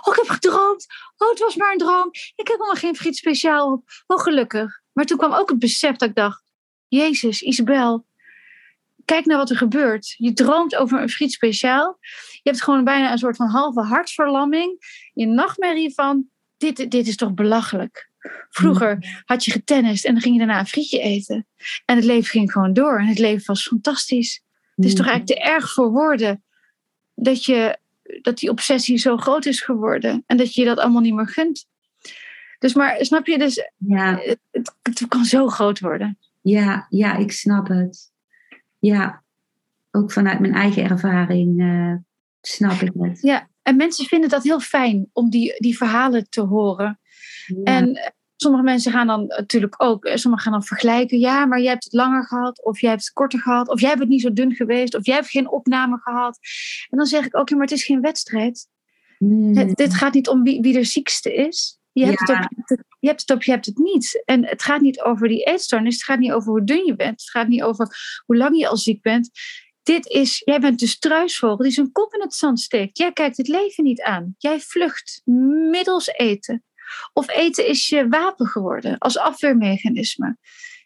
Oh, 0.00 0.12
ik 0.12 0.18
heb 0.18 0.28
gedroomd. 0.28 0.86
Oh, 1.18 1.30
het 1.30 1.38
was 1.38 1.56
maar 1.56 1.72
een 1.72 1.78
droom. 1.78 2.08
Ik 2.12 2.48
heb 2.48 2.56
helemaal 2.56 2.74
geen 2.74 2.96
friet 2.96 3.16
speciaal 3.16 3.72
op. 3.72 3.84
Oh, 4.06 4.20
gelukkig. 4.20 4.80
Maar 4.92 5.04
toen 5.04 5.18
kwam 5.18 5.32
ook 5.32 5.48
het 5.48 5.58
besef 5.58 5.96
dat 5.96 6.08
ik 6.08 6.14
dacht... 6.14 6.46
Jezus, 6.88 7.42
Isabel, 7.42 8.06
kijk 9.04 9.24
naar 9.24 9.36
wat 9.36 9.50
er 9.50 9.56
gebeurt. 9.56 10.14
Je 10.16 10.32
droomt 10.32 10.76
over 10.76 11.00
een 11.00 11.08
friet 11.08 11.32
speciaal. 11.32 11.98
Je 12.42 12.50
hebt 12.50 12.62
gewoon 12.62 12.84
bijna 12.84 13.12
een 13.12 13.18
soort 13.18 13.36
van 13.36 13.48
halve 13.48 13.80
hartverlamming. 13.80 14.78
Je 15.12 15.26
nachtmerrie 15.26 15.94
van, 15.94 16.28
dit, 16.56 16.90
dit 16.90 17.06
is 17.06 17.16
toch 17.16 17.34
belachelijk. 17.34 18.10
Vroeger 18.50 18.94
mm. 18.94 19.02
had 19.24 19.44
je 19.44 19.50
getennist 19.50 20.04
en 20.04 20.12
dan 20.12 20.22
ging 20.22 20.34
je 20.34 20.40
daarna 20.40 20.58
een 20.58 20.66
frietje 20.66 21.00
eten. 21.00 21.46
En 21.84 21.96
het 21.96 22.04
leven 22.04 22.30
ging 22.30 22.52
gewoon 22.52 22.72
door. 22.72 22.98
En 22.98 23.06
het 23.06 23.18
leven 23.18 23.46
was 23.46 23.66
fantastisch. 23.66 24.42
Het 24.74 24.84
is 24.84 24.94
toch 24.94 25.04
mm. 25.04 25.10
eigenlijk 25.10 25.40
te 25.40 25.50
erg 25.50 25.72
voor 25.72 25.90
woorden 25.90 26.44
dat 27.14 27.44
je 27.44 27.78
dat 28.22 28.38
die 28.38 28.50
obsessie 28.50 28.98
zo 28.98 29.16
groot 29.16 29.46
is 29.46 29.60
geworden. 29.60 30.22
En 30.26 30.36
dat 30.36 30.54
je 30.54 30.64
dat 30.64 30.78
allemaal 30.78 31.00
niet 31.00 31.14
meer 31.14 31.28
gunt. 31.28 31.66
Dus 32.58 32.74
maar 32.74 33.04
snap 33.04 33.26
je, 33.26 33.38
dus 33.38 33.70
ja. 33.76 34.18
het, 34.50 34.74
het, 34.82 35.08
kan 35.08 35.24
zo 35.24 35.48
groot 35.48 35.80
worden. 35.80 36.18
Ja, 36.40 36.86
ja, 36.88 37.16
ik 37.16 37.32
snap 37.32 37.68
het. 37.68 38.12
Ja, 38.78 39.22
ook 39.90 40.12
vanuit 40.12 40.40
mijn 40.40 40.54
eigen 40.54 40.84
ervaring 40.84 41.60
uh, 41.60 41.94
snap 42.40 42.80
ik 42.80 42.92
het. 42.98 43.20
Ja, 43.22 43.48
en 43.62 43.76
mensen 43.76 44.04
vinden 44.04 44.30
dat 44.30 44.42
heel 44.42 44.60
fijn 44.60 45.08
om 45.12 45.30
die, 45.30 45.54
die 45.58 45.76
verhalen 45.76 46.30
te 46.30 46.40
horen. 46.40 47.00
En 47.64 48.12
sommige 48.42 48.64
mensen 48.64 48.92
gaan 48.92 49.06
dan 49.06 49.26
natuurlijk 49.26 49.74
ook, 49.82 50.04
eh, 50.04 50.16
sommigen 50.16 50.44
gaan 50.44 50.58
dan 50.58 50.68
vergelijken. 50.68 51.18
Ja, 51.18 51.46
maar 51.46 51.60
jij 51.60 51.70
hebt 51.70 51.84
het 51.84 51.92
langer 51.92 52.26
gehad, 52.26 52.64
of 52.64 52.80
jij 52.80 52.90
hebt 52.90 53.02
het 53.02 53.12
korter 53.12 53.40
gehad, 53.40 53.68
of 53.68 53.80
jij 53.80 53.88
hebt 53.88 54.00
het 54.00 54.08
niet 54.10 54.20
zo 54.20 54.32
dun 54.32 54.54
geweest, 54.54 54.94
of 54.94 55.06
jij 55.06 55.14
hebt 55.14 55.30
geen 55.30 55.50
opname 55.50 55.98
gehad. 55.98 56.38
En 56.88 56.98
dan 56.98 57.06
zeg 57.06 57.26
ik 57.26 57.36
ook, 57.36 57.48
ja, 57.48 57.56
maar 57.56 57.66
het 57.66 57.74
is 57.76 57.84
geen 57.84 58.00
wedstrijd. 58.00 58.66
Hmm. 59.18 59.56
Het, 59.56 59.76
dit 59.76 59.94
gaat 59.94 60.14
niet 60.14 60.28
om 60.28 60.42
wie, 60.42 60.60
wie 60.60 60.72
de 60.72 60.84
ziekste 60.84 61.34
is. 61.34 61.78
Je 61.92 62.04
hebt, 62.04 62.28
Ja. 62.28 62.50
het 62.56 62.70
op, 62.78 62.84
je 62.98 63.08
hebt 63.08 63.20
het 63.20 63.30
op, 63.30 63.42
je 63.42 63.50
hebt 63.50 63.66
het 63.66 63.78
niet. 63.78 64.22
En 64.24 64.46
het 64.46 64.62
gaat 64.62 64.80
niet 64.80 65.00
over 65.00 65.28
die 65.28 65.44
eetstoornis. 65.44 65.94
Het 65.94 66.04
gaat 66.04 66.18
niet 66.18 66.32
over 66.32 66.50
hoe 66.50 66.64
dun 66.64 66.84
je 66.84 66.96
bent. 66.96 67.20
Het 67.20 67.30
gaat 67.30 67.48
niet 67.48 67.62
over 67.62 67.96
hoe 68.26 68.36
lang 68.36 68.58
je 68.58 68.68
al 68.68 68.76
ziek 68.76 69.02
bent. 69.02 69.30
Dit 69.82 70.06
is, 70.06 70.42
jij 70.44 70.60
bent 70.60 70.78
de 70.78 70.86
struisvogel 70.86 71.56
die 71.56 71.72
zijn 71.72 71.92
kop 71.92 72.14
in 72.14 72.20
het 72.20 72.34
zand 72.34 72.60
steekt. 72.60 72.98
Jij 72.98 73.12
kijkt 73.12 73.36
het 73.36 73.48
leven 73.48 73.84
niet 73.84 74.02
aan. 74.02 74.34
Jij 74.38 74.60
vlucht 74.60 75.20
middels 75.70 76.06
eten. 76.06 76.62
Of 77.12 77.30
eten 77.30 77.66
is 77.66 77.88
je 77.88 78.08
wapen 78.08 78.46
geworden 78.46 78.98
als 78.98 79.18
afweermechanisme. 79.18 80.36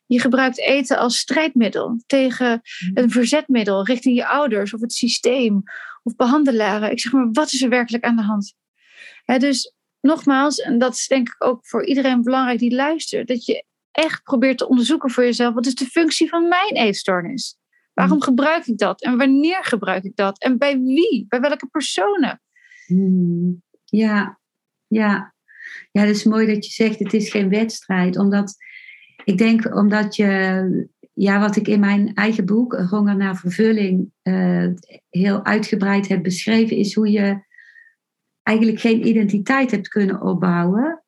Je 0.06 0.20
gebruikt 0.20 0.58
eten 0.58 0.98
als 0.98 1.18
strijdmiddel 1.18 2.02
tegen 2.06 2.60
een 2.94 3.10
verzetmiddel 3.10 3.84
richting 3.84 4.16
je 4.16 4.26
ouders 4.26 4.74
of 4.74 4.80
het 4.80 4.92
systeem 4.92 5.62
of 6.02 6.16
behandelaren. 6.16 6.90
Ik 6.90 7.00
zeg 7.00 7.12
maar, 7.12 7.28
wat 7.32 7.52
is 7.52 7.62
er 7.62 7.68
werkelijk 7.68 8.04
aan 8.04 8.16
de 8.16 8.22
hand? 8.22 8.54
Dus 9.24 9.74
nogmaals, 10.00 10.58
en 10.58 10.78
dat 10.78 10.94
is 10.94 11.06
denk 11.06 11.28
ik 11.28 11.44
ook 11.44 11.66
voor 11.66 11.86
iedereen 11.86 12.22
belangrijk 12.22 12.58
die 12.58 12.74
luistert, 12.74 13.28
dat 13.28 13.44
je 13.44 13.64
echt 13.90 14.22
probeert 14.22 14.58
te 14.58 14.68
onderzoeken 14.68 15.10
voor 15.10 15.24
jezelf, 15.24 15.54
wat 15.54 15.66
is 15.66 15.74
de 15.74 15.86
functie 15.86 16.28
van 16.28 16.48
mijn 16.48 16.74
eetstoornis? 16.74 17.56
Waarom 17.92 18.22
gebruik 18.22 18.66
ik 18.66 18.78
dat? 18.78 19.02
En 19.02 19.16
wanneer 19.16 19.64
gebruik 19.64 20.04
ik 20.04 20.16
dat? 20.16 20.38
En 20.38 20.58
bij 20.58 20.78
wie? 20.78 21.24
Bij 21.28 21.40
welke 21.40 21.66
personen? 21.66 22.42
Hmm. 22.86 23.62
Ja, 23.84 24.40
ja. 24.86 25.34
Ja, 25.92 26.00
het 26.00 26.16
is 26.16 26.24
mooi 26.24 26.46
dat 26.46 26.66
je 26.66 26.72
zegt 26.72 26.98
het 26.98 27.12
is 27.12 27.30
geen 27.30 27.48
wedstrijd. 27.48 28.18
Omdat 28.18 28.56
ik 29.24 29.38
denk 29.38 29.74
omdat 29.74 30.16
je, 30.16 30.88
ja, 31.12 31.40
wat 31.40 31.56
ik 31.56 31.68
in 31.68 31.80
mijn 31.80 32.14
eigen 32.14 32.44
boek, 32.44 32.74
Honger 32.74 33.16
naar 33.16 33.36
vervulling, 33.36 34.10
eh, 34.22 34.68
heel 35.10 35.44
uitgebreid 35.44 36.08
heb 36.08 36.22
beschreven, 36.22 36.76
is 36.76 36.94
hoe 36.94 37.10
je 37.10 37.42
eigenlijk 38.42 38.80
geen 38.80 39.06
identiteit 39.06 39.70
hebt 39.70 39.88
kunnen 39.88 40.22
opbouwen. 40.22 41.02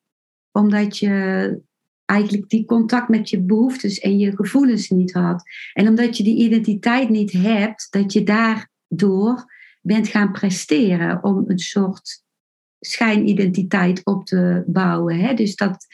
Omdat 0.53 0.98
je 0.98 1.59
eigenlijk 2.05 2.48
die 2.48 2.64
contact 2.64 3.09
met 3.09 3.31
je 3.31 3.40
behoeftes 3.40 3.98
en 3.98 4.18
je 4.18 4.37
gevoelens 4.37 4.88
niet 4.88 5.12
had. 5.12 5.42
En 5.72 5.88
omdat 5.88 6.16
je 6.16 6.22
die 6.22 6.37
identiteit 6.37 7.09
niet 7.09 7.33
hebt, 7.33 7.87
dat 7.90 8.12
je 8.12 8.22
daardoor 8.22 9.53
bent 9.81 10.09
gaan 10.09 10.33
presteren 10.33 11.24
om 11.24 11.44
een 11.46 11.59
soort 11.59 12.24
schijnidentiteit 12.87 14.01
op 14.05 14.27
te 14.27 14.62
bouwen. 14.66 15.18
Hè? 15.18 15.35
Dus 15.35 15.57
dat, 15.57 15.87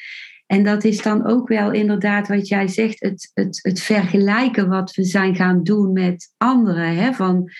en 0.46 0.64
dat 0.64 0.84
is 0.84 1.02
dan 1.02 1.26
ook 1.26 1.48
wel 1.48 1.72
inderdaad 1.72 2.28
wat 2.28 2.48
jij 2.48 2.68
zegt, 2.68 3.00
het, 3.00 3.30
het, 3.34 3.58
het 3.62 3.80
vergelijken 3.80 4.68
wat 4.68 4.94
we 4.94 5.04
zijn 5.04 5.34
gaan 5.34 5.62
doen 5.62 5.92
met 5.92 6.32
anderen. 6.36 6.96
Hè? 6.96 7.12
Van, 7.12 7.50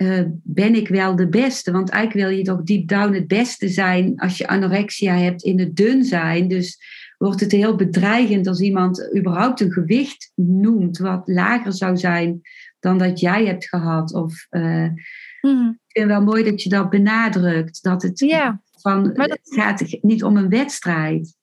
eh, 0.00 0.22
ben 0.42 0.74
ik 0.74 0.88
wel 0.88 1.16
de 1.16 1.28
beste? 1.28 1.72
Want 1.72 1.90
eigenlijk 1.90 2.28
wil 2.28 2.38
je 2.38 2.44
toch 2.44 2.62
deep 2.62 2.88
down 2.88 3.14
het 3.14 3.26
beste 3.26 3.68
zijn 3.68 4.12
als 4.16 4.38
je 4.38 4.48
anorexia 4.48 5.16
hebt 5.16 5.42
in 5.42 5.58
het 5.58 5.76
dun 5.76 6.04
zijn. 6.04 6.48
Dus 6.48 6.78
wordt 7.18 7.40
het 7.40 7.52
heel 7.52 7.76
bedreigend 7.76 8.46
als 8.46 8.60
iemand 8.60 9.16
überhaupt 9.16 9.60
een 9.60 9.72
gewicht 9.72 10.32
noemt 10.34 10.98
wat 10.98 11.22
lager 11.24 11.72
zou 11.72 11.96
zijn 11.96 12.40
dan 12.78 12.98
dat 12.98 13.20
jij 13.20 13.46
hebt 13.46 13.68
gehad. 13.68 14.14
Of, 14.14 14.46
eh, 14.48 14.88
Mhm. 15.40 15.68
ik 15.68 15.76
vind 15.86 16.06
wel 16.06 16.22
mooi 16.22 16.44
dat 16.44 16.62
je 16.62 16.68
dat 16.68 16.90
benadrukt. 16.90 17.82
Dat 17.82 18.02
het, 18.02 18.18
Ja, 18.18 18.60
van, 18.76 19.12
maar 19.14 19.28
dat- 19.28 19.38
het 19.42 19.54
gaat 19.54 19.84
niet 20.00 20.24
om 20.24 20.36
een 20.36 20.48
wedstrijd. 20.48 21.36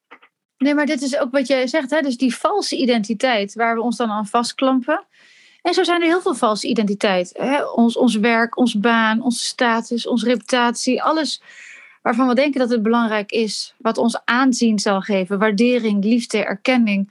nee, 0.57 0.73
maar 0.75 0.85
dit 0.85 1.01
is 1.01 1.17
ook 1.17 1.31
wat 1.31 1.47
jij 1.47 1.67
zegt, 1.67 1.89
hè? 1.89 2.01
dus 2.01 2.17
die 2.17 2.35
valse 2.35 2.75
identiteit 2.77 3.53
waar 3.53 3.75
we 3.75 3.81
ons 3.81 3.97
dan 3.97 4.09
aan 4.09 4.27
vastklampen. 4.27 5.05
En 5.61 5.73
zo 5.73 5.83
zijn 5.83 6.01
er 6.01 6.07
heel 6.07 6.21
veel 6.21 6.35
valse 6.35 6.67
identiteiten. 6.67 7.45
Hè? 7.47 7.63
Ons, 7.65 7.97
ons 7.97 8.15
werk, 8.15 8.57
ons 8.57 8.79
baan, 8.79 9.21
onze 9.21 9.43
status, 9.45 10.07
onze 10.07 10.25
reputatie, 10.25 11.03
alles 11.03 11.41
waarvan 12.01 12.27
we 12.27 12.35
denken 12.35 12.59
dat 12.59 12.69
het 12.69 12.81
belangrijk 12.83 13.31
is, 13.31 13.75
wat 13.77 13.97
ons 13.97 14.19
aanzien 14.25 14.79
zal 14.79 15.01
geven, 15.01 15.39
waardering, 15.39 16.03
liefde, 16.03 16.43
erkenning. 16.43 17.09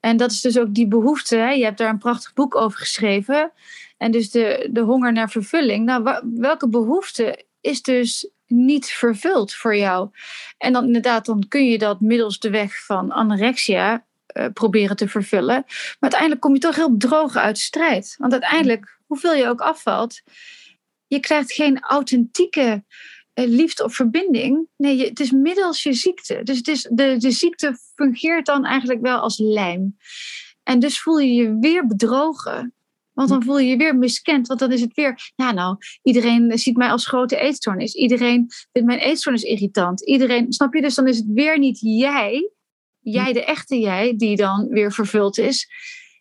En 0.00 0.16
dat 0.16 0.30
is 0.30 0.40
dus 0.40 0.58
ook 0.58 0.74
die 0.74 0.86
behoefte. 0.88 1.36
Hè? 1.36 1.50
Je 1.50 1.64
hebt 1.64 1.78
daar 1.78 1.88
een 1.90 1.98
prachtig 1.98 2.32
boek 2.32 2.56
over 2.56 2.78
geschreven. 2.78 3.50
En 3.98 4.10
dus 4.10 4.30
de, 4.30 4.68
de 4.72 4.80
honger 4.80 5.12
naar 5.12 5.30
vervulling. 5.30 5.84
Nou, 5.84 6.20
welke 6.34 6.68
behoefte 6.68 7.44
is 7.60 7.82
dus 7.82 8.30
niet 8.46 8.86
vervuld 8.86 9.54
voor 9.54 9.76
jou? 9.76 10.10
En 10.58 10.72
dan 10.72 10.84
inderdaad, 10.84 11.26
dan 11.26 11.44
kun 11.48 11.68
je 11.68 11.78
dat 11.78 12.00
middels 12.00 12.38
de 12.38 12.50
weg 12.50 12.84
van 12.84 13.12
anorexia 13.12 14.06
eh, 14.26 14.46
proberen 14.52 14.96
te 14.96 15.08
vullen. 15.08 15.64
Maar 15.66 15.96
uiteindelijk 15.98 16.40
kom 16.40 16.54
je 16.54 16.60
toch 16.60 16.76
heel 16.76 16.96
bedrogen 16.96 17.40
uit 17.40 17.56
de 17.56 17.62
strijd. 17.62 18.14
Want 18.18 18.32
uiteindelijk, 18.32 18.98
hoeveel 19.06 19.34
je 19.34 19.48
ook 19.48 19.60
afvalt, 19.60 20.20
je 21.06 21.20
krijgt 21.20 21.52
geen 21.52 21.80
authentieke 21.80 22.84
eh, 23.34 23.46
liefde 23.46 23.84
of 23.84 23.94
verbinding. 23.94 24.68
Nee, 24.76 25.08
het 25.08 25.20
is 25.20 25.30
middels 25.30 25.82
je 25.82 25.92
ziekte. 25.92 26.40
Dus 26.42 26.56
het 26.56 26.68
is, 26.68 26.88
de, 26.90 27.16
de 27.16 27.30
ziekte 27.30 27.78
fungeert 27.94 28.46
dan 28.46 28.64
eigenlijk 28.64 29.00
wel 29.00 29.18
als 29.18 29.38
lijm. 29.38 29.96
En 30.62 30.78
dus 30.78 31.00
voel 31.00 31.18
je 31.18 31.34
je 31.34 31.58
weer 31.60 31.86
bedrogen. 31.86 32.74
Want 33.18 33.30
dan 33.30 33.42
voel 33.42 33.58
je 33.58 33.68
je 33.68 33.76
weer 33.76 33.96
miskend. 33.96 34.46
Want 34.46 34.60
dan 34.60 34.72
is 34.72 34.80
het 34.80 34.94
weer, 34.94 35.32
ja 35.34 35.52
nou, 35.52 35.76
iedereen 36.02 36.58
ziet 36.58 36.76
mij 36.76 36.90
als 36.90 37.06
grote 37.06 37.36
eetstoornis. 37.36 37.94
Iedereen 37.94 38.46
vindt 38.72 38.88
mijn 38.88 38.98
eetstoornis 38.98 39.42
irritant. 39.42 40.06
Iedereen, 40.06 40.52
snap 40.52 40.74
je? 40.74 40.80
Dus 40.80 40.94
dan 40.94 41.06
is 41.06 41.16
het 41.16 41.26
weer 41.26 41.58
niet 41.58 41.78
jij, 41.80 42.50
jij 43.00 43.32
de 43.32 43.44
echte 43.44 43.78
jij, 43.78 44.16
die 44.16 44.36
dan 44.36 44.68
weer 44.68 44.92
vervuld 44.92 45.38
is. 45.38 45.68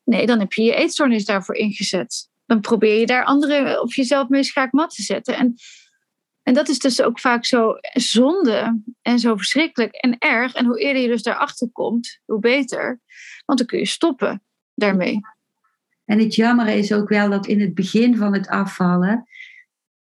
Nee, 0.04 0.26
dan 0.26 0.40
heb 0.40 0.54
je 0.54 0.64
je 0.64 0.76
eetstoornis 0.76 1.26
daarvoor 1.26 1.56
ingezet. 1.56 2.30
Dan 2.46 2.62
probeer 2.62 3.00
je 3.00 3.06
daar 3.06 3.24
anderen 3.26 3.82
of 3.82 3.96
jezelf 3.96 4.28
mee 4.28 4.44
schaakmat 4.44 4.96
te 4.96 5.02
zetten. 5.02 5.36
En, 5.36 5.54
en 6.44 6.54
dat 6.54 6.70
is 6.70 6.80
dus 6.80 7.02
ook 7.02 7.20
vaak 7.20 7.46
zo 7.46 7.74
zonde 7.94 8.82
en 9.02 9.20
zo 9.20 9.36
verschrikkelijk 9.36 9.94
en 9.94 10.16
erg. 10.18 10.54
En 10.54 10.66
hoe 10.66 10.80
eerder 10.80 11.02
je 11.02 11.08
dus 11.08 11.24
daarachter 11.24 11.70
komt, 11.72 12.20
hoe 12.26 12.40
beter. 12.40 13.02
Want 13.46 13.60
dan 13.60 13.68
kun 13.68 13.80
je 13.80 13.88
stoppen 13.88 14.44
daarmee. 14.74 15.20
En 16.08 16.20
het 16.20 16.36
jammer 16.36 16.68
is 16.68 16.94
ook 16.94 17.10
wel 17.10 17.30
dat 17.30 17.48
in 17.48 17.62
het 17.62 17.74
begin 17.74 18.18
van 18.18 18.34
het 18.34 18.48
afvallen 18.48 19.28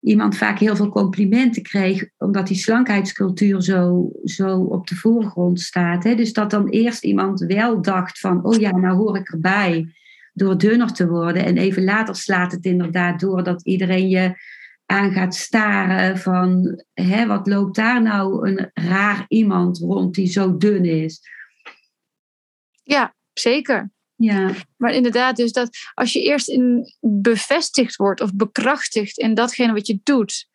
iemand 0.00 0.36
vaak 0.36 0.58
heel 0.58 0.76
veel 0.76 0.88
complimenten 0.88 1.62
kreeg, 1.62 2.08
omdat 2.18 2.46
die 2.46 2.56
slankheidscultuur 2.56 3.62
zo, 3.62 4.10
zo 4.24 4.58
op 4.58 4.86
de 4.86 4.94
voorgrond 4.94 5.60
staat. 5.60 6.04
Hè? 6.04 6.14
Dus 6.14 6.32
dat 6.32 6.50
dan 6.50 6.68
eerst 6.68 7.04
iemand 7.04 7.40
wel 7.40 7.82
dacht 7.82 8.18
van, 8.18 8.44
oh 8.44 8.60
ja, 8.60 8.76
nou 8.76 8.96
hoor 8.96 9.16
ik 9.16 9.28
erbij 9.28 9.94
door 10.32 10.58
dunner 10.58 10.92
te 10.92 11.08
worden. 11.08 11.44
En 11.44 11.56
even 11.56 11.84
later 11.84 12.16
slaat 12.16 12.52
het 12.52 12.64
inderdaad 12.64 13.20
door 13.20 13.42
dat 13.42 13.64
iedereen 13.64 14.08
je 14.08 14.34
aan 14.86 15.12
gaat 15.12 15.34
staren 15.34 16.18
van, 16.18 16.82
hè, 16.94 17.26
wat 17.26 17.46
loopt 17.46 17.76
daar 17.76 18.02
nou 18.02 18.48
een 18.48 18.70
raar 18.74 19.24
iemand 19.28 19.78
rond 19.78 20.14
die 20.14 20.26
zo 20.26 20.56
dun 20.56 20.84
is. 20.84 21.20
Ja, 22.82 23.14
zeker. 23.32 23.90
Ja, 24.22 24.54
Maar 24.76 24.94
inderdaad, 24.94 25.36
dus 25.36 25.52
dat 25.52 25.76
als 25.94 26.12
je 26.12 26.22
eerst 26.22 26.48
in 26.48 26.94
bevestigd 27.00 27.96
wordt 27.96 28.20
of 28.20 28.34
bekrachtigd 28.34 29.18
in 29.18 29.34
datgene 29.34 29.72
wat 29.72 29.86
je 29.86 30.00
doet, 30.02 30.48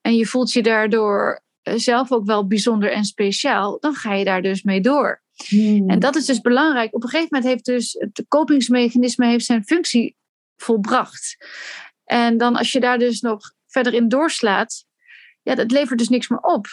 en 0.00 0.16
je 0.16 0.26
voelt 0.26 0.52
je 0.52 0.62
daardoor 0.62 1.42
eh, 1.62 1.74
zelf 1.76 2.12
ook 2.12 2.26
wel 2.26 2.46
bijzonder 2.46 2.92
en 2.92 3.04
speciaal, 3.04 3.80
dan 3.80 3.94
ga 3.94 4.14
je 4.14 4.24
daar 4.24 4.42
dus 4.42 4.62
mee 4.62 4.80
door. 4.80 5.22
Hmm. 5.46 5.88
En 5.88 5.98
dat 5.98 6.16
is 6.16 6.24
dus 6.24 6.40
belangrijk. 6.40 6.94
Op 6.94 7.02
een 7.02 7.08
gegeven 7.08 7.28
moment 7.30 7.50
heeft 7.50 7.64
dus 7.64 7.92
het 7.98 8.24
kopingsmechanisme 8.28 9.26
heeft 9.26 9.44
zijn 9.44 9.64
functie 9.64 10.16
volbracht. 10.56 11.36
En 12.04 12.38
dan 12.38 12.56
als 12.56 12.72
je 12.72 12.80
daar 12.80 12.98
dus 12.98 13.20
nog 13.20 13.52
verder 13.66 13.94
in 13.94 14.08
doorslaat, 14.08 14.84
ja, 15.42 15.54
dat 15.54 15.70
levert 15.70 15.98
dus 15.98 16.08
niks 16.08 16.28
meer 16.28 16.40
op. 16.40 16.66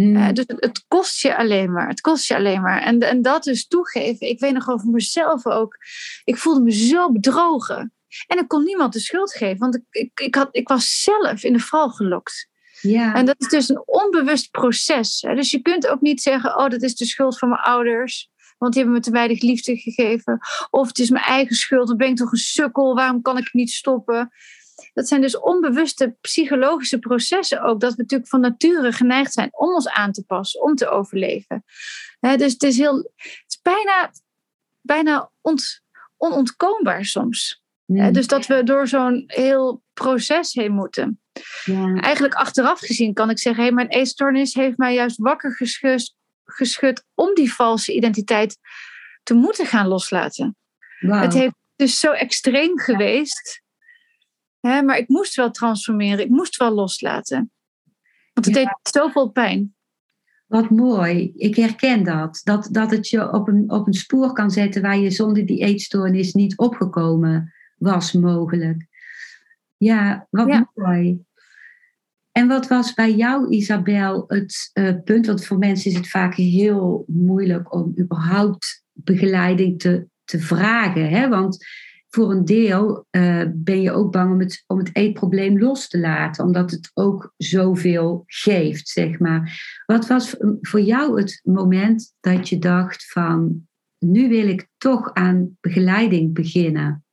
Hmm. 0.00 0.16
Uh, 0.16 0.32
dus 0.32 0.44
het, 0.46 0.60
het, 0.60 0.84
kost 0.88 1.20
je 1.22 1.36
alleen 1.36 1.72
maar. 1.72 1.88
Het 1.88 2.00
kost 2.00 2.28
je 2.28 2.36
alleen 2.36 2.60
maar. 2.60 2.82
En, 2.82 3.00
en 3.00 3.22
dat 3.22 3.42
dus 3.42 3.66
toegeven. 3.66 4.28
Ik 4.28 4.40
weet 4.40 4.52
nog 4.52 4.68
over 4.68 4.88
mezelf 4.88 5.46
ook. 5.46 5.76
Ik 6.24 6.36
voelde 6.36 6.60
me 6.60 6.72
zo 6.72 7.12
bedrogen. 7.12 7.92
En 8.26 8.38
ik 8.38 8.48
kon 8.48 8.64
niemand 8.64 8.92
de 8.92 9.00
schuld 9.00 9.32
geven. 9.32 9.58
Want 9.58 9.74
ik, 9.74 9.82
ik, 9.90 10.20
ik, 10.20 10.34
had, 10.34 10.48
ik 10.52 10.68
was 10.68 11.02
zelf 11.02 11.42
in 11.42 11.52
de 11.52 11.58
val 11.58 11.90
gelokt. 11.90 12.48
Ja. 12.80 13.14
En 13.14 13.24
dat 13.24 13.34
is 13.38 13.48
dus 13.48 13.68
een 13.68 13.82
onbewust 13.84 14.50
proces. 14.50 15.20
Hè? 15.20 15.34
Dus 15.34 15.50
je 15.50 15.62
kunt 15.62 15.86
ook 15.86 16.00
niet 16.00 16.22
zeggen: 16.22 16.56
Oh, 16.56 16.68
dat 16.68 16.82
is 16.82 16.96
de 16.96 17.06
schuld 17.06 17.38
van 17.38 17.48
mijn 17.48 17.60
ouders. 17.60 18.30
Want 18.58 18.72
die 18.72 18.82
hebben 18.82 19.00
me 19.00 19.06
te 19.06 19.12
weinig 19.12 19.40
liefde 19.42 19.76
gegeven. 19.76 20.38
Of 20.70 20.88
het 20.88 20.98
is 20.98 21.10
mijn 21.10 21.24
eigen 21.24 21.56
schuld. 21.56 21.88
Dan 21.88 21.96
ben 21.96 22.08
ik 22.08 22.16
toch 22.16 22.32
een 22.32 22.38
sukkel. 22.38 22.94
Waarom 22.94 23.22
kan 23.22 23.38
ik 23.38 23.52
niet 23.52 23.70
stoppen? 23.70 24.30
Dat 24.92 25.08
zijn 25.08 25.20
dus 25.20 25.38
onbewuste 25.38 26.16
psychologische 26.20 26.98
processen 26.98 27.62
ook. 27.62 27.80
Dat 27.80 27.94
we 27.94 28.02
natuurlijk 28.02 28.30
van 28.30 28.40
nature 28.40 28.92
geneigd 28.92 29.32
zijn 29.32 29.48
om 29.52 29.74
ons 29.74 29.88
aan 29.88 30.12
te 30.12 30.24
passen, 30.24 30.62
om 30.62 30.74
te 30.74 30.88
overleven. 30.88 31.64
He, 32.20 32.36
dus 32.36 32.52
het 32.52 32.62
is, 32.62 32.78
heel, 32.78 32.96
het 32.96 33.44
is 33.46 33.58
bijna, 33.62 34.10
bijna 34.80 35.30
ont, 35.40 35.82
onontkoombaar 36.16 37.04
soms. 37.04 37.62
Hmm. 37.84 37.98
He, 37.98 38.10
dus 38.10 38.26
dat 38.26 38.46
we 38.46 38.62
door 38.62 38.88
zo'n 38.88 39.24
heel 39.26 39.82
proces 39.92 40.52
heen 40.52 40.72
moeten. 40.72 41.20
Ja. 41.64 41.94
Eigenlijk 41.94 42.34
achteraf 42.34 42.78
gezien 42.78 43.14
kan 43.14 43.30
ik 43.30 43.38
zeggen: 43.38 43.62
hey, 43.62 43.72
mijn 43.72 43.88
eetstoornis 43.88 44.54
heeft 44.54 44.76
mij 44.76 44.94
juist 44.94 45.18
wakker 45.18 45.54
geschud, 45.56 46.14
geschud 46.44 47.04
om 47.14 47.34
die 47.34 47.52
valse 47.52 47.94
identiteit 47.94 48.58
te 49.22 49.34
moeten 49.34 49.66
gaan 49.66 49.86
loslaten. 49.86 50.56
Het 50.98 51.32
heeft 51.32 51.54
dus 51.76 51.98
zo 51.98 52.10
extreem 52.10 52.78
geweest. 52.78 53.62
Hè, 54.60 54.82
maar 54.82 54.98
ik 54.98 55.08
moest 55.08 55.34
wel 55.34 55.50
transformeren. 55.50 56.24
Ik 56.24 56.30
moest 56.30 56.56
wel 56.56 56.70
loslaten. 56.70 57.50
Want 58.32 58.46
het 58.46 58.54
Ja. 58.56 58.62
deed 58.64 58.92
zoveel 58.92 59.28
pijn. 59.28 59.74
Wat 60.46 60.70
mooi. 60.70 61.32
Ik 61.36 61.56
herken 61.56 62.04
dat. 62.04 62.40
Dat, 62.44 62.68
dat 62.70 62.90
het 62.90 63.08
je 63.08 63.32
op 63.32 63.48
een, 63.48 63.70
op 63.70 63.86
een 63.86 63.94
spoor 63.94 64.32
kan 64.32 64.50
zetten 64.50 64.82
waar 64.82 64.98
je 64.98 65.10
zonder 65.10 65.46
die 65.46 65.64
eetstoornis 65.64 66.32
niet 66.32 66.58
opgekomen 66.58 67.52
was 67.78 68.12
mogelijk. 68.12 68.86
Ja, 69.76 70.26
wat 70.30 70.48
Ja. 70.48 70.70
mooi. 70.74 71.24
En 72.32 72.48
wat 72.48 72.68
was 72.68 72.94
bij 72.94 73.14
jou, 73.14 73.48
Isabel, 73.50 74.24
het 74.26 74.70
eh, 74.72 74.94
punt? 75.04 75.26
Want 75.26 75.44
voor 75.44 75.58
mensen 75.58 75.90
is 75.90 75.96
het 75.96 76.08
vaak 76.08 76.34
heel 76.34 77.04
moeilijk 77.06 77.74
om 77.74 77.94
überhaupt 77.98 78.84
begeleiding 78.92 79.78
te, 79.80 80.06
te 80.24 80.40
vragen. 80.40 81.08
Hè? 81.08 81.28
Want 81.28 81.66
voor 82.10 82.30
een 82.30 82.44
deel 82.44 83.06
eh, 83.10 83.42
ben 83.54 83.82
je 83.82 83.92
ook 83.92 84.12
bang 84.12 84.32
om 84.32 84.40
het, 84.40 84.64
om 84.66 84.78
het 84.78 84.90
eetprobleem 84.92 85.58
los 85.58 85.88
te 85.88 85.98
laten, 85.98 86.44
omdat 86.44 86.70
het 86.70 86.90
ook 86.94 87.34
zoveel 87.36 88.22
geeft, 88.26 88.88
zeg 88.88 89.18
maar. 89.18 89.62
Wat 89.86 90.06
was 90.06 90.36
voor 90.60 90.80
jou 90.80 91.20
het 91.20 91.40
moment 91.44 92.14
dat 92.20 92.48
je 92.48 92.58
dacht 92.58 93.10
van, 93.10 93.66
nu 93.98 94.28
wil 94.28 94.48
ik 94.48 94.68
toch 94.78 95.14
aan 95.14 95.56
begeleiding 95.60 96.34
beginnen? 96.34 97.04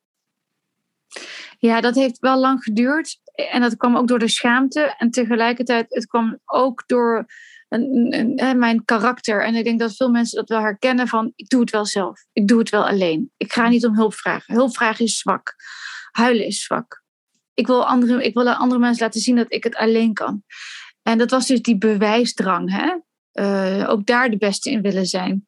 Ja, 1.59 1.81
dat 1.81 1.95
heeft 1.95 2.19
wel 2.19 2.39
lang 2.39 2.63
geduurd. 2.63 3.19
En 3.51 3.61
dat 3.61 3.77
kwam 3.77 3.97
ook 3.97 4.07
door 4.07 4.19
de 4.19 4.27
schaamte. 4.27 4.95
En 4.97 5.11
tegelijkertijd, 5.11 5.85
het 5.89 6.05
kwam 6.05 6.39
ook 6.45 6.83
door 6.85 7.25
een, 7.69 8.07
een- 8.13 8.43
een- 8.43 8.59
mijn 8.59 8.85
karakter. 8.85 9.43
En 9.43 9.55
ik 9.55 9.63
denk 9.63 9.79
dat 9.79 9.95
veel 9.95 10.09
mensen 10.09 10.37
dat 10.37 10.49
wel 10.49 10.59
herkennen 10.59 11.07
van... 11.07 11.31
ik 11.35 11.49
doe 11.49 11.61
het 11.61 11.69
wel 11.71 11.85
zelf. 11.85 12.25
Ik 12.33 12.47
doe 12.47 12.59
het 12.59 12.69
wel 12.69 12.87
alleen. 12.87 13.31
Ik 13.37 13.53
ga 13.53 13.69
niet 13.69 13.85
om 13.85 13.95
hulp 13.95 14.13
vragen. 14.13 14.53
Hulp 14.53 14.75
vragen 14.75 15.05
is 15.05 15.17
zwak. 15.17 15.55
Huilen 16.11 16.45
is 16.45 16.63
zwak. 16.63 17.03
Ik 17.53 17.67
wil, 17.67 17.85
andere, 17.87 18.23
ik 18.23 18.33
wil 18.33 18.47
aan 18.47 18.57
andere 18.57 18.79
mensen 18.79 19.03
laten 19.03 19.21
zien 19.21 19.35
dat 19.35 19.53
ik 19.53 19.63
het 19.63 19.75
alleen 19.75 20.13
kan. 20.13 20.43
En 21.03 21.17
dat 21.17 21.31
was 21.31 21.47
dus 21.47 21.61
die 21.61 21.77
bewijsdrang. 21.77 22.71
Hè? 22.71 22.95
Eh, 23.31 23.89
ook 23.89 24.05
daar 24.05 24.29
de 24.29 24.37
beste 24.37 24.71
in 24.71 24.81
willen 24.81 25.05
zijn. 25.05 25.47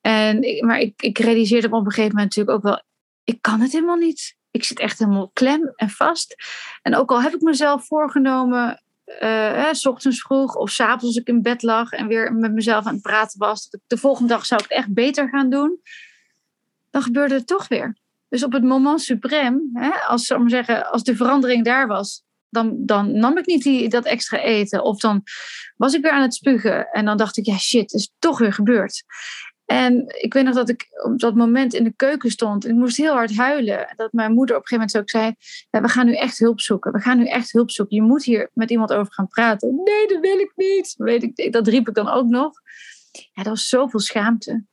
En, 0.00 0.64
maar 0.66 0.78
ik, 0.78 1.02
ik 1.02 1.18
realiseerde 1.18 1.66
op 1.66 1.72
een 1.72 1.92
gegeven 1.92 2.14
moment 2.16 2.24
natuurlijk 2.36 2.56
ook 2.56 2.62
wel... 2.62 2.82
ik 3.24 3.42
kan 3.42 3.60
het 3.60 3.72
helemaal 3.72 3.96
niet. 3.96 4.36
Ik 4.50 4.64
zit 4.64 4.78
echt 4.78 4.98
helemaal 4.98 5.30
klem 5.32 5.72
en 5.76 5.90
vast. 5.90 6.34
En 6.82 6.96
ook 6.96 7.10
al 7.10 7.22
heb 7.22 7.34
ik 7.34 7.40
mezelf 7.40 7.86
voorgenomen, 7.86 8.82
hè, 9.18 9.74
s 9.74 9.86
ochtends 9.86 10.20
vroeg 10.20 10.54
of 10.54 10.70
s 10.70 10.80
avonds 10.80 11.04
als 11.04 11.16
ik 11.16 11.28
in 11.28 11.42
bed 11.42 11.62
lag 11.62 11.90
en 11.90 12.06
weer 12.06 12.32
met 12.32 12.52
mezelf 12.52 12.86
aan 12.86 12.92
het 12.92 13.02
praten 13.02 13.38
was, 13.38 13.68
dat 13.68 13.80
ik 13.80 13.86
de 13.86 13.96
volgende 13.96 14.28
dag 14.28 14.46
zou 14.46 14.62
ik 14.64 14.70
echt 14.70 14.94
beter 14.94 15.28
gaan 15.28 15.50
doen, 15.50 15.80
dan 16.90 17.02
gebeurde 17.02 17.34
het 17.34 17.46
toch 17.46 17.68
weer. 17.68 17.96
Dus 18.28 18.44
op 18.44 18.52
het 18.52 18.62
moment 18.62 19.00
suprem, 19.00 19.70
als, 20.06 20.26
zal 20.26 20.42
zeggen, 20.46 20.90
als 20.90 21.02
de 21.02 21.16
verandering 21.16 21.64
daar 21.64 21.86
was, 21.86 22.22
dan, 22.48 22.76
dan 22.86 23.18
nam 23.18 23.38
ik 23.38 23.46
niet 23.46 23.62
die, 23.62 23.88
dat 23.88 24.04
extra 24.04 24.38
eten. 24.38 24.82
Of 24.82 25.00
dan 25.00 25.22
was 25.76 25.94
ik 25.94 26.02
weer 26.02 26.10
aan 26.10 26.22
het 26.22 26.34
spugen. 26.34 26.90
En 26.90 27.04
dan 27.04 27.16
dacht 27.16 27.36
ik, 27.36 27.46
ja 27.46 27.58
shit, 27.58 27.92
is 27.92 28.12
toch 28.18 28.38
weer 28.38 28.52
gebeurd. 28.52 29.04
En 29.70 30.04
ik 30.06 30.32
weet 30.32 30.44
nog 30.44 30.54
dat 30.54 30.68
ik 30.68 30.88
op 31.04 31.18
dat 31.18 31.34
moment 31.34 31.74
in 31.74 31.84
de 31.84 31.92
keuken 31.96 32.30
stond. 32.30 32.64
En 32.64 32.70
ik 32.70 32.76
moest 32.76 32.96
heel 32.96 33.12
hard 33.12 33.36
huilen. 33.36 33.92
Dat 33.96 34.12
mijn 34.12 34.32
moeder 34.32 34.56
op 34.56 34.62
een 34.62 34.68
gegeven 34.68 35.02
moment 35.02 35.16
ook 35.16 35.36
zei: 35.70 35.82
We 35.82 35.88
gaan 35.88 36.06
nu 36.06 36.14
echt 36.14 36.38
hulp 36.38 36.60
zoeken. 36.60 36.92
We 36.92 37.00
gaan 37.00 37.18
nu 37.18 37.26
echt 37.26 37.52
hulp 37.52 37.70
zoeken. 37.70 37.96
Je 37.96 38.02
moet 38.02 38.24
hier 38.24 38.50
met 38.54 38.70
iemand 38.70 38.92
over 38.92 39.12
gaan 39.12 39.28
praten. 39.28 39.74
Nee, 39.84 40.06
dat 40.06 40.20
wil 40.20 40.38
ik 40.38 40.52
niet. 40.56 40.94
Weet 40.96 41.22
ik, 41.22 41.52
dat 41.52 41.68
riep 41.68 41.88
ik 41.88 41.94
dan 41.94 42.08
ook 42.08 42.28
nog. 42.28 42.52
Ja, 43.10 43.42
dat 43.42 43.46
was 43.46 43.68
zoveel 43.68 44.00
schaamte. 44.00 44.64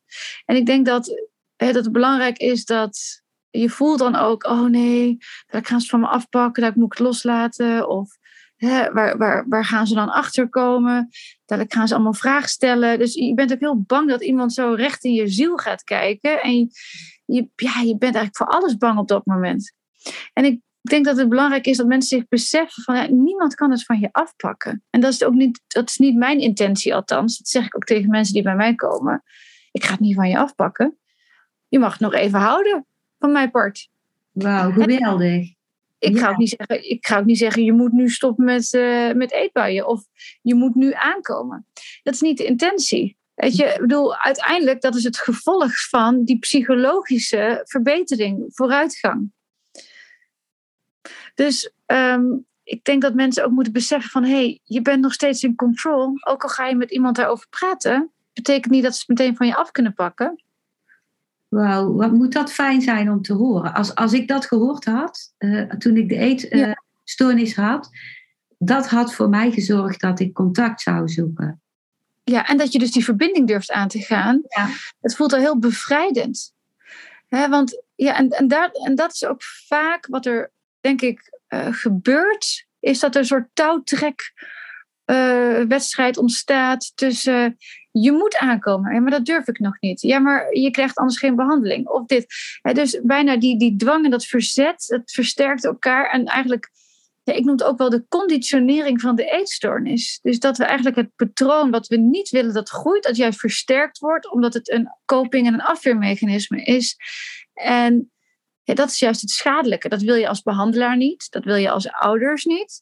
En 0.46 0.56
ik 0.56 0.66
denk 0.66 0.86
dat, 0.86 1.30
hè, 1.56 1.72
dat 1.72 1.84
het 1.84 1.94
belangrijk 1.94 2.38
is 2.38 2.66
dat 2.66 3.22
je 3.50 3.70
voelt 3.70 4.00
dan 4.00 4.16
ook: 4.16 4.46
Oh 4.46 4.66
nee, 4.66 5.18
daar 5.48 5.66
gaan 5.66 5.82
ze 5.82 5.90
van 5.90 6.00
me 6.00 6.08
afpakken. 6.08 6.64
Daar 6.64 6.74
moet 6.76 6.94
ik 6.94 7.00
loslaten. 7.00 7.90
Of 7.90 8.18
hè, 8.58 8.92
waar, 8.92 9.18
waar, 9.18 9.46
waar 9.48 9.66
gaan 9.66 9.88
ze 9.88 9.94
dan 9.94 10.10
achter 10.10 10.50
komen? 10.50 11.10
Dadelijk 11.46 11.74
gaan 11.74 11.88
ze 11.88 11.94
allemaal 11.94 12.14
vragen 12.14 12.50
stellen. 12.50 13.00
Dus 13.00 13.14
je 13.14 13.34
bent 13.34 13.54
ook 13.54 13.60
heel 13.60 13.82
bang 13.82 14.10
dat 14.10 14.24
iemand 14.24 14.54
zo 14.54 14.74
recht 14.74 15.04
in 15.04 15.14
je 15.14 15.28
ziel 15.28 15.58
gaat 15.58 15.84
kijken. 15.84 16.42
En 16.42 16.58
je, 16.58 16.68
je, 17.26 17.50
ja, 17.56 17.80
je 17.80 17.98
bent 17.98 18.16
eigenlijk 18.16 18.38
voor 18.38 18.48
alles 18.48 18.78
bang 18.78 19.00
op 19.00 19.08
dat 19.08 19.26
moment. 19.26 19.74
En 20.34 20.46
ik 20.46 20.62
denk 20.82 21.06
dat 21.06 21.18
het 21.18 21.30
belangrijk 21.30 21.66
is 21.66 21.78
dat 21.78 21.88
mensen 21.88 22.18
zich 22.18 22.28
beseffen 22.28 22.84
van 22.84 22.96
ja, 22.96 23.08
niemand 23.10 23.56
kan 23.56 23.72
het 23.72 23.84
van 23.84 24.00
je 24.00 24.10
afpakken. 24.12 24.84
En 24.90 25.02
dat 25.02 25.14
is 25.14 25.24
ook 25.24 25.34
niet, 25.34 25.62
dat 25.68 25.90
is 25.90 25.98
niet 25.98 26.16
mijn 26.16 26.40
intentie 26.40 26.96
althans. 26.96 27.38
Dat 27.38 27.48
zeg 27.48 27.66
ik 27.66 27.76
ook 27.76 27.84
tegen 27.84 28.10
mensen 28.10 28.34
die 28.34 28.44
bij 28.44 28.56
mij 28.56 28.76
komen. 28.76 29.24
Ik 29.72 29.84
ga 29.84 29.92
het 29.92 30.00
niet 30.00 30.16
van 30.16 30.30
je 30.30 30.38
afpakken. 30.38 30.98
Je 31.68 31.80
mag 31.80 31.92
het 31.92 32.02
nog 32.02 32.14
even 32.14 32.40
houden 32.40 32.86
van 33.20 33.32
mijn 33.32 33.52
part. 33.52 33.90
Wauw, 34.32 34.72
geweldig. 34.72 35.57
Ik, 36.00 36.14
Ja. 36.14 36.20
ga 36.20 36.30
ook 36.30 36.38
niet 36.38 36.56
zeggen, 36.58 36.90
ik 36.90 37.08
ga 37.08 37.18
ook 37.20 37.26
niet 37.26 37.38
zeggen, 37.38 37.64
je 37.64 37.74
moet 37.74 37.92
nu 37.92 38.10
stoppen 38.10 38.46
met, 38.46 38.74
eh, 38.74 39.12
met 39.12 39.32
eetbuien. 39.32 39.88
Of 39.88 40.04
je 40.42 40.56
moet 40.56 40.76
nu 40.76 40.94
aankomen. 40.94 41.66
Dat 42.04 42.14
is 42.14 42.22
niet 42.22 42.38
de 42.38 42.46
intentie. 42.46 43.18
Weet 43.36 43.56
je, 43.56 43.66
ik 43.66 43.80
bedoel, 43.80 44.18
uiteindelijk 44.18 44.82
dat 44.82 44.96
is 44.96 45.04
het 45.04 45.18
gevolg 45.18 45.88
van 45.90 46.24
die 46.24 46.40
psychologische 46.40 47.62
verbetering, 47.64 48.46
vooruitgang. 48.48 49.32
Dus 51.36 51.72
ehm, 51.86 52.24
ik 52.64 52.84
denk 52.84 53.02
dat 53.02 53.14
mensen 53.14 53.46
ook 53.46 53.52
moeten 53.52 53.74
beseffen 53.74 54.10
van... 54.10 54.24
hé, 54.24 54.30
hey, 54.30 54.60
je 54.64 54.82
bent 54.82 55.02
nog 55.02 55.14
steeds 55.14 55.44
in 55.44 55.56
control. 55.56 56.12
Ook 56.28 56.44
al 56.44 56.50
ga 56.50 56.68
je 56.68 56.76
met 56.76 56.92
iemand 56.92 57.16
daarover 57.16 57.48
praten... 57.50 58.12
betekent 58.34 58.74
niet 58.74 58.84
dat 58.84 58.94
ze 58.96 59.00
het 59.00 59.20
meteen 59.20 59.36
van 59.36 59.48
je 59.48 59.56
af 59.56 59.72
kunnen 59.72 59.94
pakken. 59.94 60.44
Wauw, 61.48 61.94
wat 61.94 62.12
moet 62.12 62.34
dat 62.34 62.52
fijn 62.52 62.82
zijn 62.82 63.12
om 63.12 63.22
te 63.22 63.34
horen. 63.34 63.74
Als, 63.74 63.96
als 63.96 64.14
ik 64.14 64.28
dat 64.28 64.46
gehoord 64.46 64.86
had, 64.86 65.34
eh, 65.38 65.62
toen 65.62 65.98
ik 65.98 66.10
de 66.10 66.16
eetstoornis 66.16 67.56
had, 67.56 67.90
dat 68.58 68.88
had 68.88 69.14
voor 69.14 69.30
mij 69.30 69.52
gezorgd 69.52 70.02
dat 70.02 70.20
ik 70.20 70.34
contact 70.34 70.82
zou 70.82 71.08
zoeken. 71.10 71.62
Ja, 72.24 72.48
en 72.48 72.58
dat 72.58 72.72
je 72.72 72.80
dus 72.80 72.92
die 72.92 73.04
verbinding 73.04 73.48
durft 73.48 73.72
aan 73.72 73.88
te 73.88 74.02
gaan. 74.02 74.42
Ja. 74.48 74.70
Het 75.02 75.16
voelt 75.16 75.34
al 75.34 75.40
heel 75.40 75.60
bevrijdend. 75.60 76.54
Hè, 77.28 77.50
want 77.50 77.84
ja, 77.96 78.18
en, 78.18 78.30
en, 78.30 78.48
daar, 78.48 78.70
en 78.72 78.96
dat 78.96 79.14
is 79.14 79.26
ook 79.26 79.44
vaak 79.44 80.08
wat 80.08 80.26
er, 80.26 80.52
denk 80.80 81.02
ik, 81.02 81.40
eh, 81.48 81.68
gebeurt. 81.72 82.66
Is 82.80 83.00
dat 83.00 83.16
er 83.16 83.22
een 83.22 83.28
soort 83.28 83.50
touwtrek 83.54 84.34
eh, 85.06 85.62
wedstrijd 85.68 86.18
ontstaat 86.18 86.92
tussen 86.96 87.58
je 88.02 88.12
moet 88.12 88.38
aankomen. 88.38 88.94
Ja, 88.94 89.00
maar 89.00 89.12
dat 89.12 89.26
durf 89.26 89.48
ik 89.48 89.60
nog 89.60 89.80
niet. 89.80 90.02
Ja, 90.02 90.20
maar 90.20 90.56
je 90.56 90.72
krijgt 90.72 90.98
anders 90.98 91.20
geen 91.20 91.36
behandeling. 91.36 91.88
Of 91.88 92.06
dit. 92.06 92.26
Dus 92.62 93.00
bijna 93.04 93.38
die, 93.38 93.60
die 93.60 93.76
dwang 93.76 94.06
en 94.06 94.12
dat 94.12 94.26
verzet, 94.26 94.86
dat 94.88 95.12
versterkt 95.12 95.66
elkaar. 95.66 96.10
En 96.10 96.26
eigenlijk, 96.26 96.70
ik 97.24 97.44
noem 97.44 97.56
het 97.58 97.64
ook 97.64 97.78
wel 97.78 97.90
de 97.90 98.06
conditionering 98.10 99.02
van 99.02 99.16
de 99.16 99.26
eetstoornis. 99.26 100.20
Dus 100.22 100.40
dat 100.40 100.58
we 100.58 100.64
eigenlijk 100.64 100.96
het 100.96 101.16
patroon 101.16 101.72
wat 101.72 101.88
we 101.88 101.98
niet 101.98 102.30
willen 102.30 102.54
dat 102.54 102.70
groeit, 102.70 103.04
dat 103.04 103.16
juist 103.16 103.40
versterkt 103.40 103.98
wordt, 103.98 104.32
omdat 104.32 104.54
het 104.54 104.72
een 104.72 104.90
coping 105.06 105.48
en 105.48 105.54
een 105.54 105.62
afweermechanisme 105.62 106.64
is. 106.64 106.96
En 107.54 108.12
dat 108.64 108.90
is 108.90 109.00
juist 109.00 109.22
het 109.22 109.30
schadelijke. 109.30 109.90
Dat 109.90 110.02
wil 110.02 110.16
je 110.16 110.28
als 110.28 110.42
behandelaar 110.42 110.98
niet. 110.98 111.28
Dat 111.30 111.44
wil 111.44 111.56
je 111.56 111.70
als 111.70 111.92
ouders 111.92 112.46
niet. 112.46 112.82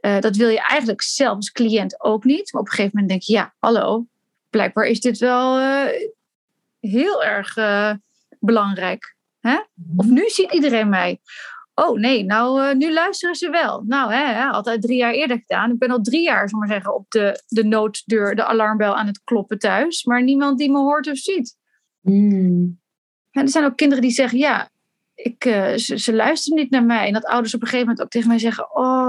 Uh, 0.00 0.20
dat 0.20 0.36
wil 0.36 0.48
je 0.48 0.60
eigenlijk 0.60 1.02
zelf 1.02 1.36
als 1.36 1.52
cliënt 1.52 2.02
ook 2.02 2.24
niet. 2.24 2.52
Maar 2.52 2.60
op 2.60 2.68
een 2.68 2.74
gegeven 2.74 2.90
moment 2.94 3.08
denk 3.08 3.22
je, 3.22 3.32
ja, 3.32 3.54
hallo, 3.58 4.06
blijkbaar 4.50 4.84
is 4.84 5.00
dit 5.00 5.18
wel 5.18 5.60
uh, 5.60 5.84
heel 6.80 7.24
erg 7.24 7.56
uh, 7.56 7.92
belangrijk. 8.38 9.16
Hè? 9.40 9.58
Of 9.96 10.06
nu 10.06 10.28
ziet 10.28 10.52
iedereen 10.52 10.88
mij. 10.88 11.20
Oh 11.74 11.98
nee, 11.98 12.24
nou, 12.24 12.62
uh, 12.62 12.74
nu 12.74 12.92
luisteren 12.92 13.34
ze 13.34 13.50
wel. 13.50 13.82
Nou, 13.86 14.12
hè, 14.12 14.44
altijd 14.44 14.82
drie 14.82 14.96
jaar 14.96 15.12
eerder 15.12 15.38
gedaan. 15.38 15.70
Ik 15.70 15.78
ben 15.78 15.90
al 15.90 16.00
drie 16.00 16.22
jaar, 16.22 16.48
zal 16.48 16.58
maar 16.58 16.68
zeggen, 16.68 16.94
op 16.94 17.10
de, 17.10 17.42
de 17.46 17.64
nooddeur, 17.64 18.34
de 18.36 18.44
alarmbel 18.44 18.96
aan 18.96 19.06
het 19.06 19.20
kloppen 19.24 19.58
thuis. 19.58 20.04
Maar 20.04 20.22
niemand 20.22 20.58
die 20.58 20.70
me 20.70 20.78
hoort 20.78 21.10
of 21.10 21.16
ziet. 21.16 21.56
Mm. 22.00 22.80
En 23.30 23.42
er 23.42 23.48
zijn 23.48 23.64
ook 23.64 23.76
kinderen 23.76 24.02
die 24.02 24.12
zeggen, 24.12 24.38
ja, 24.38 24.70
ik, 25.14 25.42
ze, 25.76 25.98
ze 25.98 26.14
luisteren 26.14 26.58
niet 26.58 26.70
naar 26.70 26.84
mij. 26.84 27.06
En 27.06 27.12
dat 27.12 27.24
ouders 27.24 27.54
op 27.54 27.60
een 27.60 27.66
gegeven 27.66 27.86
moment 27.86 28.04
ook 28.04 28.10
tegen 28.10 28.28
mij 28.28 28.38
zeggen, 28.38 28.76
oh, 28.76 28.99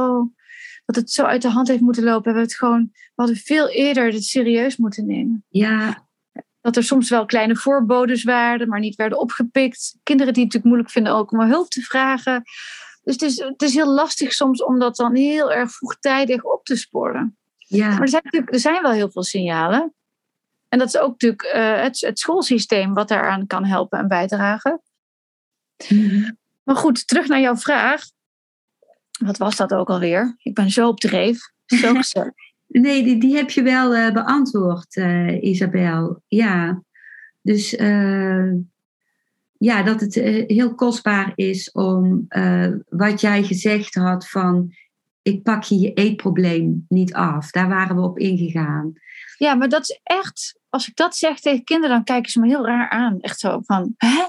dat 0.94 1.04
het 1.04 1.12
zo 1.12 1.24
uit 1.24 1.42
de 1.42 1.50
hand 1.50 1.68
heeft 1.68 1.82
moeten 1.82 2.04
lopen. 2.04 2.24
Hebben 2.24 2.44
we 2.44 2.50
het 2.50 2.58
gewoon, 2.58 2.90
we 2.94 3.12
hadden 3.16 3.36
veel 3.36 3.70
eerder 3.70 4.14
het 4.14 4.24
serieus 4.24 4.78
moeten 4.78 5.06
nemen. 5.06 5.46
Ja. 5.50 6.10
Dat 6.62 6.76
er 6.76 6.84
soms 6.84 7.10
wel 7.10 7.26
kleine 7.26 7.56
voorbodes 7.56 8.24
waren, 8.24 8.70
maar 8.70 8.80
niet 8.80 8.96
werden 8.96 9.20
opgepikt. 9.20 9.98
Kinderen 10.04 10.34
die 10.34 10.44
het 10.44 10.54
natuurlijk 10.54 10.64
moeilijk 10.64 10.90
vinden 10.90 11.14
ook 11.14 11.32
om 11.32 11.42
hulp 11.42 11.70
te 11.70 11.82
vragen. 11.82 12.44
Dus 13.04 13.14
het 13.14 13.22
is, 13.22 13.40
het 13.40 13.62
is 13.62 13.74
heel 13.74 13.94
lastig 13.94 14.34
soms 14.34 14.64
om 14.64 14.80
dat 14.80 14.96
dan 14.96 15.16
heel 15.16 15.52
erg 15.52 15.72
vroegtijdig 15.72 16.44
op 16.44 16.66
te 16.66 16.76
sporen. 16.76 17.38
Ja. 17.58 17.90
Maar 17.90 18.02
er 18.02 18.10
zijn, 18.10 18.24
natuurlijk, 18.24 18.54
er 18.54 18.60
zijn 18.60 18.82
wel 18.82 18.92
heel 18.92 19.12
veel 19.12 19.24
signalen. 19.24 19.94
En 20.68 20.80
dat 20.80 20.88
is 20.88 20.98
ook 20.98 21.12
natuurlijk 21.12 21.44
uh, 21.44 21.82
het, 21.82 22.02
het 22.02 22.20
schoolsysteem 22.20 22.94
wat 22.94 23.08
daaraan 23.08 23.48
kan 23.48 23.66
helpen 23.66 24.00
en 24.00 24.08
bijdragen. 24.08 24.82
Mm-hmm. 25.90 26.38
Maar 26.64 26.76
goed, 26.76 27.08
terug 27.08 27.28
naar 27.28 27.40
jouw 27.40 27.58
vraag. 27.58 28.04
Wat 29.26 29.38
was 29.38 29.56
dat 29.56 29.74
ook 29.74 29.90
alweer? 29.90 30.36
Ik 30.38 30.54
ben 30.54 30.70
zo 30.70 30.88
op 30.88 31.00
dreef. 31.00 31.40
Zo. 31.66 31.94
Nee, 32.74 33.04
die, 33.04 33.20
die 33.20 33.36
heb 33.36 33.50
je 33.50 33.62
wel 33.62 33.96
uh, 33.96 34.12
beantwoord, 34.12 34.96
uh, 34.96 35.44
Isabel. 35.44 36.24
Ja, 36.28 36.84
dus 37.42 37.74
uh, 37.74 38.54
ja, 39.58 39.84
dat 39.84 40.02
het 40.02 40.16
heel 40.48 40.76
kostbaar 40.76 41.32
is 41.36 41.72
om 41.72 42.28
wat 42.90 43.22
jij 43.22 43.44
gezegd 43.44 43.96
had 43.96 44.30
van 44.30 44.74
ik 45.22 45.44
pak 45.44 45.64
je 45.64 45.80
je 45.80 45.94
eetprobleem 45.94 46.86
niet 46.88 47.14
af. 47.14 47.52
Daar 47.52 47.68
waren 47.68 47.96
we 47.96 48.02
op 48.02 48.20
ingegaan. 48.20 48.94
Ja, 49.38 49.56
maar 49.56 49.70
dat 49.70 49.82
is 49.82 50.00
echt, 50.04 50.60
als 50.70 50.88
ik 50.88 50.96
dat 50.96 51.16
zeg 51.16 51.40
tegen 51.40 51.64
kinderen, 51.64 51.96
dan 51.96 52.04
kijken 52.04 52.32
ze 52.32 52.40
me 52.40 52.48
heel 52.48 52.66
raar 52.66 52.90
aan. 52.90 53.20
Echt 53.20 53.40
zo 53.40 53.60
van, 53.64 53.94
hè? 53.98 54.28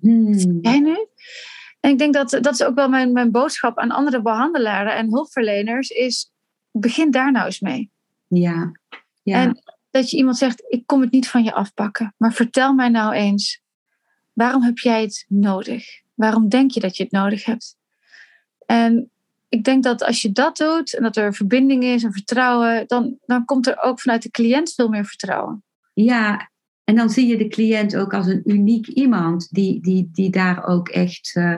Hmm. 0.00 0.58
Jij 0.60 0.80
nu? 0.80 1.06
En 1.80 1.90
ik 1.90 1.98
denk 1.98 2.14
dat 2.14 2.30
dat 2.30 2.52
is 2.52 2.62
ook 2.62 2.74
wel 2.74 2.88
mijn, 2.88 3.12
mijn 3.12 3.30
boodschap 3.30 3.78
aan 3.78 3.90
andere 3.90 4.22
behandelaren 4.22 4.96
en 4.96 5.10
hulpverleners, 5.10 5.88
is 5.88 6.32
begin 6.70 7.10
daar 7.10 7.32
nou 7.32 7.46
eens 7.46 7.60
mee. 7.60 7.90
Ja. 8.26 8.72
ja. 9.22 9.36
En 9.36 9.62
dat 9.90 10.10
je 10.10 10.16
iemand 10.16 10.36
zegt, 10.36 10.64
ik 10.68 10.86
kom 10.86 11.00
het 11.00 11.10
niet 11.10 11.28
van 11.28 11.44
je 11.44 11.52
afpakken, 11.52 12.14
maar 12.16 12.32
vertel 12.32 12.74
mij 12.74 12.88
nou 12.88 13.12
eens, 13.14 13.62
waarom 14.32 14.62
heb 14.62 14.78
jij 14.78 15.02
het 15.02 15.24
nodig? 15.28 15.84
Waarom 16.14 16.48
denk 16.48 16.70
je 16.70 16.80
dat 16.80 16.96
je 16.96 17.02
het 17.02 17.12
nodig 17.12 17.44
hebt? 17.44 17.76
En 18.66 19.10
ik 19.48 19.64
denk 19.64 19.82
dat 19.82 20.02
als 20.02 20.22
je 20.22 20.32
dat 20.32 20.56
doet 20.56 20.94
en 20.94 21.02
dat 21.02 21.16
er 21.16 21.34
verbinding 21.34 21.84
is 21.84 22.02
en 22.02 22.12
vertrouwen, 22.12 22.86
dan, 22.86 23.18
dan 23.26 23.44
komt 23.44 23.66
er 23.66 23.82
ook 23.82 24.00
vanuit 24.00 24.22
de 24.22 24.30
cliënt 24.30 24.72
veel 24.72 24.88
meer 24.88 25.04
vertrouwen. 25.04 25.64
Ja, 25.92 26.49
en 26.90 26.96
dan 26.96 27.10
zie 27.10 27.26
je 27.26 27.36
de 27.36 27.48
cliënt 27.48 27.96
ook 27.96 28.14
als 28.14 28.26
een 28.26 28.42
uniek 28.44 28.86
iemand 28.86 29.48
die, 29.50 29.82
die, 29.82 30.08
die 30.12 30.30
daar 30.30 30.66
ook 30.66 30.88
echt 30.88 31.34
uh, 31.38 31.56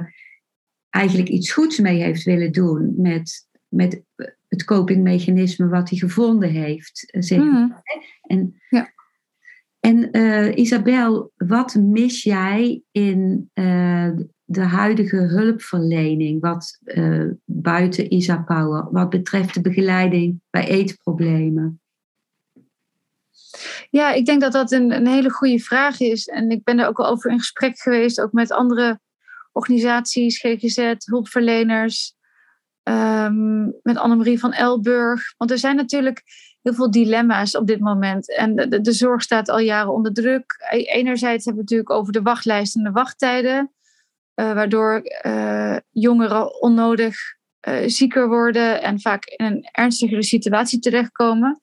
eigenlijk 0.91 1.29
iets 1.29 1.53
goeds 1.53 1.79
mee 1.79 2.03
heeft 2.03 2.23
willen 2.23 2.53
doen 2.53 2.95
met, 2.97 3.49
met 3.69 4.03
het 4.49 4.65
copingmechanisme 4.65 5.69
wat 5.69 5.89
hij 5.89 5.99
gevonden 5.99 6.51
heeft. 6.51 7.11
Eh, 7.11 7.23
zeg 7.23 7.39
mm. 7.39 7.83
En, 8.23 8.61
ja. 8.69 8.93
en 9.81 10.17
uh, 10.17 10.57
Isabel, 10.57 11.33
wat 11.37 11.75
mis 11.75 12.23
jij 12.23 12.83
in 12.91 13.51
uh, 13.55 14.11
de 14.45 14.61
huidige 14.61 15.17
hulpverlening, 15.17 16.41
wat 16.41 16.79
buiten 17.45 18.13
Isa 18.15 18.37
Power, 18.37 18.89
wat 18.91 19.11
betreft 19.11 19.55
de 19.55 19.61
begeleiding 19.61 20.41
bij 20.51 20.69
eetproblemen? 20.69 21.82
Ja, 23.93 24.13
ik 24.13 24.27
denk 24.27 24.41
dat 24.41 24.53
dat 24.53 24.73
een, 24.73 24.93
een 24.93 25.07
hele 25.07 25.31
goede 25.31 25.59
vraag 25.59 26.01
is. 26.01 26.27
En 26.27 26.51
ik 26.51 26.65
ben 26.65 26.79
er 26.79 26.87
ook 26.87 26.99
al 26.99 27.07
over 27.07 27.31
in 27.31 27.39
gesprek 27.39 27.79
geweest, 27.79 28.21
ook 28.21 28.33
met 28.33 28.53
andere 28.53 29.01
organisaties, 29.53 30.39
GGZ, 30.39 30.95
hulpverleners, 30.99 32.15
um, 32.83 33.65
met 33.83 33.97
Annemarie 33.97 34.39
van 34.39 34.53
Elburg. 34.53 35.35
Want 35.37 35.51
er 35.51 35.59
zijn 35.59 35.77
natuurlijk 35.77 36.23
heel 36.63 36.75
veel 36.75 36.91
dilemma's 36.91 37.57
op 37.57 37.67
dit 37.67 37.81
moment. 37.81 38.37
En 38.37 38.57
de, 38.57 38.81
de, 38.81 38.93
zorg 38.93 39.23
staat 39.23 39.49
al 39.49 39.59
jaren 39.59 39.93
onder 39.93 40.13
druk. 40.13 40.45
E-, 40.71 40.83
enerzijds 40.83 41.45
hebben 41.45 41.65
we 41.65 41.71
natuurlijk 41.71 41.91
over 41.91 42.13
de 42.13 42.23
wachtlijsten 42.23 42.81
en 42.81 42.87
de 42.87 43.01
wachttijden. 43.01 43.73
Uh, 44.35 44.53
waardoor 44.53 45.03
uh, 45.27 45.77
jongeren 45.91 46.61
onnodig 46.61 47.17
uh, 47.69 47.83
zieker 47.87 48.29
worden 48.29 48.83
en 48.83 49.01
vaak 49.01 49.25
in 49.25 49.45
een 49.47 49.69
ernstigere 49.73 50.23
situatie 50.23 50.79
terechtkomen. 50.79 51.62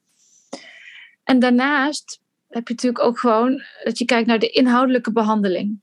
En 1.29 1.39
daarnaast 1.39 2.19
heb 2.47 2.67
je 2.67 2.73
natuurlijk 2.73 3.03
ook 3.03 3.19
gewoon 3.19 3.61
dat 3.83 3.97
je 3.97 4.05
kijkt 4.05 4.27
naar 4.27 4.39
de 4.39 4.49
inhoudelijke 4.49 5.11
behandeling. 5.11 5.81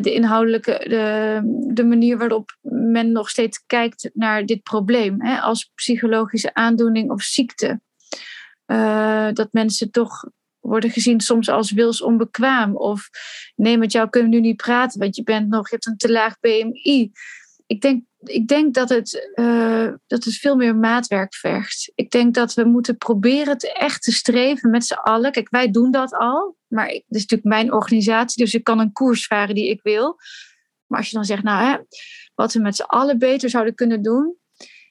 de 0.00 0.12
inhoudelijke, 0.12 0.84
de, 0.88 1.40
de 1.74 1.84
manier 1.84 2.18
waarop 2.18 2.56
men 2.70 3.12
nog 3.12 3.30
steeds 3.30 3.64
kijkt 3.66 4.10
naar 4.12 4.46
dit 4.46 4.62
probleem 4.62 5.22
hè, 5.22 5.40
als 5.40 5.70
psychologische 5.74 6.54
aandoening 6.54 7.10
of 7.10 7.22
ziekte. 7.22 7.80
dat 9.32 9.48
mensen 9.52 9.90
toch 9.90 10.24
worden 10.60 10.90
gezien 10.90 11.20
soms 11.20 11.48
als 11.48 11.70
wils 11.72 12.02
onbekwaam. 12.02 12.76
Of 12.76 13.10
nee, 13.56 13.78
met 13.78 13.92
jou 13.92 14.08
kunnen 14.08 14.30
we 14.30 14.36
nu 14.36 14.42
niet 14.42 14.56
praten, 14.56 15.00
want 15.00 15.16
je 15.16 15.22
bent 15.22 15.48
nog, 15.48 15.68
je 15.68 15.74
hebt 15.74 15.86
een 15.86 15.96
te 15.96 16.12
laag 16.12 16.40
BMI. 16.40 17.12
Ik 17.66 17.80
denk, 17.80 18.04
ik 18.22 18.48
denk 18.48 18.74
dat, 18.74 18.88
het, 18.88 19.30
uh, 19.34 19.92
dat 20.06 20.24
het 20.24 20.34
veel 20.34 20.56
meer 20.56 20.76
maatwerk 20.76 21.34
vergt. 21.34 21.92
Ik 21.94 22.10
denk 22.10 22.34
dat 22.34 22.54
we 22.54 22.64
moeten 22.64 22.96
proberen 22.96 23.58
te 23.58 23.72
echt 23.72 24.02
te 24.02 24.12
streven 24.12 24.70
met 24.70 24.84
z'n 24.84 24.94
allen. 24.94 25.32
Kijk, 25.32 25.50
wij 25.50 25.70
doen 25.70 25.90
dat 25.90 26.14
al, 26.14 26.56
maar 26.66 26.86
het 26.86 27.04
is 27.08 27.20
natuurlijk 27.20 27.44
mijn 27.48 27.72
organisatie, 27.72 28.44
dus 28.44 28.54
ik 28.54 28.64
kan 28.64 28.78
een 28.78 28.92
koers 28.92 29.26
varen 29.26 29.54
die 29.54 29.70
ik 29.70 29.82
wil. 29.82 30.16
Maar 30.86 30.98
als 30.98 31.08
je 31.08 31.16
dan 31.16 31.24
zegt, 31.24 31.42
nou, 31.42 31.64
hè, 31.64 31.76
wat 32.34 32.52
we 32.52 32.60
met 32.60 32.76
z'n 32.76 32.82
allen 32.82 33.18
beter 33.18 33.50
zouden 33.50 33.74
kunnen 33.74 34.02
doen, 34.02 34.36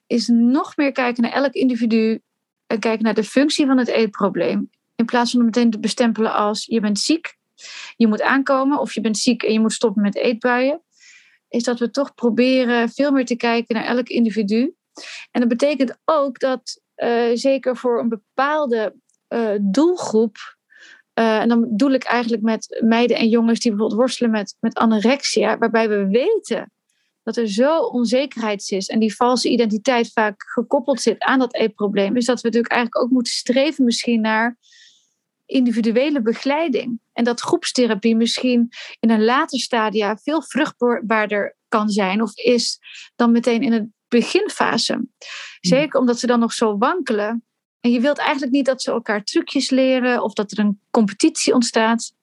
is 0.07 0.27
nog 0.27 0.77
meer 0.77 0.91
kijken 0.91 1.23
naar 1.23 1.31
elk 1.31 1.53
individu 1.53 2.21
en 2.67 2.79
kijken 2.79 3.03
naar 3.03 3.13
de 3.13 3.23
functie 3.23 3.65
van 3.65 3.77
het 3.77 3.87
eetprobleem. 3.87 4.69
In 4.95 5.05
plaats 5.05 5.31
van 5.31 5.45
meteen 5.45 5.69
te 5.69 5.79
bestempelen 5.79 6.33
als 6.33 6.65
je 6.65 6.79
bent 6.79 6.99
ziek, 6.99 7.37
je 7.95 8.07
moet 8.07 8.21
aankomen 8.21 8.79
of 8.79 8.93
je 8.93 9.01
bent 9.01 9.17
ziek 9.17 9.43
en 9.43 9.53
je 9.53 9.59
moet 9.59 9.73
stoppen 9.73 10.01
met 10.01 10.15
eetbuien. 10.15 10.81
Is 11.49 11.63
dat 11.63 11.79
we 11.79 11.89
toch 11.89 12.13
proberen 12.13 12.89
veel 12.89 13.11
meer 13.11 13.25
te 13.25 13.35
kijken 13.35 13.75
naar 13.75 13.85
elk 13.85 14.07
individu. 14.07 14.73
En 15.31 15.39
dat 15.39 15.49
betekent 15.49 15.97
ook 16.05 16.39
dat 16.39 16.81
uh, 16.97 17.29
zeker 17.33 17.77
voor 17.77 17.99
een 17.99 18.09
bepaalde 18.09 18.95
uh, 19.29 19.49
doelgroep. 19.61 20.37
Uh, 21.19 21.39
en 21.39 21.49
dan 21.49 21.61
bedoel 21.61 21.91
ik 21.91 22.03
eigenlijk 22.03 22.43
met 22.43 22.81
meiden 22.83 23.17
en 23.17 23.29
jongens 23.29 23.59
die 23.59 23.71
bijvoorbeeld 23.71 23.99
worstelen 23.99 24.31
met, 24.31 24.55
met 24.59 24.77
anorexia, 24.77 25.57
waarbij 25.57 25.89
we 25.89 26.07
weten 26.07 26.71
dat 27.23 27.37
er 27.37 27.47
zo 27.47 27.79
onzekerheid 27.79 28.71
is 28.71 28.87
en 28.87 28.99
die 28.99 29.15
valse 29.15 29.49
identiteit 29.49 30.11
vaak 30.11 30.43
gekoppeld 30.53 31.01
zit 31.01 31.19
aan 31.19 31.39
dat 31.39 31.55
eetprobleem, 31.55 32.15
is 32.15 32.25
dat 32.25 32.41
we 32.41 32.47
natuurlijk 32.47 32.73
eigenlijk 32.73 33.03
ook 33.03 33.11
moeten 33.11 33.33
streven 33.33 33.85
misschien 33.85 34.21
naar 34.21 34.57
individuele 35.49 36.21
begeleiding. 36.21 36.99
En 37.13 37.23
dat 37.23 37.41
groepstherapie 37.41 38.15
misschien 38.15 38.69
in 38.99 39.09
een 39.09 39.23
later 39.23 39.59
stadia 39.59 40.17
veel 40.17 40.41
vruchtbaarder 40.41 41.57
kan 41.67 41.89
zijn 41.89 42.21
of 42.21 42.35
is 42.35 42.79
dan 43.15 43.31
meteen 43.31 43.61
in 43.61 43.71
het 43.71 43.87
beginfase. 44.07 44.93
Hmm. 44.93 45.09
Zeker 45.59 45.99
omdat 45.99 46.19
ze 46.19 46.27
dan 46.27 46.39
nog 46.39 46.53
zo 46.53 46.77
wankelen. 46.77 47.43
En 47.79 47.91
je 47.91 47.99
wilt 47.99 48.17
eigenlijk 48.17 48.51
niet 48.51 48.65
dat 48.65 48.81
ze 48.81 48.91
elkaar 48.91 49.23
trucjes 49.23 49.69
leren 49.69 50.23
of 50.23 50.33
dat 50.33 50.51
er 50.51 50.59
een 50.59 50.81
competitie 50.91 51.53
ontstaat. 51.53 52.13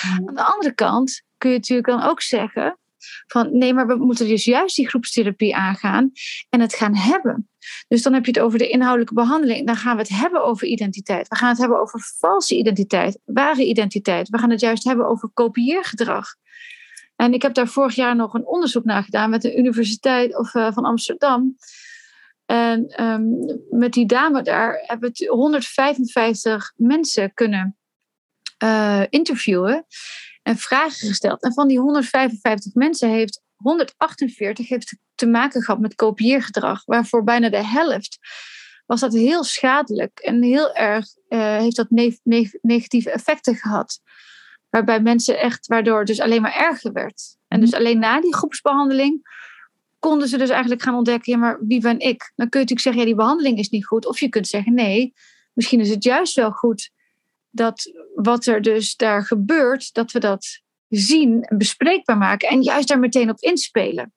Hmm. 0.00 0.28
Aan 0.28 0.34
de 0.34 0.42
andere 0.42 0.74
kant 0.74 1.22
kun 1.38 1.50
je 1.50 1.56
natuurlijk 1.56 1.88
dan 1.88 2.02
ook 2.02 2.22
zeggen: 2.22 2.78
van 3.26 3.58
nee, 3.58 3.74
maar 3.74 3.86
we 3.86 3.96
moeten 3.96 4.28
dus 4.28 4.44
juist 4.44 4.76
die 4.76 4.88
groepstherapie 4.88 5.56
aangaan 5.56 6.12
en 6.48 6.60
het 6.60 6.74
gaan 6.74 6.96
hebben. 6.96 7.48
Dus 7.88 8.02
dan 8.02 8.12
heb 8.12 8.24
je 8.24 8.30
het 8.30 8.40
over 8.40 8.58
de 8.58 8.68
inhoudelijke 8.68 9.14
behandeling. 9.14 9.66
Dan 9.66 9.76
gaan 9.76 9.96
we 9.96 10.02
het 10.02 10.10
hebben 10.10 10.44
over 10.44 10.66
identiteit. 10.66 11.28
We 11.28 11.36
gaan 11.36 11.48
het 11.48 11.58
hebben 11.58 11.80
over 11.80 12.00
valse 12.18 12.56
identiteit, 12.56 13.18
ware 13.24 13.64
identiteit. 13.64 14.28
We 14.28 14.38
gaan 14.38 14.50
het 14.50 14.60
juist 14.60 14.84
hebben 14.84 15.08
over 15.08 15.30
kopieergedrag. 15.34 16.26
En 17.16 17.34
ik 17.34 17.42
heb 17.42 17.54
daar 17.54 17.68
vorig 17.68 17.94
jaar 17.94 18.16
nog 18.16 18.34
een 18.34 18.46
onderzoek 18.46 18.84
naar 18.84 19.02
gedaan 19.02 19.30
met 19.30 19.42
de 19.42 19.56
Universiteit 19.56 20.38
of, 20.38 20.54
uh, 20.54 20.72
van 20.72 20.84
Amsterdam. 20.84 21.56
En 22.46 23.02
um, 23.02 23.60
met 23.70 23.92
die 23.92 24.06
dame 24.06 24.42
daar 24.42 24.82
hebben 24.86 25.10
we 25.12 25.26
155 25.28 26.72
mensen 26.76 27.34
kunnen 27.34 27.76
uh, 28.64 29.02
interviewen 29.08 29.86
en 30.42 30.56
vragen 30.56 31.08
gesteld. 31.08 31.42
En 31.42 31.52
van 31.52 31.68
die 31.68 31.78
155 31.78 32.74
mensen 32.74 33.08
heeft 33.08 33.42
148 33.56 34.68
heeft 34.68 34.96
te 35.14 35.26
maken 35.26 35.62
gehad 35.62 35.80
met 35.80 35.94
kopieergedrag, 35.94 36.84
waarvoor 36.84 37.24
bijna 37.24 37.48
de 37.48 37.66
helft 37.66 38.18
was 38.86 39.00
dat 39.00 39.12
heel 39.12 39.44
schadelijk 39.44 40.18
en 40.18 40.42
heel 40.42 40.74
erg 40.74 41.06
uh, 41.28 41.56
heeft 41.56 41.76
dat 41.76 41.90
ne 41.90 42.18
ne 42.22 42.58
negatieve 42.62 43.10
effecten 43.10 43.56
gehad. 43.56 44.00
Waarbij 44.70 45.00
mensen 45.00 45.40
echt, 45.40 45.66
waardoor 45.66 45.98
het 45.98 46.06
dus 46.06 46.20
alleen 46.20 46.42
maar 46.42 46.56
erger 46.56 46.92
werd. 46.92 47.36
En 47.48 47.60
dus 47.60 47.74
alleen 47.74 47.98
na 47.98 48.20
die 48.20 48.34
groepsbehandeling 48.34 49.22
konden 49.98 50.28
ze 50.28 50.38
dus 50.38 50.50
eigenlijk 50.50 50.82
gaan 50.82 50.94
ontdekken, 50.94 51.32
ja, 51.32 51.38
maar 51.38 51.58
wie 51.66 51.80
ben 51.80 51.98
ik? 51.98 52.32
Dan 52.36 52.48
kun 52.48 52.60
je 52.60 52.66
natuurlijk 52.66 52.80
zeggen, 52.80 53.00
ja, 53.00 53.06
die 53.06 53.16
behandeling 53.16 53.58
is 53.58 53.68
niet 53.68 53.86
goed. 53.86 54.06
Of 54.06 54.20
je 54.20 54.28
kunt 54.28 54.46
zeggen, 54.46 54.74
nee, 54.74 55.14
misschien 55.52 55.80
is 55.80 55.90
het 55.90 56.04
juist 56.04 56.34
wel 56.34 56.50
goed 56.50 56.90
dat 57.50 57.92
wat 58.14 58.46
er 58.46 58.62
dus 58.62 58.96
daar 58.96 59.24
gebeurt, 59.24 59.94
dat 59.94 60.12
we 60.12 60.18
dat 60.18 60.62
zien 60.88 61.42
en 61.42 61.58
bespreekbaar 61.58 62.18
maken 62.18 62.48
en 62.48 62.62
juist 62.62 62.88
daar 62.88 62.98
meteen 62.98 63.30
op 63.30 63.38
inspelen. 63.38 64.12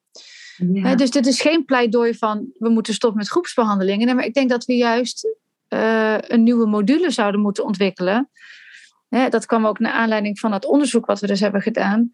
Ja. 0.72 0.94
dus 0.94 1.10
dit 1.10 1.26
is 1.26 1.40
geen 1.40 1.64
pleidooi 1.64 2.14
van 2.14 2.50
we 2.58 2.68
moeten 2.68 2.94
stoppen 2.94 3.18
met 3.18 3.28
groepsbehandelingen. 3.28 4.06
Nee, 4.06 4.14
maar 4.14 4.24
ik 4.24 4.34
denk 4.34 4.50
dat 4.50 4.64
we 4.64 4.76
juist 4.76 5.36
uh, 5.68 6.18
een 6.20 6.42
nieuwe 6.42 6.66
module 6.66 7.10
zouden 7.10 7.40
moeten 7.40 7.64
ontwikkelen. 7.64 8.30
dat 9.08 9.46
kwam 9.46 9.66
ook 9.66 9.78
naar 9.78 9.92
aanleiding 9.92 10.38
van 10.38 10.52
het 10.52 10.64
onderzoek 10.64 11.06
wat 11.06 11.20
we 11.20 11.26
dus 11.26 11.40
hebben 11.40 11.62
gedaan. 11.62 12.12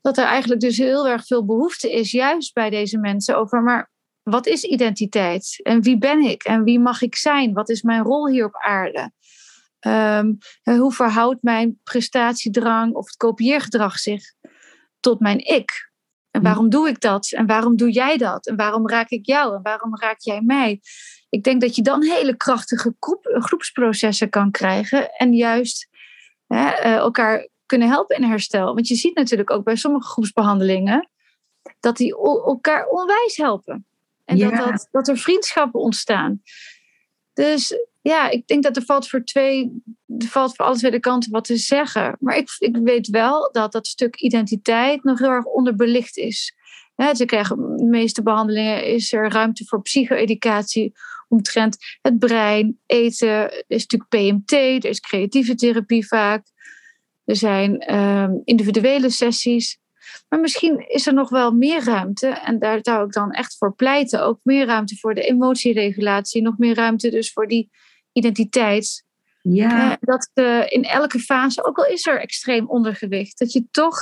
Dat 0.00 0.18
er 0.18 0.24
eigenlijk 0.24 0.60
dus 0.60 0.76
heel 0.76 1.08
erg 1.08 1.26
veel 1.26 1.44
behoefte 1.44 1.92
is, 1.92 2.10
juist 2.10 2.54
bij 2.54 2.70
deze 2.70 2.98
mensen, 2.98 3.36
over 3.38 3.62
maar 3.62 3.90
wat 4.22 4.46
is 4.46 4.64
identiteit? 4.64 5.60
En 5.62 5.82
wie 5.82 5.98
ben 5.98 6.20
ik? 6.20 6.42
En 6.42 6.64
wie 6.64 6.80
mag 6.80 7.02
ik 7.02 7.16
zijn? 7.16 7.52
Wat 7.52 7.68
is 7.68 7.82
mijn 7.82 8.02
rol 8.02 8.28
hier 8.28 8.44
op 8.44 8.54
aarde? 8.54 9.10
Um, 9.80 10.38
hoe 10.78 10.92
verhoudt 10.92 11.42
mijn 11.42 11.80
prestatiedrang 11.82 12.94
of 12.94 13.06
het 13.06 13.16
kopieergedrag 13.16 13.98
zich 13.98 14.22
tot 15.00 15.20
mijn 15.20 15.38
ik? 15.38 15.90
En 16.46 16.52
waarom 16.52 16.70
doe 16.70 16.88
ik 16.88 17.00
dat? 17.00 17.32
En 17.32 17.46
waarom 17.46 17.76
doe 17.76 17.90
jij 17.90 18.16
dat? 18.16 18.46
En 18.46 18.56
waarom 18.56 18.88
raak 18.88 19.10
ik 19.10 19.26
jou? 19.26 19.54
En 19.54 19.62
waarom 19.62 19.96
raak 19.96 20.20
jij 20.20 20.40
mij? 20.40 20.80
ik 21.28 21.42
denk 21.42 21.60
dat 21.60 21.76
je 21.76 21.82
dan 21.82 22.02
hele 22.02 22.36
krachtige 22.36 22.94
groepsprocessen 23.24 24.28
kan 24.28 24.50
krijgen. 24.50 25.10
En 25.10 25.32
juist 25.32 25.88
hè, 26.46 26.68
elkaar 26.80 27.48
kunnen 27.66 27.88
helpen 27.88 28.16
in 28.16 28.22
herstel. 28.22 28.74
Want 28.74 28.88
je 28.88 28.94
ziet 28.94 29.16
natuurlijk 29.16 29.50
ook 29.50 29.64
bij 29.64 29.76
sommige 29.76 30.08
groepsbehandelingen 30.08 31.10
dat 31.80 31.96
die 31.96 32.16
elkaar 32.44 32.86
onwijs 32.86 33.36
helpen. 33.36 33.86
En 34.24 34.38
dat, 34.38 34.56
dat, 34.56 34.88
dat 34.90 35.08
er 35.08 35.16
vriendschappen 35.16 35.80
ontstaan. 35.80 36.42
Dus 37.32 37.74
ja, 38.08 38.30
ik 38.30 38.46
denk 38.46 38.62
dat 38.62 38.76
er 38.76 38.84
valt 38.84 39.08
voor 39.08 39.24
twee, 39.24 39.82
er 40.18 40.26
valt 40.26 40.56
voor 40.56 40.64
alle 40.64 40.76
twee 40.76 41.00
kanten 41.00 41.30
wat 41.32 41.44
te 41.44 41.56
zeggen. 41.56 42.16
Maar 42.20 42.36
ik, 42.36 42.56
ik 42.58 42.76
weet 42.76 43.08
wel 43.08 43.48
dat 43.52 43.72
dat 43.72 43.86
stuk 43.86 44.16
identiteit 44.16 45.04
nog 45.04 45.18
heel 45.18 45.30
erg 45.30 45.44
onderbelicht 45.44 46.16
is. 46.16 46.54
Ze 47.12 47.24
krijgen 47.24 47.76
de 47.76 47.84
meeste 47.84 48.22
behandelingen 48.22 48.86
is 48.86 49.12
er 49.12 49.32
ruimte 49.32 49.64
voor 49.64 49.82
psycho-educatie 49.82 50.92
omtrent 51.28 51.76
het 52.02 52.18
brein, 52.18 52.78
eten. 52.86 53.28
Er 53.28 53.64
is 53.66 53.86
natuurlijk 53.86 54.10
PMT, 54.10 54.52
er 54.52 54.84
is 54.84 55.00
creatieve 55.00 55.54
therapie 55.54 56.06
vaak. 56.06 56.46
Er 57.24 57.36
zijn 57.36 57.78
ehm, 57.78 58.32
individuele 58.44 59.10
sessies. 59.10 59.78
Maar 60.28 60.40
misschien 60.40 60.88
is 60.88 61.06
er 61.06 61.14
nog 61.14 61.28
wel 61.28 61.52
meer 61.52 61.84
ruimte, 61.84 62.26
en 62.26 62.58
daar 62.58 62.78
zou 62.82 63.06
ik 63.06 63.12
dan 63.12 63.30
echt 63.30 63.56
voor 63.56 63.74
pleiten, 63.74 64.22
ook 64.22 64.40
meer 64.42 64.66
ruimte 64.66 64.96
voor 64.96 65.14
de 65.14 65.22
emotieregulatie, 65.22 66.42
nog 66.42 66.58
meer 66.58 66.74
ruimte 66.74 67.10
dus 67.10 67.32
voor 67.32 67.48
die 67.48 67.70
identiteit. 68.16 69.04
Ja. 69.42 69.90
Eh, 69.90 69.96
dat 70.00 70.30
uh, 70.34 70.64
in 70.66 70.82
elke 70.84 71.18
fase, 71.18 71.64
ook 71.64 71.78
al 71.78 71.86
is 71.86 72.06
er 72.06 72.20
extreem 72.20 72.68
ondergewicht, 72.68 73.38
dat 73.38 73.52
je 73.52 73.66
toch 73.70 73.98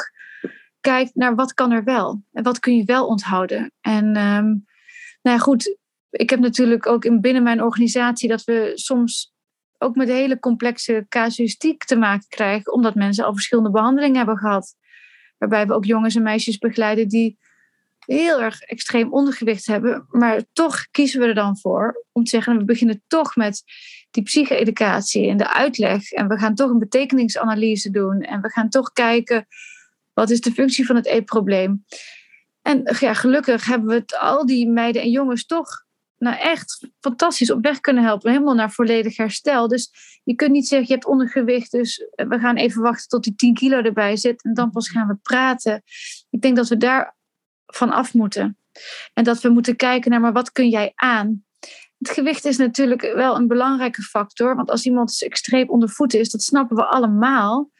kijkt 0.80 1.14
naar 1.14 1.34
wat 1.34 1.54
kan 1.54 1.72
er 1.72 1.84
wel 1.84 2.22
en 2.32 2.42
wat 2.42 2.58
kun 2.58 2.76
je 2.76 2.84
wel 2.84 3.06
onthouden. 3.06 3.72
En 3.80 4.04
um, 4.04 4.64
nou 5.22 5.36
ja, 5.36 5.38
goed, 5.38 5.76
ik 6.10 6.30
heb 6.30 6.40
natuurlijk 6.40 6.86
ook 6.86 7.04
in, 7.04 7.20
binnen 7.20 7.42
mijn 7.42 7.62
organisatie 7.62 8.28
dat 8.28 8.44
we 8.44 8.70
soms 8.74 9.32
ook 9.78 9.96
met 9.96 10.08
hele 10.08 10.38
complexe 10.38 11.06
casuïstiek 11.08 11.84
te 11.84 11.96
maken 11.96 12.28
krijgen, 12.28 12.72
omdat 12.72 12.94
mensen 12.94 13.24
al 13.24 13.32
verschillende 13.32 13.70
behandelingen 13.70 14.16
hebben 14.16 14.36
gehad. 14.36 14.74
Waarbij 15.38 15.66
we 15.66 15.74
ook 15.74 15.84
jongens 15.84 16.14
en 16.14 16.22
meisjes 16.22 16.58
begeleiden 16.58 17.08
die 17.08 17.38
heel 18.06 18.40
erg 18.40 18.60
extreem 18.60 19.12
ondergewicht 19.12 19.66
hebben. 19.66 20.06
Maar 20.10 20.42
toch 20.52 20.86
kiezen 20.90 21.20
we 21.20 21.26
er 21.26 21.34
dan 21.34 21.58
voor 21.58 22.04
om 22.12 22.24
te 22.24 22.30
zeggen, 22.30 22.58
we 22.58 22.64
beginnen 22.64 23.02
toch 23.06 23.36
met 23.36 23.62
die 24.10 24.22
psycho-educatie 24.22 25.28
en 25.28 25.36
de 25.36 25.52
uitleg. 25.52 26.12
En 26.12 26.28
we 26.28 26.38
gaan 26.38 26.54
toch 26.54 26.70
een 26.70 26.78
betekenisanalyse 26.78 27.90
doen. 27.90 28.20
En 28.20 28.40
we 28.40 28.50
gaan 28.50 28.68
toch 28.68 28.92
kijken, 28.92 29.46
wat 30.12 30.30
is 30.30 30.40
de 30.40 30.52
functie 30.52 30.86
van 30.86 30.96
het 30.96 31.06
eetprobleem? 31.06 31.84
En 32.62 32.96
ja, 32.98 33.14
gelukkig 33.14 33.66
hebben 33.66 33.88
we 33.88 33.94
het, 33.94 34.18
al 34.18 34.46
die 34.46 34.68
meiden 34.68 35.02
en 35.02 35.10
jongens 35.10 35.46
toch 35.46 35.84
nou 36.18 36.36
echt 36.36 36.88
fantastisch 37.00 37.50
op 37.50 37.62
weg 37.62 37.80
kunnen 37.80 38.04
helpen. 38.04 38.30
Helemaal 38.30 38.54
naar 38.54 38.70
volledig 38.70 39.16
herstel. 39.16 39.68
Dus 39.68 39.90
je 40.24 40.34
kunt 40.34 40.50
niet 40.50 40.68
zeggen, 40.68 40.88
je 40.88 40.94
hebt 40.94 41.06
ondergewicht, 41.06 41.70
dus 41.70 42.06
we 42.14 42.38
gaan 42.38 42.56
even 42.56 42.82
wachten 42.82 43.08
tot 43.08 43.24
die 43.24 43.34
10 43.34 43.54
kilo 43.54 43.80
erbij 43.82 44.16
zit. 44.16 44.44
En 44.44 44.54
dan 44.54 44.70
pas 44.70 44.90
gaan 44.90 45.08
we 45.08 45.16
praten. 45.22 45.82
Ik 46.30 46.40
denk 46.40 46.56
dat 46.56 46.68
we 46.68 46.76
daar 46.76 47.13
van 47.74 47.90
af 47.90 48.14
moeten. 48.14 48.58
En 49.12 49.24
dat 49.24 49.40
we 49.40 49.48
moeten 49.48 49.76
kijken 49.76 50.10
naar, 50.10 50.20
maar 50.20 50.32
wat 50.32 50.52
kun 50.52 50.68
jij 50.68 50.92
aan? 50.94 51.44
Het 51.98 52.10
gewicht 52.10 52.44
is 52.44 52.56
natuurlijk 52.56 53.12
wel 53.14 53.36
een 53.36 53.46
belangrijke 53.46 54.02
factor. 54.02 54.56
Want 54.56 54.70
als 54.70 54.84
iemand 54.84 55.22
extreem 55.22 55.68
onder 55.68 55.88
voeten 55.88 56.20
is, 56.20 56.30
dat 56.30 56.42
snappen 56.42 56.76
we 56.76 56.84
allemaal. 56.84 57.72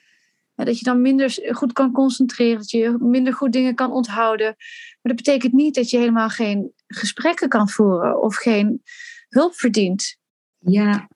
Dat 0.55 0.79
je 0.79 0.85
dan 0.85 1.03
minder 1.03 1.39
goed 1.51 1.73
kan 1.73 1.93
concentreren, 1.93 2.59
dat 2.59 2.71
je 2.71 2.97
minder 2.99 3.35
goed 3.35 3.53
dingen 3.53 3.75
kan 3.75 3.93
onthouden. 3.93 4.47
Maar 4.47 5.13
dat 5.15 5.17
betekent 5.17 5.53
niet 5.53 5.75
dat 5.75 5.91
je 5.91 5.99
helemaal 5.99 6.29
geen 6.29 6.73
gesprekken 6.87 7.49
kan 7.49 7.69
voeren 7.69 8.23
of 8.23 8.37
geen 8.37 8.83
hulp 9.29 9.55
verdient. 9.55 10.17
Ja, 10.59 11.09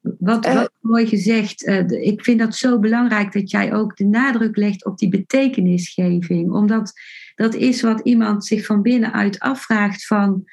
wat, 0.00 0.46
wat 0.46 0.72
mooi 0.80 1.06
gezegd. 1.06 1.66
Uh, 1.66 1.90
ik 1.90 2.24
vind 2.24 2.38
dat 2.38 2.54
zo 2.54 2.78
belangrijk 2.78 3.32
dat 3.32 3.50
jij 3.50 3.74
ook 3.74 3.96
de 3.96 4.04
nadruk 4.04 4.56
legt 4.56 4.84
op 4.84 4.98
die 4.98 5.08
betekenisgeving. 5.08 6.52
Omdat 6.52 6.92
dat 7.34 7.54
is 7.54 7.82
wat 7.82 8.00
iemand 8.00 8.44
zich 8.44 8.66
van 8.66 8.82
binnenuit 8.82 9.38
afvraagt 9.38 10.06
van 10.06 10.44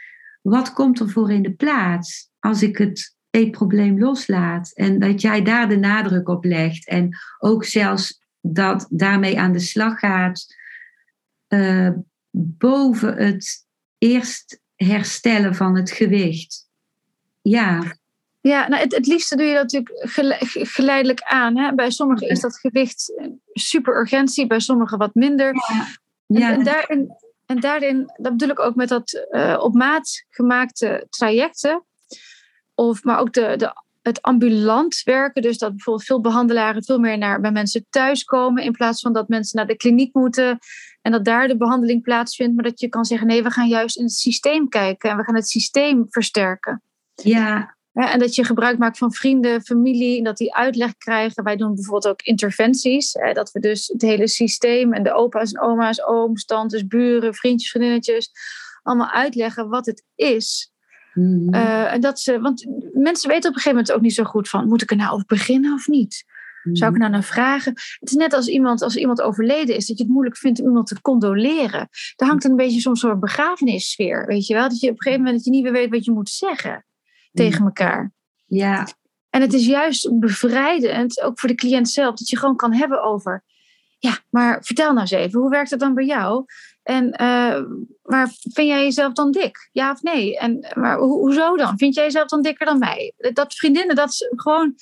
wat 0.41 0.73
komt 0.73 0.99
er 0.99 1.09
voor 1.09 1.31
in 1.31 1.41
de 1.41 1.53
plaats 1.53 2.29
als 2.39 2.63
ik 2.63 2.77
het 2.77 3.15
eetprobleem 3.29 3.99
loslaat. 3.99 4.71
En 4.73 4.99
dat 4.99 5.21
jij 5.21 5.41
daar 5.41 5.69
de 5.69 5.77
nadruk 5.77 6.27
op 6.27 6.43
legt. 6.43 6.87
En 6.87 7.17
ook 7.39 7.65
zelfs 7.65 8.19
dat 8.41 8.87
daarmee 8.89 9.39
aan 9.39 9.51
de 9.51 9.59
slag 9.59 9.99
gaat 9.99 10.55
uh, 11.47 11.89
boven 12.31 13.15
het 13.17 13.65
eerst 13.97 14.59
herstellen 14.75 15.55
van 15.55 15.75
het 15.75 15.91
gewicht. 15.91 16.67
Ja. 17.41 17.97
Ja, 18.41 18.67
nou 18.67 18.81
het, 18.81 18.95
het 18.95 19.07
liefste 19.07 19.35
doe 19.35 19.45
je 19.45 19.53
dat 19.53 19.71
natuurlijk 19.71 19.95
geleidelijk 20.69 21.21
aan. 21.21 21.57
Hè? 21.57 21.73
Bij 21.73 21.91
sommigen 21.91 22.29
is 22.29 22.39
dat 22.39 22.59
gewicht 22.59 23.13
super 23.53 23.99
urgentie, 23.99 24.47
bij 24.47 24.59
sommigen 24.59 24.97
wat 24.97 25.15
minder. 25.15 25.53
Ja. 25.53 25.87
Ja. 26.37 26.53
En, 26.53 26.63
daarin, 26.63 27.15
en 27.45 27.59
daarin, 27.59 28.11
dat 28.17 28.31
bedoel 28.31 28.49
ik 28.49 28.59
ook 28.59 28.75
met 28.75 28.89
dat 28.89 29.25
uh, 29.31 29.57
op 29.59 29.73
maat 29.73 30.25
gemaakte 30.29 31.07
trajecten. 31.09 31.83
Of, 32.75 33.03
maar 33.03 33.19
ook 33.19 33.33
de, 33.33 33.53
de, 33.57 33.73
het 34.01 34.21
ambulant 34.21 35.01
werken. 35.03 35.41
Dus 35.41 35.57
dat 35.57 35.69
bijvoorbeeld 35.69 36.05
veel 36.05 36.21
behandelaren 36.21 36.83
veel 36.83 36.99
meer 36.99 37.17
naar, 37.17 37.41
bij 37.41 37.51
mensen 37.51 37.85
thuiskomen. 37.89 38.63
In 38.63 38.71
plaats 38.71 39.01
van 39.01 39.13
dat 39.13 39.27
mensen 39.27 39.57
naar 39.57 39.67
de 39.67 39.77
kliniek 39.77 40.13
moeten. 40.13 40.59
En 41.01 41.11
dat 41.11 41.25
daar 41.25 41.47
de 41.47 41.57
behandeling 41.57 42.01
plaatsvindt. 42.01 42.55
Maar 42.55 42.63
dat 42.63 42.79
je 42.79 42.87
kan 42.87 43.05
zeggen, 43.05 43.27
nee, 43.27 43.43
we 43.43 43.51
gaan 43.51 43.67
juist 43.67 43.97
in 43.97 44.03
het 44.03 44.13
systeem 44.13 44.69
kijken. 44.69 45.09
En 45.09 45.17
we 45.17 45.23
gaan 45.23 45.35
het 45.35 45.49
systeem 45.49 46.05
versterken. 46.09 46.81
Ja. 47.13 47.77
Ja 47.91 48.11
en 48.13 48.19
dat 48.19 48.35
je 48.35 48.43
gebruik 48.43 48.77
maakt 48.77 48.97
van 48.97 49.13
vrienden, 49.13 49.61
familie. 49.61 50.17
En 50.17 50.23
dat 50.23 50.37
die 50.37 50.55
uitleg 50.55 50.97
krijgen. 50.97 51.43
Wij 51.43 51.55
doen 51.55 51.75
bijvoorbeeld 51.75 52.07
ook 52.07 52.21
interventies. 52.21 53.13
Hè, 53.13 53.33
dat 53.33 53.51
we 53.51 53.59
dus 53.59 53.87
het 53.87 54.01
hele 54.01 54.27
systeem 54.27 54.93
en 54.93 55.03
de 55.03 55.13
opa's 55.13 55.51
en 55.51 55.61
oma's, 55.61 56.07
ooms, 56.07 56.45
tantes, 56.45 56.87
buren, 56.87 57.33
vriendjes, 57.33 57.71
vriendinnetjes. 57.71 58.31
Allemaal 58.83 59.09
uitleggen 59.09 59.69
wat 59.69 59.85
het 59.85 60.03
is. 60.15 60.71
Mm 61.13 61.97
dat 61.99 62.19
ze, 62.19 62.39
want 62.39 62.65
mensen 62.93 63.29
weten 63.29 63.49
op 63.49 63.55
een 63.55 63.61
gegeven 63.61 63.69
moment 63.69 63.91
ook 63.91 64.01
niet 64.01 64.13
zo 64.13 64.23
goed 64.23 64.49
van, 64.49 64.67
moet 64.67 64.81
ik 64.81 64.91
er 64.91 64.97
nou 64.97 65.13
over 65.13 65.25
beginnen 65.25 65.73
of 65.73 65.87
niet? 65.87 66.23
Zou 66.63 66.91
ik 66.91 66.97
mhm. 66.97 66.99
nou 66.99 67.11
naar 67.11 67.23
vragen? 67.23 67.73
Het 67.99 68.09
is 68.09 68.15
net 68.15 68.33
als 68.33 68.47
iemand, 68.47 68.81
als 68.81 68.95
iemand 68.95 69.21
overleden 69.21 69.75
is, 69.75 69.85
dat 69.85 69.97
je 69.97 70.03
het 70.03 70.11
moeilijk 70.11 70.37
vindt 70.37 70.59
om 70.59 70.67
iemand 70.67 70.87
te 70.87 71.01
condoleren. 71.01 71.89
Er 72.15 72.27
hangt 72.27 72.43
een 72.43 72.55
beetje 72.55 72.79
soms 72.79 72.99
zo'n 72.99 73.19
begrafenissfeer, 73.19 74.25
weet 74.25 74.47
je 74.47 74.53
wel? 74.53 74.69
Dat 74.69 74.79
je 74.79 74.89
op 74.89 74.95
een 74.95 75.01
gegeven 75.01 75.23
moment 75.23 75.35
dat 75.37 75.45
je 75.45 75.51
niet 75.51 75.63
meer 75.63 75.81
weet 75.81 75.89
wat 75.89 76.05
je 76.05 76.11
moet 76.11 76.29
zeggen 76.29 76.83
tegen 77.33 77.65
elkaar. 77.65 78.11
Ja. 78.45 78.87
En 79.29 79.41
het 79.41 79.53
is 79.53 79.65
juist 79.65 80.19
bevrijdend, 80.19 81.21
ook 81.21 81.39
voor 81.39 81.49
de 81.49 81.55
cliënt 81.55 81.89
zelf, 81.89 82.15
dat 82.15 82.29
je 82.29 82.37
gewoon 82.37 82.55
kan 82.55 82.73
hebben 82.73 83.03
over, 83.03 83.43
ja, 83.97 84.17
maar 84.29 84.63
vertel 84.63 84.87
nou 84.87 84.99
eens 84.99 85.11
even, 85.11 85.39
hoe 85.39 85.49
werkt 85.49 85.69
het 85.69 85.79
dan 85.79 85.93
bij 85.93 86.05
jou? 86.05 86.45
En 86.83 87.05
uh, 87.21 87.61
maar 88.03 88.31
vind 88.39 88.67
jij 88.67 88.83
jezelf 88.83 89.13
dan 89.13 89.31
dik? 89.31 89.69
Ja 89.71 89.91
of 89.91 90.01
nee? 90.01 90.37
En 90.37 90.73
maar 90.73 90.97
hoezo 90.97 91.55
dan? 91.55 91.77
Vind 91.77 91.95
jij 91.95 92.03
jezelf 92.03 92.27
dan 92.27 92.41
dikker 92.41 92.65
dan 92.65 92.79
mij? 92.79 93.13
Dat 93.17 93.53
vriendinnen 93.53 93.95
dat 93.95 94.29
gewoon 94.35 94.75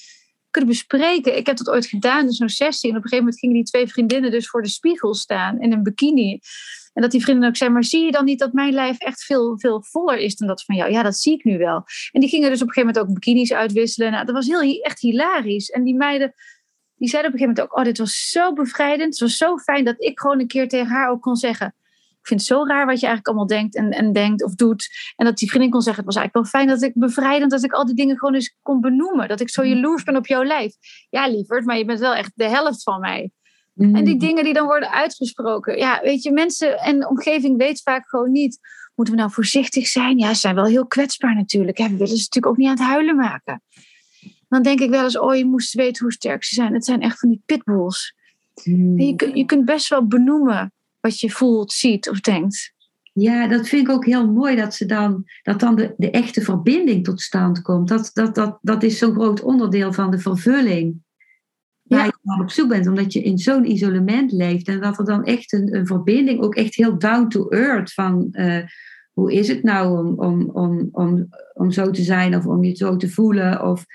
kunnen 0.49 0.69
bespreken. 0.69 1.37
Ik 1.37 1.45
heb 1.45 1.57
dat 1.57 1.69
ooit 1.69 1.85
gedaan 1.85 2.25
in 2.25 2.31
zo'n 2.31 2.49
sessie. 2.49 2.89
En 2.89 2.97
op 2.97 3.03
een 3.03 3.09
gegeven 3.09 3.23
moment 3.23 3.39
gingen 3.39 3.55
die 3.55 3.65
twee 3.65 3.87
vriendinnen 3.87 4.31
dus 4.31 4.49
voor 4.49 4.61
de 4.61 4.69
spiegel 4.69 5.13
staan 5.13 5.61
in 5.61 5.71
een 5.71 5.83
bikini. 5.83 6.39
En 6.97 7.03
dat 7.03 7.11
die 7.11 7.21
vrienden 7.21 7.49
ook 7.49 7.55
zei, 7.55 7.69
maar 7.69 7.83
zie 7.83 8.05
je 8.05 8.11
dan 8.11 8.25
niet 8.25 8.39
dat 8.39 8.53
mijn 8.53 8.73
lijf 8.73 8.97
echt 8.97 9.23
veel, 9.23 9.59
veel 9.59 9.83
voller 9.83 10.17
is 10.17 10.35
dan 10.35 10.47
dat 10.47 10.63
van 10.63 10.75
jou? 10.75 10.91
Ja, 10.91 11.03
dat 11.03 11.17
zie 11.17 11.33
ik 11.33 11.43
nu 11.43 11.57
wel. 11.57 11.83
En 12.11 12.21
die 12.21 12.29
gingen 12.29 12.49
dus 12.49 12.61
op 12.61 12.67
een 12.67 12.73
gegeven 12.73 12.93
moment 12.95 13.09
ook 13.09 13.19
bikinis 13.19 13.53
uitwisselen. 13.53 14.11
Nou, 14.11 14.25
dat 14.25 14.35
was 14.35 14.47
heel, 14.47 14.81
echt 14.81 14.99
hilarisch. 14.99 15.69
En 15.69 15.83
die 15.83 15.95
meiden, 15.95 16.33
die 16.95 17.09
zeiden 17.09 17.31
op 17.31 17.39
een 17.39 17.45
gegeven 17.45 17.47
moment 17.47 17.61
ook, 17.61 17.77
oh, 17.77 17.83
dit 17.83 17.97
was 17.97 18.29
zo 18.29 18.53
bevrijdend. 18.53 19.09
Het 19.09 19.19
was 19.19 19.37
zo 19.37 19.57
fijn 19.57 19.85
dat 19.85 19.95
ik 19.97 20.19
gewoon 20.19 20.39
een 20.39 20.47
keer 20.47 20.67
tegen 20.67 20.87
haar 20.87 21.09
ook 21.09 21.21
kon 21.21 21.35
zeggen, 21.35 21.75
ik 22.19 22.27
vind 22.27 22.39
het 22.39 22.49
zo 22.49 22.65
raar 22.65 22.85
wat 22.85 22.99
je 22.99 23.05
eigenlijk 23.05 23.27
allemaal 23.27 23.47
denkt 23.47 23.75
en, 23.75 23.91
en 23.91 24.13
denkt 24.13 24.43
of 24.43 24.55
doet. 24.55 24.87
En 25.15 25.25
dat 25.25 25.37
die 25.37 25.49
vriendin 25.49 25.71
kon 25.71 25.81
zeggen, 25.81 26.03
het 26.03 26.13
was 26.13 26.23
eigenlijk 26.23 26.51
wel 26.51 26.61
fijn 26.61 26.79
dat 26.79 26.89
ik 26.89 26.93
bevrijdend, 26.95 27.51
dat 27.51 27.63
ik 27.63 27.73
al 27.73 27.85
die 27.85 27.95
dingen 27.95 28.17
gewoon 28.17 28.33
eens 28.33 28.57
kon 28.61 28.81
benoemen. 28.81 29.27
Dat 29.27 29.39
ik 29.39 29.49
zo 29.49 29.63
mm. 29.63 29.69
jaloers 29.69 30.03
ben 30.03 30.15
op 30.15 30.27
jouw 30.27 30.43
lijf. 30.43 30.73
Ja, 31.09 31.27
lieverd, 31.27 31.65
maar 31.65 31.77
je 31.77 31.85
bent 31.85 31.99
wel 31.99 32.15
echt 32.15 32.31
de 32.35 32.49
helft 32.49 32.83
van 32.83 32.99
mij. 32.99 33.31
Mm. 33.77 33.95
En 33.95 34.03
die 34.03 34.19
dingen 34.19 34.43
die 34.43 34.53
dan 34.53 34.65
worden 34.65 34.91
uitgesproken. 34.91 35.77
Ja, 35.77 35.99
weet 36.03 36.23
je, 36.23 36.31
mensen 36.31 36.79
en 36.79 36.99
de 36.99 37.09
omgeving 37.09 37.57
weet 37.57 37.81
vaak 37.81 38.09
gewoon 38.09 38.31
niet. 38.31 38.59
Moeten 38.95 39.15
we 39.15 39.19
nou 39.19 39.33
voorzichtig 39.33 39.87
zijn? 39.87 40.17
Ja, 40.17 40.33
ze 40.33 40.39
zijn 40.39 40.55
wel 40.55 40.65
heel 40.65 40.87
kwetsbaar 40.87 41.35
natuurlijk. 41.35 41.77
we 41.77 41.89
willen 41.89 42.07
ze 42.07 42.13
natuurlijk 42.13 42.45
ook 42.45 42.57
niet 42.57 42.67
aan 42.67 42.77
het 42.77 42.83
huilen 42.83 43.15
maken. 43.15 43.61
Dan 44.49 44.61
denk 44.61 44.79
ik 44.79 44.89
wel 44.89 45.03
eens, 45.03 45.19
oh, 45.19 45.35
je 45.35 45.45
moest 45.45 45.73
weten 45.73 46.03
hoe 46.03 46.13
sterk 46.13 46.43
ze 46.43 46.55
zijn. 46.55 46.73
Het 46.73 46.85
zijn 46.85 47.01
echt 47.01 47.19
van 47.19 47.29
die 47.29 47.41
pitbulls. 47.45 48.15
Mm. 48.63 48.99
Je, 48.99 49.31
je 49.33 49.45
kunt 49.45 49.65
best 49.65 49.87
wel 49.87 50.07
benoemen 50.07 50.73
wat 50.99 51.19
je 51.19 51.31
voelt, 51.31 51.71
ziet 51.71 52.09
of 52.09 52.19
denkt. 52.19 52.73
Ja, 53.13 53.47
dat 53.47 53.67
vind 53.67 53.87
ik 53.87 53.93
ook 53.93 54.05
heel 54.05 54.31
mooi 54.31 54.55
dat, 54.55 54.73
ze 54.75 54.85
dan, 54.85 55.23
dat 55.43 55.59
dan 55.59 55.75
de, 55.75 55.93
de 55.97 56.11
echte 56.11 56.41
verbinding 56.41 57.03
tot 57.03 57.21
stand 57.21 57.61
komt. 57.61 57.87
Dat, 57.87 58.09
dat, 58.13 58.35
dat, 58.35 58.57
dat 58.61 58.83
is 58.83 58.97
zo'n 58.97 59.13
groot 59.13 59.41
onderdeel 59.41 59.93
van 59.93 60.11
de 60.11 60.19
vervulling 60.19 61.05
waar 61.87 62.05
je 62.05 62.17
naar 62.21 62.39
op 62.39 62.51
zoek 62.51 62.69
bent, 62.69 62.87
omdat 62.87 63.13
je 63.13 63.21
in 63.21 63.37
zo'n 63.37 63.71
isolement 63.71 64.31
leeft. 64.31 64.67
En 64.67 64.81
dat 64.81 64.97
er 64.99 65.05
dan 65.05 65.23
echt 65.23 65.53
een, 65.53 65.75
een 65.75 65.87
verbinding, 65.87 66.41
ook 66.41 66.55
echt 66.55 66.75
heel 66.75 66.97
down 66.97 67.27
to 67.27 67.49
earth 67.49 67.93
van 67.93 68.27
uh, 68.31 68.63
hoe 69.13 69.33
is 69.33 69.47
het 69.47 69.63
nou 69.63 69.97
om, 69.97 70.19
om, 70.19 70.49
om, 70.53 70.89
om, 70.91 71.27
om 71.53 71.71
zo 71.71 71.91
te 71.91 72.01
zijn 72.01 72.35
of 72.35 72.45
om 72.45 72.63
je 72.63 72.75
zo 72.75 72.97
te 72.97 73.09
voelen? 73.09 73.63
Of, 73.63 73.85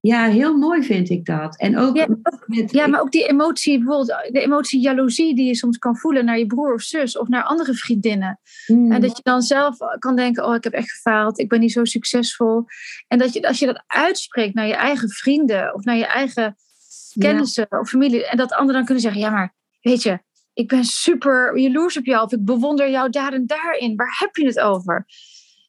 ja, 0.00 0.26
heel 0.26 0.56
mooi 0.56 0.82
vind 0.82 1.08
ik 1.08 1.24
dat. 1.24 1.58
En 1.58 1.78
ook 1.78 1.96
ja, 1.96 2.06
met, 2.46 2.72
ja, 2.72 2.86
maar 2.86 3.00
ook 3.00 3.10
die 3.10 3.28
emotie, 3.28 3.78
bijvoorbeeld 3.78 4.28
de 4.32 4.40
emotie 4.40 4.80
jaloezie 4.80 5.34
die 5.34 5.46
je 5.46 5.54
soms 5.54 5.78
kan 5.78 5.96
voelen 5.96 6.24
naar 6.24 6.38
je 6.38 6.46
broer 6.46 6.74
of 6.74 6.82
zus 6.82 7.18
of 7.18 7.28
naar 7.28 7.42
andere 7.42 7.74
vriendinnen. 7.74 8.40
Hmm. 8.66 8.92
En 8.92 9.00
dat 9.00 9.16
je 9.16 9.22
dan 9.22 9.42
zelf 9.42 9.76
kan 9.98 10.16
denken, 10.16 10.46
oh 10.46 10.54
ik 10.54 10.64
heb 10.64 10.72
echt 10.72 10.90
gefaald, 10.90 11.38
ik 11.38 11.48
ben 11.48 11.60
niet 11.60 11.72
zo 11.72 11.84
succesvol. 11.84 12.64
En 13.08 13.18
dat 13.18 13.32
je, 13.32 13.48
als 13.48 13.58
je 13.58 13.66
dat 13.66 13.84
uitspreekt 13.86 14.54
naar 14.54 14.66
je 14.66 14.74
eigen 14.74 15.08
vrienden 15.08 15.74
of 15.74 15.84
naar 15.84 15.96
je 15.96 16.06
eigen 16.06 16.56
kennissen 17.18 17.66
of 17.70 17.88
familie. 17.88 18.26
En 18.26 18.36
dat 18.36 18.52
anderen 18.52 18.74
dan 18.74 18.84
kunnen 18.84 19.02
zeggen, 19.02 19.20
ja 19.20 19.30
maar 19.30 19.54
weet 19.80 20.02
je, 20.02 20.18
ik 20.52 20.68
ben 20.68 20.84
super 20.84 21.58
jaloers 21.58 21.96
op 21.96 22.04
jou 22.04 22.24
of 22.24 22.32
ik 22.32 22.44
bewonder 22.44 22.90
jou 22.90 23.10
daar 23.10 23.32
en 23.32 23.46
daarin. 23.46 23.96
Waar 23.96 24.16
heb 24.18 24.36
je 24.36 24.46
het 24.46 24.60
over? 24.60 25.06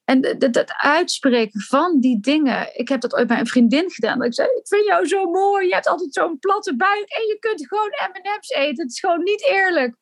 En 0.05 0.25
het 0.39 0.73
uitspreken 0.77 1.61
van 1.61 1.99
die 1.99 2.19
dingen. 2.19 2.77
Ik 2.77 2.89
heb 2.89 3.01
dat 3.01 3.15
ooit 3.15 3.27
bij 3.27 3.39
een 3.39 3.47
vriendin 3.47 3.91
gedaan. 3.91 4.23
Ik 4.23 4.33
zei, 4.33 4.47
ik 4.47 4.67
vind 4.67 4.85
jou 4.85 5.07
zo 5.07 5.25
mooi. 5.25 5.67
Je 5.67 5.73
hebt 5.73 5.87
altijd 5.87 6.13
zo'n 6.13 6.39
platte 6.39 6.75
buik. 6.75 7.09
En 7.09 7.27
je 7.27 7.37
kunt 7.39 7.67
gewoon 7.67 7.89
M&M's 7.89 8.49
eten. 8.49 8.83
Het 8.83 8.91
is 8.91 8.99
gewoon 8.99 9.23
niet 9.23 9.45
eerlijk. 9.45 9.95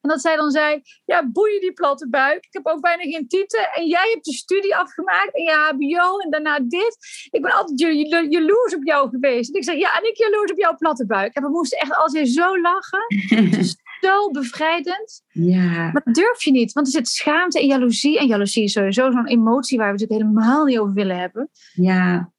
En 0.00 0.08
dat 0.08 0.20
zij 0.20 0.36
dan 0.36 0.50
zei, 0.50 0.82
ja, 1.04 1.30
boeien 1.30 1.60
die 1.60 1.72
platte 1.72 2.08
buik. 2.08 2.44
Ik 2.44 2.52
heb 2.52 2.66
ook 2.66 2.80
bijna 2.80 3.02
geen 3.02 3.28
tieten. 3.28 3.68
En 3.74 3.86
jij 3.86 4.10
hebt 4.12 4.24
de 4.24 4.32
studie 4.32 4.76
afgemaakt 4.76 5.34
en 5.34 5.42
je 5.42 5.50
hbo 5.50 6.18
en 6.18 6.30
daarna 6.30 6.58
dit. 6.60 6.96
Ik 7.30 7.42
ben 7.42 7.52
altijd 7.52 7.80
jaloers 8.30 8.74
op 8.74 8.84
jou 8.84 9.08
geweest. 9.08 9.48
En 9.48 9.56
ik 9.56 9.64
zei, 9.64 9.78
ja, 9.78 9.98
en 9.98 10.08
ik 10.08 10.16
jaloers 10.16 10.50
op 10.50 10.58
jouw 10.58 10.76
platte 10.76 11.06
buik. 11.06 11.34
En 11.34 11.42
we 11.42 11.48
moesten 11.48 11.78
echt 11.78 11.96
altijd 11.96 12.28
zo 12.28 12.60
lachen. 12.60 13.04
zo 14.00 14.30
bevrijdend. 14.30 15.22
Ja. 15.28 15.90
Maar 15.92 16.02
dat 16.04 16.14
durf 16.14 16.42
je 16.42 16.50
niet, 16.50 16.72
want 16.72 16.86
er 16.86 16.92
zit 16.92 17.08
schaamte 17.08 17.60
en 17.60 17.66
jaloezie. 17.66 18.18
En 18.18 18.26
jaloezie 18.26 18.64
is 18.64 18.72
sowieso 18.72 19.10
zo'n 19.10 19.26
emotie 19.26 19.78
waar 19.78 19.94
we 19.94 20.00
het 20.00 20.10
helemaal 20.10 20.64
niet 20.64 20.78
over 20.78 20.94
willen 20.94 21.18
hebben. 21.18 21.50
Ja, 21.72 22.32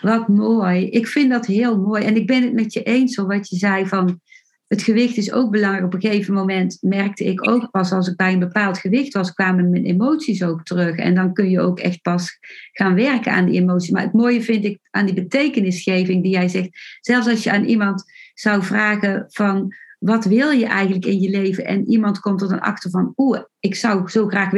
wat 0.00 0.28
mooi. 0.28 0.88
Ik 0.88 1.06
vind 1.06 1.30
dat 1.30 1.46
heel 1.46 1.78
mooi. 1.78 2.04
En 2.04 2.16
ik 2.16 2.26
ben 2.26 2.42
het 2.42 2.52
met 2.52 2.72
je 2.72 2.82
eens, 2.82 3.16
wat 3.16 3.48
je 3.48 3.56
zei 3.56 3.86
van 3.86 4.20
het 4.66 4.82
gewicht 4.82 5.16
is 5.16 5.32
ook 5.32 5.50
belangrijk. 5.50 5.84
Op 5.84 5.94
een 5.94 6.00
gegeven 6.00 6.34
moment 6.34 6.78
merkte 6.80 7.24
ik 7.24 7.48
ook 7.48 7.70
pas 7.70 7.92
als 7.92 8.08
ik 8.08 8.16
bij 8.16 8.32
een 8.32 8.38
bepaald 8.38 8.78
gewicht 8.78 9.12
was, 9.12 9.32
kwamen 9.32 9.70
mijn 9.70 9.84
emoties 9.84 10.42
ook 10.42 10.62
terug. 10.62 10.96
En 10.96 11.14
dan 11.14 11.32
kun 11.32 11.50
je 11.50 11.60
ook 11.60 11.78
echt 11.78 12.02
pas 12.02 12.38
gaan 12.72 12.94
werken 12.94 13.32
aan 13.32 13.46
die 13.46 13.60
emoties. 13.60 13.90
Maar 13.90 14.02
het 14.02 14.12
mooie 14.12 14.42
vind 14.42 14.64
ik 14.64 14.78
aan 14.90 15.06
die 15.06 15.14
betekenisgeving 15.14 16.22
die 16.22 16.32
jij 16.32 16.48
zegt. 16.48 16.98
Zelfs 17.00 17.28
als 17.28 17.42
je 17.42 17.52
aan 17.52 17.64
iemand 17.64 18.04
zou 18.34 18.62
vragen 18.62 19.24
van 19.28 19.74
wat 19.98 20.24
wil 20.24 20.50
je 20.50 20.66
eigenlijk 20.66 21.04
in 21.04 21.20
je 21.20 21.30
leven? 21.30 21.66
En 21.66 21.90
iemand 21.90 22.20
komt 22.20 22.42
er 22.42 22.48
dan 22.48 22.60
achter 22.60 22.90
van, 22.90 23.12
oeh, 23.16 23.40
ik 23.60 23.74
zou 23.74 24.08
zo 24.08 24.26
graag 24.26 24.50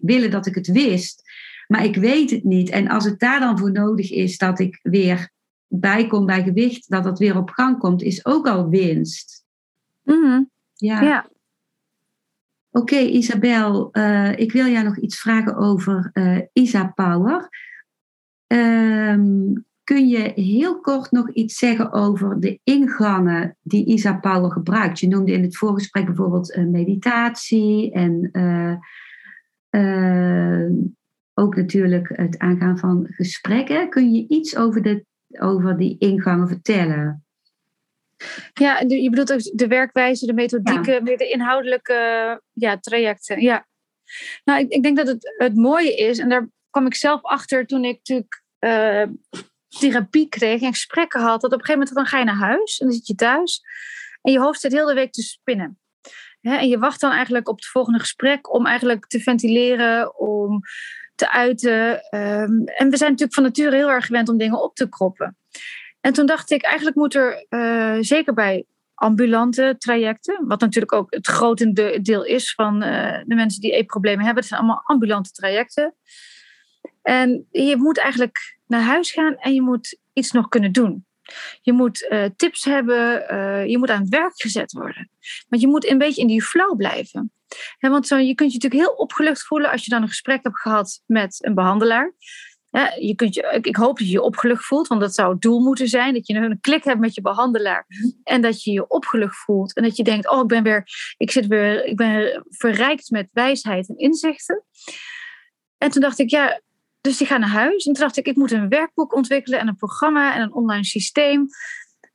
willen 0.00 0.30
dat 0.30 0.46
ik 0.46 0.54
het 0.54 0.66
wist, 0.66 1.22
maar 1.66 1.84
ik 1.84 1.96
weet 1.96 2.30
het 2.30 2.44
niet. 2.44 2.70
En 2.70 2.88
als 2.88 3.04
het 3.04 3.18
daar 3.18 3.40
dan 3.40 3.58
voor 3.58 3.72
nodig 3.72 4.10
is 4.10 4.38
dat 4.38 4.58
ik 4.58 4.78
weer 4.82 5.30
bijkom 5.68 6.26
bij 6.26 6.42
gewicht, 6.42 6.90
dat 6.90 7.04
dat 7.04 7.18
weer 7.18 7.36
op 7.36 7.50
gang 7.50 7.78
komt, 7.78 8.02
is 8.02 8.26
ook 8.26 8.48
al 8.48 8.68
winst. 8.68 9.44
Mhm. 10.02 10.42
Ja. 10.74 11.00
ja. 11.00 11.28
Oké, 12.70 12.98
Isabel, 12.98 13.88
uh, 13.92 14.38
ik 14.38 14.52
wil 14.52 14.66
jou 14.66 14.84
nog 14.84 14.98
iets 14.98 15.20
vragen 15.20 15.56
over 15.56 16.10
uh, 16.12 16.38
Isa 16.52 16.86
Power. 16.86 17.48
Um, 18.46 19.64
kun 19.84 20.08
je 20.08 20.32
heel 20.34 20.80
kort 20.80 21.10
nog 21.10 21.30
iets 21.30 21.58
zeggen 21.58 21.92
over 21.92 22.40
de 22.40 22.60
ingangen 22.64 23.56
die 23.62 23.86
Isa 23.86 24.18
Power 24.18 24.50
gebruikt? 24.50 25.00
Je 25.00 25.08
noemde 25.08 25.32
in 25.32 25.42
het 25.42 25.56
voorgesprek 25.56 26.06
bijvoorbeeld 26.06 26.56
uh, 26.56 26.64
meditatie 26.64 27.92
en 27.92 28.30
ook 31.34 31.56
natuurlijk 31.56 32.08
het 32.12 32.38
aangaan 32.38 32.78
van 32.78 33.06
gesprekken. 33.10 33.88
Kun 33.88 34.12
je 34.12 34.28
iets 34.28 34.56
over 34.56 34.82
de 34.82 35.04
over 35.40 35.76
die 35.76 35.96
ingangen 35.98 36.48
vertellen? 36.48 37.24
Ja, 38.52 38.80
je 38.80 39.10
bedoelt 39.10 39.32
ook 39.32 39.58
de 39.58 39.66
werkwijze, 39.66 40.26
de 40.26 40.32
methodieken, 40.32 41.02
meer 41.02 41.18
de 41.18 41.28
inhoudelijke 41.28 42.40
ja, 42.52 42.78
trajecten. 42.78 43.40
Ja. 43.40 43.66
Nou, 44.44 44.60
ik, 44.60 44.68
ik, 44.68 44.82
denk 44.82 44.96
dat 44.96 45.06
het, 45.06 45.34
het 45.36 45.56
mooie 45.56 45.96
is, 45.96 46.18
en 46.18 46.28
daar 46.28 46.48
kwam 46.70 46.86
ik 46.86 46.94
zelf 46.94 47.22
achter 47.22 47.66
toen 47.66 47.84
ik 47.84 47.96
natuurlijk 47.96 48.42
uh, 48.60 49.02
therapie 49.78 50.28
kreeg 50.28 50.60
en 50.60 50.72
gesprekken 50.72 51.20
had, 51.20 51.40
dat 51.40 51.52
op 51.52 51.58
een 51.58 51.64
gegeven 51.64 51.78
moment 51.78 51.94
dan 51.94 52.06
ga 52.06 52.18
je 52.18 52.24
naar 52.24 52.48
huis 52.48 52.78
en 52.78 52.86
dan 52.86 52.96
zit 52.96 53.06
je 53.06 53.14
thuis 53.14 53.62
en 54.22 54.32
je 54.32 54.40
hoofd 54.40 54.60
zit 54.60 54.72
heel 54.72 54.86
de 54.86 54.94
week 54.94 55.12
te 55.12 55.22
spinnen. 55.22 55.78
en 56.40 56.68
je 56.68 56.78
wacht 56.78 57.00
dan 57.00 57.10
eigenlijk 57.10 57.48
op 57.48 57.56
het 57.56 57.66
volgende 57.66 57.98
gesprek 57.98 58.52
om 58.54 58.66
eigenlijk 58.66 59.06
te 59.06 59.20
ventileren, 59.20 60.18
om 60.18 60.60
te 61.16 61.30
uiten. 61.30 62.02
Ehm, 62.02 62.64
en 62.64 62.90
we 62.90 62.96
zijn 62.96 63.10
natuurlijk 63.10 63.34
van 63.34 63.42
nature 63.42 63.76
heel 63.76 63.90
erg 63.90 64.06
gewend 64.06 64.28
om 64.28 64.38
dingen 64.38 64.62
op 64.62 64.74
te 64.74 64.88
kroppen. 64.88 65.36
En 66.00 66.12
toen 66.12 66.26
dacht 66.26 66.50
ik, 66.50 66.62
eigenlijk 66.62 66.96
moet 66.96 67.14
er 67.14 67.46
uh, 67.50 67.96
zeker 68.00 68.34
bij 68.34 68.64
ambulante 68.94 69.74
trajecten, 69.78 70.46
wat 70.46 70.60
natuurlijk 70.60 70.92
ook 70.92 71.14
het 71.14 71.26
grote 71.26 72.00
deel 72.02 72.24
is 72.24 72.54
van 72.54 72.82
uh, 72.82 73.18
de 73.24 73.34
mensen 73.34 73.60
die 73.60 73.72
eetproblemen 73.72 74.24
hebben, 74.24 74.42
het 74.42 74.46
zijn 74.46 74.60
allemaal 74.60 74.82
ambulante 74.84 75.30
trajecten. 75.30 75.94
En 77.02 77.46
je 77.50 77.76
moet 77.76 77.98
eigenlijk 77.98 78.58
naar 78.66 78.80
huis 78.80 79.10
gaan 79.10 79.36
en 79.36 79.54
je 79.54 79.62
moet 79.62 79.98
iets 80.12 80.32
nog 80.32 80.48
kunnen 80.48 80.72
doen. 80.72 81.06
Je 81.60 81.72
moet 81.72 82.06
uh, 82.10 82.24
tips 82.36 82.64
hebben, 82.64 83.04
je 83.68 83.78
moet 83.78 83.90
aan 83.90 84.00
het 84.00 84.08
werk 84.08 84.40
gezet 84.40 84.72
worden. 84.72 85.10
Want 85.48 85.62
je 85.62 85.68
moet 85.68 85.86
een 85.86 85.98
beetje 85.98 86.20
in 86.20 86.26
die 86.26 86.42
flow 86.42 86.76
blijven. 86.76 87.32
He, 87.78 87.88
want 87.88 88.06
zo, 88.06 88.16
je 88.16 88.34
kunt 88.34 88.52
je 88.52 88.58
natuurlijk 88.58 88.88
heel 88.88 88.98
opgelucht 88.98 89.42
voelen 89.42 89.70
als 89.70 89.84
je 89.84 89.90
dan 89.90 90.02
een 90.02 90.08
gesprek 90.08 90.42
hebt 90.42 90.60
gehad 90.60 91.02
met 91.06 91.44
een 91.44 91.54
behandelaar. 91.54 92.14
Je 93.00 93.14
kunt 93.14 93.34
je, 93.34 93.58
ik 93.60 93.76
hoop 93.76 93.98
dat 93.98 94.06
je 94.06 94.12
je 94.12 94.22
opgelucht 94.22 94.64
voelt, 94.64 94.86
want 94.86 95.00
dat 95.00 95.14
zou 95.14 95.32
het 95.32 95.40
doel 95.40 95.60
moeten 95.60 95.88
zijn. 95.88 96.14
Dat 96.14 96.26
je 96.26 96.34
een 96.34 96.60
klik 96.60 96.84
hebt 96.84 97.00
met 97.00 97.14
je 97.14 97.20
behandelaar 97.20 97.86
en 98.22 98.40
dat 98.40 98.62
je 98.62 98.72
je 98.72 98.88
opgelucht 98.88 99.36
voelt. 99.36 99.74
En 99.74 99.82
dat 99.82 99.96
je 99.96 100.04
denkt, 100.04 100.30
oh, 100.30 100.40
ik 100.40 100.46
ben 100.46 100.62
weer, 100.62 100.88
ik 101.16 101.30
zit 101.30 101.46
weer, 101.46 101.84
ik 101.84 101.96
ben 101.96 102.44
verrijkt 102.48 103.10
met 103.10 103.28
wijsheid 103.32 103.88
en 103.88 103.96
inzichten. 103.96 104.64
En 105.78 105.90
toen 105.90 106.02
dacht 106.02 106.18
ik, 106.18 106.30
ja, 106.30 106.60
dus 107.00 107.16
die 107.16 107.26
gaan 107.26 107.40
naar 107.40 107.48
huis. 107.48 107.86
En 107.86 107.92
toen 107.92 108.02
dacht 108.02 108.16
ik, 108.16 108.26
ik 108.26 108.36
moet 108.36 108.52
een 108.52 108.68
werkboek 108.68 109.14
ontwikkelen 109.14 109.58
en 109.58 109.68
een 109.68 109.76
programma 109.76 110.34
en 110.34 110.42
een 110.42 110.54
online 110.54 110.84
systeem. 110.84 111.46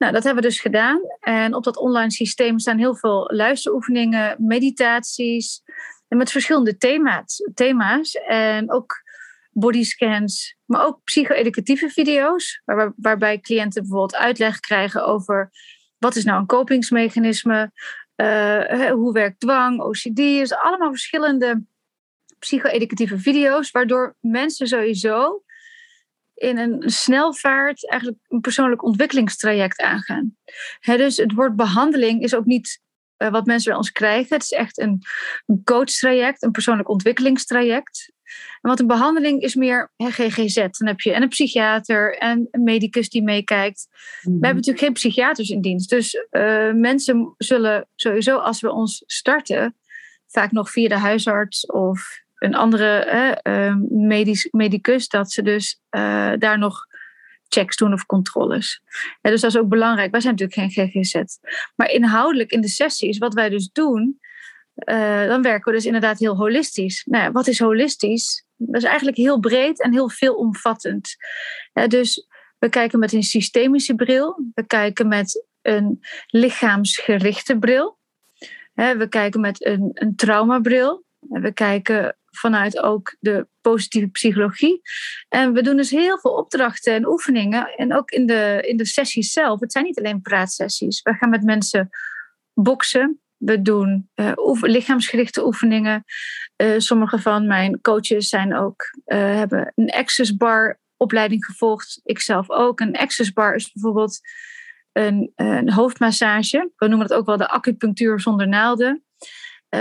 Nou, 0.02 0.14
dat 0.14 0.24
hebben 0.24 0.44
we 0.44 0.50
dus 0.50 0.60
gedaan. 0.60 1.02
En 1.20 1.54
op 1.54 1.64
dat 1.64 1.78
online 1.78 2.12
systeem 2.12 2.60
staan 2.60 2.78
heel 2.78 2.96
veel 2.96 3.30
luisteroefeningen, 3.34 4.36
meditaties. 4.40 5.64
En 6.08 6.18
met 6.18 6.32
verschillende 6.32 6.78
thema's. 6.78 7.52
thema's 7.54 8.14
en 8.28 8.72
ook 8.72 9.04
bodyscans, 9.52 10.56
maar 10.66 10.86
ook 10.86 11.04
psycho-educatieve 11.04 11.90
video's. 11.90 12.62
Waar, 12.66 12.94
waarbij 12.96 13.40
cliënten 13.40 13.82
bijvoorbeeld 13.82 14.16
uitleg 14.16 14.60
krijgen 14.60 15.06
over 15.06 15.52
wat 15.98 16.16
is 16.16 16.24
nou 16.24 16.40
een 16.40 16.46
kopingsmechanisme, 16.46 17.72
uh, 18.16 18.92
hoe 18.92 19.14
werkt 19.14 19.40
dwang, 19.40 19.82
OCD. 19.82 20.20
is 20.20 20.54
allemaal 20.54 20.90
verschillende 20.90 21.64
psycho-educatieve 22.40 23.20
video's, 23.20 23.72
waardoor 23.72 24.16
mensen 24.20 24.68
sowieso 24.68 25.44
in 26.42 26.58
een 26.58 26.90
snelvaart 26.90 27.90
eigenlijk 27.90 28.22
een 28.28 28.42
persoonlijk 28.42 28.84
ontwikkelingstraject 28.84 29.82
aangaan. 29.82 30.38
dus 30.82 31.18
het 31.18 31.34
woord 31.34 31.56
behandeling 31.56 32.22
is 32.22 32.36
ook 32.36 32.46
niet 32.46 32.82
uh, 33.18 33.30
wat 33.30 33.46
mensen 33.46 33.70
bij 33.70 33.78
ons 33.78 33.92
krijgen. 33.92 34.36
Het 34.36 34.44
is 34.44 34.52
echt 34.52 34.80
een, 34.80 35.02
coachtraject, 35.64 36.44
een 36.44 36.52
persoonlijk 36.52 36.90
ontwikkelingstraject. 36.90 38.12
En 38.62 38.70
wat 38.70 38.80
een 38.80 38.88
behandeling 38.88 39.42
is 39.42 39.56
meer 39.56 39.92
GGZ. 39.98 40.56
Dan 40.56 40.88
heb 40.88 41.00
je 41.00 41.14
en 41.14 41.22
een 41.22 41.30
psychiater 41.30 42.18
en 42.18 42.48
een 42.52 42.64
medicus 42.64 43.10
die 43.10 43.24
meekijkt. 43.24 43.88
We 43.90 44.30
hebben 44.30 44.50
mhm. 44.50 44.56
natuurlijk 44.56 44.84
geen 44.84 44.94
psychiaters 44.94 45.50
in 45.50 45.62
dienst. 45.62 45.90
Dus 45.90 46.16
uh, 46.32 46.72
mensen 46.74 47.34
zullen 47.38 47.88
sowieso 47.96 48.38
als 48.38 48.62
we 48.62 48.72
ons 48.72 49.04
starten, 49.06 49.76
vaak 50.28 50.52
nog 50.52 50.72
via 50.72 50.88
de 50.88 50.98
huisarts 50.98 51.66
of 51.66 52.22
een 52.42 52.56
andere 52.56 52.88
eh, 53.44 53.76
medisch, 53.90 54.48
medicus, 54.52 55.08
dat 55.08 55.32
ze 55.32 55.42
dus 55.42 55.82
uh, 55.92 56.32
daar 56.38 56.58
nog 56.58 56.86
checks 57.48 57.76
doen 57.76 57.94
of 57.94 58.06
controles. 58.06 58.82
Dus 59.22 59.42
dat 59.42 59.52
is 59.52 59.58
ook 59.58 59.70
belangrijk. 59.70 60.12
Wij 60.12 60.22
zijn 60.22 60.36
natuurlijk 60.38 60.74
geen 60.74 60.90
GGZ. 60.90 61.38
Maar 61.76 61.90
inhoudelijk 61.90 62.52
in 62.52 62.62
de 62.62 62.68
sessies, 62.68 63.18
wat 63.18 63.34
wij 63.34 63.50
dus 63.50 63.70
doen, 63.72 64.20
uh, 64.76 65.28
dan 65.28 65.42
werken 65.42 65.72
we 65.72 65.78
dus 65.78 65.86
inderdaad 65.86 66.20
heel 66.20 66.36
holistisch. 66.36 67.04
Nou 67.06 67.24
ja, 67.24 67.32
wat 67.32 67.48
is 67.48 67.60
holistisch? 67.60 68.46
Dat 68.56 68.82
is 68.82 68.88
eigenlijk 68.88 69.18
heel 69.18 69.40
breed 69.40 69.82
en 69.82 69.92
heel 69.92 70.10
veelomvattend. 70.10 71.16
Ja, 71.74 71.88
dus 71.88 72.28
we 72.60 72.70
kijken 72.70 73.00
met 73.00 73.14
een 73.14 73.24
systemische 73.24 73.96
bril, 73.96 74.46
we 74.54 74.68
kijken 74.68 75.08
met 75.08 75.46
een 75.62 76.00
lichaamsgerichte 76.28 77.58
bril, 77.58 77.98
we 78.74 79.06
kijken 79.10 79.42
met 79.42 79.66
een, 79.66 79.90
een 79.94 80.16
traumabril, 80.16 81.06
we 81.30 81.54
kijken 81.54 82.16
vanuit 82.32 82.80
ook 82.80 83.16
de 83.20 83.48
positieve 83.62 84.08
psychologie. 84.08 84.82
En 85.30 85.54
we 85.54 85.62
doen 85.62 85.78
dus 85.78 85.90
heel 85.90 86.20
veel 86.20 86.32
opdrachten 86.32 86.94
en 86.94 87.08
oefeningen. 87.08 87.76
En 87.76 87.96
ook 87.96 88.12
in 88.12 88.26
de, 88.26 88.64
in 88.68 88.78
de 88.78 88.86
sessies 88.86 89.32
zelf. 89.32 89.60
Het 89.60 89.72
zijn 89.72 89.86
niet 89.86 90.00
alleen 90.00 90.22
praatsessies. 90.22 91.02
We 91.02 91.14
gaan 91.14 91.30
met 91.30 91.44
mensen 91.44 91.90
boksen. 92.54 93.22
We 93.38 93.62
doen 93.62 94.10
uh, 94.16 94.32
lichaamsgerichte 94.62 95.46
oefeningen. 95.46 96.04
Uh, 96.58 96.74
sommige 96.78 97.20
van 97.20 97.48
mijn 97.48 97.82
coaches 97.82 98.30
zijn 98.30 98.56
ook, 98.56 98.82
uh, 99.06 99.18
hebben 99.18 99.72
een 99.76 99.90
access 99.90 100.36
bar 100.36 100.80
opleiding 100.98 101.46
gevolgd. 101.46 102.00
Ikzelf 102.04 102.50
ook. 102.50 102.80
Een 102.80 102.98
access 102.98 103.34
bar 103.34 103.56
is 103.56 103.72
bijvoorbeeld 103.72 104.20
een, 104.92 105.32
een 105.36 105.72
hoofdmassage. 105.72 106.72
We 106.76 106.88
noemen 106.88 107.08
het 107.08 107.16
ook 107.16 107.26
wel 107.26 107.38
de 107.38 107.50
acupunctuur 107.50 108.20
zonder 108.20 108.48
naalden. 108.48 109.04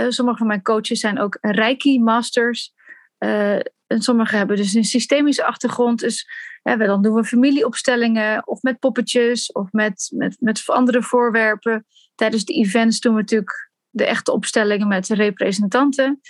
Sommige 0.09 0.37
van 0.37 0.47
mijn 0.47 0.61
coaches 0.61 0.99
zijn 0.99 1.19
ook 1.19 1.37
Reiki 1.41 1.99
masters. 1.99 2.73
en 3.17 4.01
sommige 4.01 4.35
hebben 4.35 4.57
dus 4.57 4.73
een 4.73 4.83
systemische 4.83 5.45
achtergrond. 5.45 5.99
Dus 5.99 6.27
ja, 6.63 6.75
dan 6.75 7.01
doen 7.01 7.13
we 7.13 7.23
familieopstellingen 7.23 8.47
of 8.47 8.61
met 8.61 8.79
poppetjes 8.79 9.51
of 9.51 9.71
met, 9.71 10.11
met, 10.13 10.35
met 10.39 10.63
andere 10.65 11.03
voorwerpen. 11.03 11.85
Tijdens 12.15 12.45
de 12.45 12.53
events 12.53 12.99
doen 12.99 13.13
we 13.13 13.19
natuurlijk 13.19 13.71
de 13.89 14.05
echte 14.05 14.31
opstellingen 14.31 14.87
met 14.87 15.07
representanten. 15.07 16.21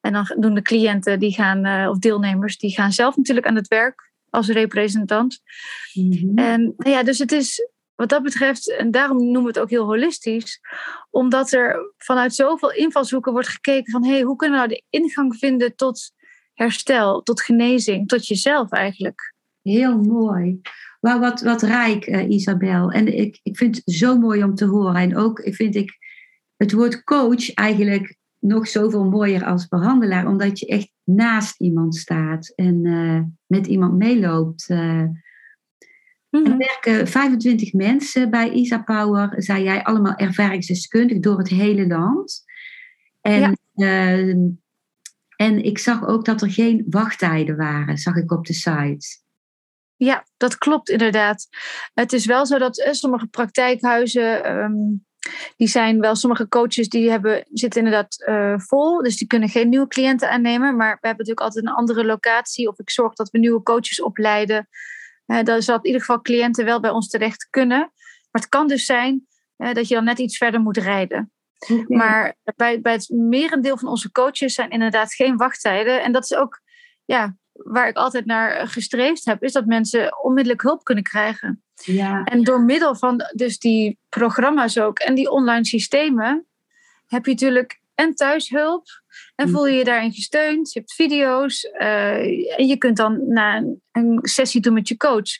En 0.00 0.12
dan 0.12 0.36
doen 0.38 0.54
de 0.54 0.62
cliënten 0.62 1.18
die 1.18 1.34
gaan, 1.34 1.64
eh, 1.64 1.88
of 1.88 1.98
deelnemers, 1.98 2.58
die 2.58 2.74
gaan 2.74 2.92
zelf 2.92 3.16
natuurlijk 3.16 3.46
aan 3.46 3.54
het 3.54 3.68
werk 3.68 4.12
als 4.30 4.48
representant. 4.48 5.38
Mhm. 5.92 6.38
En 6.38 6.74
nou 6.76 6.90
ja, 6.90 7.02
dus 7.02 7.18
het 7.18 7.32
is 7.32 7.68
wat 7.96 8.08
dat 8.08 8.22
betreft, 8.22 8.76
en 8.76 8.90
daarom 8.90 9.16
noemen 9.16 9.42
we 9.42 9.48
het 9.48 9.58
ook 9.58 9.70
heel 9.70 9.84
holistisch, 9.84 10.60
omdat 11.10 11.52
er 11.52 11.92
vanuit 11.98 12.34
zoveel 12.34 12.72
invalshoeken 12.72 13.32
wordt 13.32 13.48
gekeken 13.48 13.92
van 13.92 14.04
hey, 14.04 14.22
hoe 14.22 14.36
kunnen 14.36 14.60
we 14.60 14.66
nou 14.66 14.80
de 14.80 14.98
ingang 14.98 15.36
vinden 15.36 15.76
tot 15.76 16.12
herstel, 16.54 17.22
tot 17.22 17.42
genezing, 17.42 18.08
tot 18.08 18.26
jezelf 18.26 18.70
eigenlijk. 18.70 19.34
Heel 19.62 19.98
mooi. 19.98 20.60
Maar 21.00 21.20
wat, 21.20 21.40
wat 21.40 21.62
rijk, 21.62 22.06
uh, 22.06 22.28
Isabel. 22.28 22.90
En 22.90 23.18
ik, 23.18 23.40
ik 23.42 23.56
vind 23.56 23.76
het 23.76 23.94
zo 23.94 24.18
mooi 24.18 24.44
om 24.44 24.54
te 24.54 24.64
horen. 24.64 24.94
En 24.94 25.16
ook 25.16 25.40
vind 25.44 25.74
ik 25.74 25.98
het 26.56 26.72
woord 26.72 27.04
coach 27.04 27.54
eigenlijk 27.54 28.16
nog 28.38 28.68
zoveel 28.68 29.04
mooier 29.04 29.44
als 29.44 29.68
behandelaar, 29.68 30.26
omdat 30.26 30.58
je 30.58 30.66
echt 30.66 30.90
naast 31.04 31.60
iemand 31.60 31.96
staat 31.96 32.52
en 32.54 32.84
uh, 32.84 33.20
met 33.46 33.66
iemand 33.66 33.96
meeloopt. 33.96 34.68
Uh, 34.70 35.02
Er 36.30 36.56
werken 36.56 37.08
25 37.08 37.72
mensen 37.72 38.30
bij 38.30 38.50
Isa 38.50 38.78
Power, 38.78 39.34
zei 39.36 39.62
jij, 39.62 39.82
allemaal 39.82 40.16
ervaringsdeskundig 40.16 41.18
door 41.18 41.38
het 41.38 41.48
hele 41.48 41.86
land. 41.86 42.44
En, 43.20 43.56
ja. 43.74 44.16
en 45.36 45.64
ik 45.64 45.78
zag 45.78 46.06
ook 46.06 46.24
dat 46.24 46.42
er 46.42 46.50
geen 46.50 46.86
wachttijden 46.90 47.56
waren, 47.56 47.98
zag 47.98 48.16
ik 48.16 48.32
op 48.32 48.46
de 48.46 48.54
site. 48.54 49.24
Ja, 49.96 50.26
dat 50.36 50.58
klopt 50.58 50.88
inderdaad. 50.88 51.48
Het 51.94 52.12
is 52.12 52.26
wel 52.26 52.46
zo 52.46 52.58
dat 52.58 52.78
eh, 52.78 52.92
sommige 52.92 53.26
praktijkhuizen, 53.26 54.44
ehm, 54.44 54.74
die 55.56 55.68
zijn 55.68 56.00
wel, 56.00 56.14
sommige 56.14 56.48
coaches 56.48 56.88
die 56.88 57.10
hebben, 57.10 57.46
zitten 57.52 57.84
inderdaad 57.84 58.24
uh, 58.28 58.58
vol, 58.58 59.02
dus 59.02 59.16
die 59.16 59.26
kunnen 59.26 59.48
geen 59.48 59.68
nieuwe 59.68 59.88
cliënten 59.88 60.30
aannemen. 60.30 60.76
Maar 60.76 60.98
we 61.00 61.06
hebben 61.06 61.26
natuurlijk 61.26 61.40
altijd 61.40 61.66
een 61.66 61.72
andere 61.72 62.04
locatie 62.04 62.68
of 62.68 62.78
ik 62.78 62.90
zorg 62.90 63.14
dat 63.14 63.30
we 63.30 63.38
nieuwe 63.38 63.62
coaches 63.62 64.02
opleiden. 64.02 64.68
Uh, 65.26 65.42
dan 65.42 65.62
zal 65.62 65.76
in 65.76 65.84
ieder 65.84 66.00
geval 66.00 66.20
cliënten 66.20 66.64
wel 66.64 66.80
bij 66.80 66.90
ons 66.90 67.08
terecht 67.08 67.46
kunnen. 67.50 67.78
Maar 68.30 68.42
het 68.42 68.48
kan 68.48 68.66
dus 68.66 68.84
zijn 68.84 69.26
dat 69.56 69.88
je 69.88 69.94
dan 69.94 70.04
net 70.04 70.18
iets 70.18 70.36
verder 70.36 70.60
moet 70.60 70.76
rijden. 70.76 71.32
Maar 71.86 72.34
bij, 72.56 72.80
bij 72.80 72.92
het 72.92 73.08
merendeel 73.08 73.78
van 73.78 73.88
onze 73.88 74.10
coaches 74.10 74.54
zijn 74.54 74.70
inderdaad 74.70 75.14
geen 75.14 75.36
wachttijden. 75.36 76.02
En 76.02 76.12
dat 76.12 76.24
is 76.24 76.34
ook 76.34 76.60
ja, 77.04 77.36
waar 77.52 77.88
ik 77.88 77.96
altijd 77.96 78.24
naar 78.24 78.68
gestreefd 78.68 79.24
heb, 79.24 79.42
is 79.42 79.52
dat 79.52 79.66
mensen 79.66 80.22
onmiddellijk 80.22 80.62
hulp 80.62 80.84
kunnen 80.84 81.04
krijgen. 81.04 81.62
Ja. 81.74 82.24
En 82.24 82.42
door 82.42 82.60
middel 82.60 82.94
van 82.94 83.22
dus 83.34 83.58
die 83.58 83.98
programma's 84.08 84.78
ook 84.78 84.98
en 84.98 85.14
die 85.14 85.30
online 85.30 85.64
systemen, 85.64 86.46
heb 87.06 87.24
je 87.24 87.30
natuurlijk 87.30 87.80
en 87.94 88.14
thuishulp. 88.14 88.84
En 89.34 89.48
voel 89.48 89.66
je 89.66 89.76
je 89.76 89.84
daarin 89.84 90.12
gesteund. 90.12 90.72
Je 90.72 90.78
hebt 90.78 90.94
video's. 90.94 91.64
Uh, 91.78 92.58
en 92.58 92.66
je 92.66 92.76
kunt 92.76 92.96
dan 92.96 93.28
na 93.28 93.56
een, 93.56 93.82
een, 93.92 94.18
sessie 94.22 94.60
doen 94.60 94.74
met 94.74 94.88
je 94.88 94.96
coach. 94.96 95.30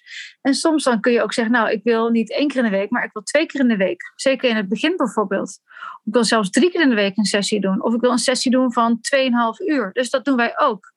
En 0.40 0.54
soms 0.54 0.84
dan 0.84 1.00
kun 1.00 1.12
je 1.12 1.22
ook 1.22 1.32
zeggen, 1.32 1.54
nou, 1.54 1.70
ik 1.70 1.80
wil 1.82 2.08
niet 2.08 2.30
één 2.30 2.48
keer 2.48 2.64
in 2.64 2.70
de 2.70 2.76
week, 2.76 2.90
maar 2.90 3.04
ik 3.04 3.12
wil 3.12 3.22
twee 3.22 3.46
keer 3.46 3.60
in 3.60 3.68
de 3.68 3.76
week. 3.76 4.12
Zeker 4.14 4.50
in 4.50 4.56
het 4.56 4.68
begin 4.68 4.96
bijvoorbeeld. 4.96 5.58
Ik 6.04 6.12
wil 6.12 6.24
zelfs 6.24 6.50
drie 6.50 6.70
keer 6.70 6.80
in 6.80 6.88
de 6.88 6.94
week 6.94 7.16
een 7.16 7.24
sessie 7.24 7.60
doen. 7.60 7.82
Of 7.82 7.94
ik 7.94 8.00
wil 8.00 8.10
een 8.10 8.18
sessie 8.18 8.50
doen 8.50 8.72
van 8.72 8.98
2,5 9.16 9.66
uur. 9.66 9.92
Dus 9.92 10.10
dat 10.10 10.24
doen 10.24 10.36
wij 10.36 10.58
ook. 10.58 10.94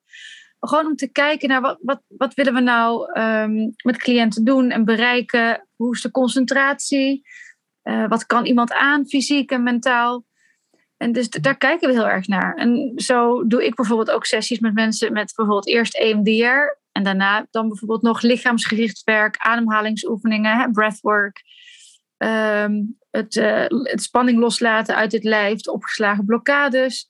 Gewoon 0.60 0.86
om 0.86 0.96
te 0.96 1.12
kijken 1.12 1.50
naar 1.50 1.62
wat, 1.62 1.78
wat, 1.82 2.02
wat 2.08 2.34
willen 2.34 2.54
we 2.54 2.60
nou 2.60 3.20
um, 3.22 3.74
met 3.84 3.98
cliënten 3.98 4.44
doen 4.44 4.70
en 4.72 4.86
bereiken. 4.86 5.68
Hoe 5.76 5.96
is 5.96 6.02
de 6.02 6.12
concentratie? 6.12 7.28
Uh, 7.84 8.08
wat 8.08 8.26
kan 8.26 8.46
iemand 8.46 8.72
aan, 8.72 9.08
fysiek 9.08 9.52
en 9.52 9.64
mentaal? 9.64 10.26
En 11.00 11.12
dus 11.12 11.30
daar 11.30 11.58
kijken 11.58 11.88
we 11.90 11.96
heel 11.96 12.08
erg 12.08 12.28
naar. 12.28 12.56
En 12.56 12.92
zo 12.96 13.48
doe 13.48 13.66
ik 13.66 13.76
bijvoorbeeld 13.76 14.12
ook 14.12 14.26
sessies 14.26 14.60
met 14.60 14.74
mensen 14.74 15.14
met 15.14 15.34
bijvoorbeeld 15.36 15.68
eerst 15.68 15.98
EMDR. 15.98 16.78
En 16.92 17.04
daarna 17.04 17.48
dan 17.52 17.68
bijvoorbeeld 17.68 18.02
nog 18.02 18.22
lichaamsgericht 18.22 19.04
werk, 19.04 19.38
ademhalingsoefeningen, 19.38 20.72
breathwork. 20.72 21.44
Um, 22.18 22.98
het, 23.12 23.36
uh, 23.36 23.66
het 23.68 24.02
spanning 24.02 24.40
loslaten 24.40 24.96
uit 24.96 25.12
het 25.12 25.24
lijf, 25.24 25.68
opgeslagen 25.68 26.26
blokkades 26.26 27.08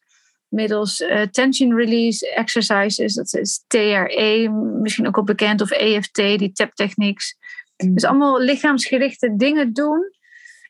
middels 0.49 1.01
uh, 1.01 1.21
tension 1.21 1.75
release 1.75 2.33
exercises. 2.33 3.13
Dat 3.13 3.33
is 3.33 3.63
TRE, 3.67 4.49
misschien 4.81 5.07
ook 5.07 5.17
al 5.17 5.23
bekend, 5.23 5.61
of 5.61 5.71
EFT, 5.71 6.15
die 6.15 6.51
tap 6.51 6.73
techniques. 6.73 7.37
Mm. 7.77 7.93
Dus 7.93 8.05
allemaal 8.05 8.39
lichaamsgerichte 8.39 9.35
dingen 9.35 9.73
doen. 9.73 10.11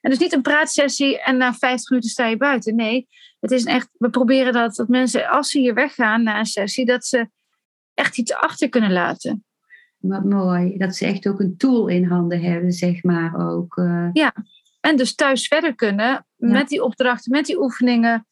En 0.01 0.09
dus 0.09 0.19
niet 0.19 0.33
een 0.33 0.41
praatsessie 0.41 1.21
en 1.21 1.37
na 1.37 1.53
50 1.53 1.89
minuten 1.89 2.09
sta 2.11 2.25
je 2.25 2.37
buiten. 2.37 2.75
Nee, 2.75 3.07
het 3.39 3.51
is 3.51 3.63
echt, 3.63 3.89
we 3.97 4.09
proberen 4.09 4.53
dat, 4.53 4.75
dat 4.75 4.87
mensen, 4.87 5.27
als 5.27 5.49
ze 5.49 5.59
hier 5.59 5.73
weggaan 5.73 6.23
na 6.23 6.39
een 6.39 6.45
sessie, 6.45 6.85
dat 6.85 7.05
ze 7.05 7.29
echt 7.93 8.17
iets 8.17 8.33
achter 8.33 8.69
kunnen 8.69 8.91
laten. 8.91 9.43
Wat 9.97 10.23
mooi. 10.23 10.77
Dat 10.77 10.95
ze 10.95 11.05
echt 11.05 11.27
ook 11.27 11.39
een 11.39 11.57
tool 11.57 11.87
in 11.87 12.03
handen 12.03 12.41
hebben, 12.41 12.71
zeg 12.71 13.03
maar 13.03 13.51
ook. 13.51 13.77
Uh... 13.77 14.09
Ja, 14.13 14.33
en 14.79 14.97
dus 14.97 15.15
thuis 15.15 15.47
verder 15.47 15.75
kunnen 15.75 16.25
met 16.35 16.67
die 16.67 16.83
opdrachten, 16.83 17.31
met 17.31 17.45
die 17.45 17.61
oefeningen. 17.61 18.27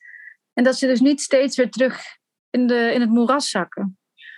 En 0.54 0.64
dat 0.64 0.76
ze 0.76 0.88
dus 0.88 1.00
niet 1.00 1.22
steeds 1.22 1.58
weer 1.58 1.70
terug 1.70 2.04
in, 2.50 2.68
de, 2.68 2.92
in 2.94 3.02
het 3.02 3.10
moeras 3.10 3.50
zakken. 3.50 3.98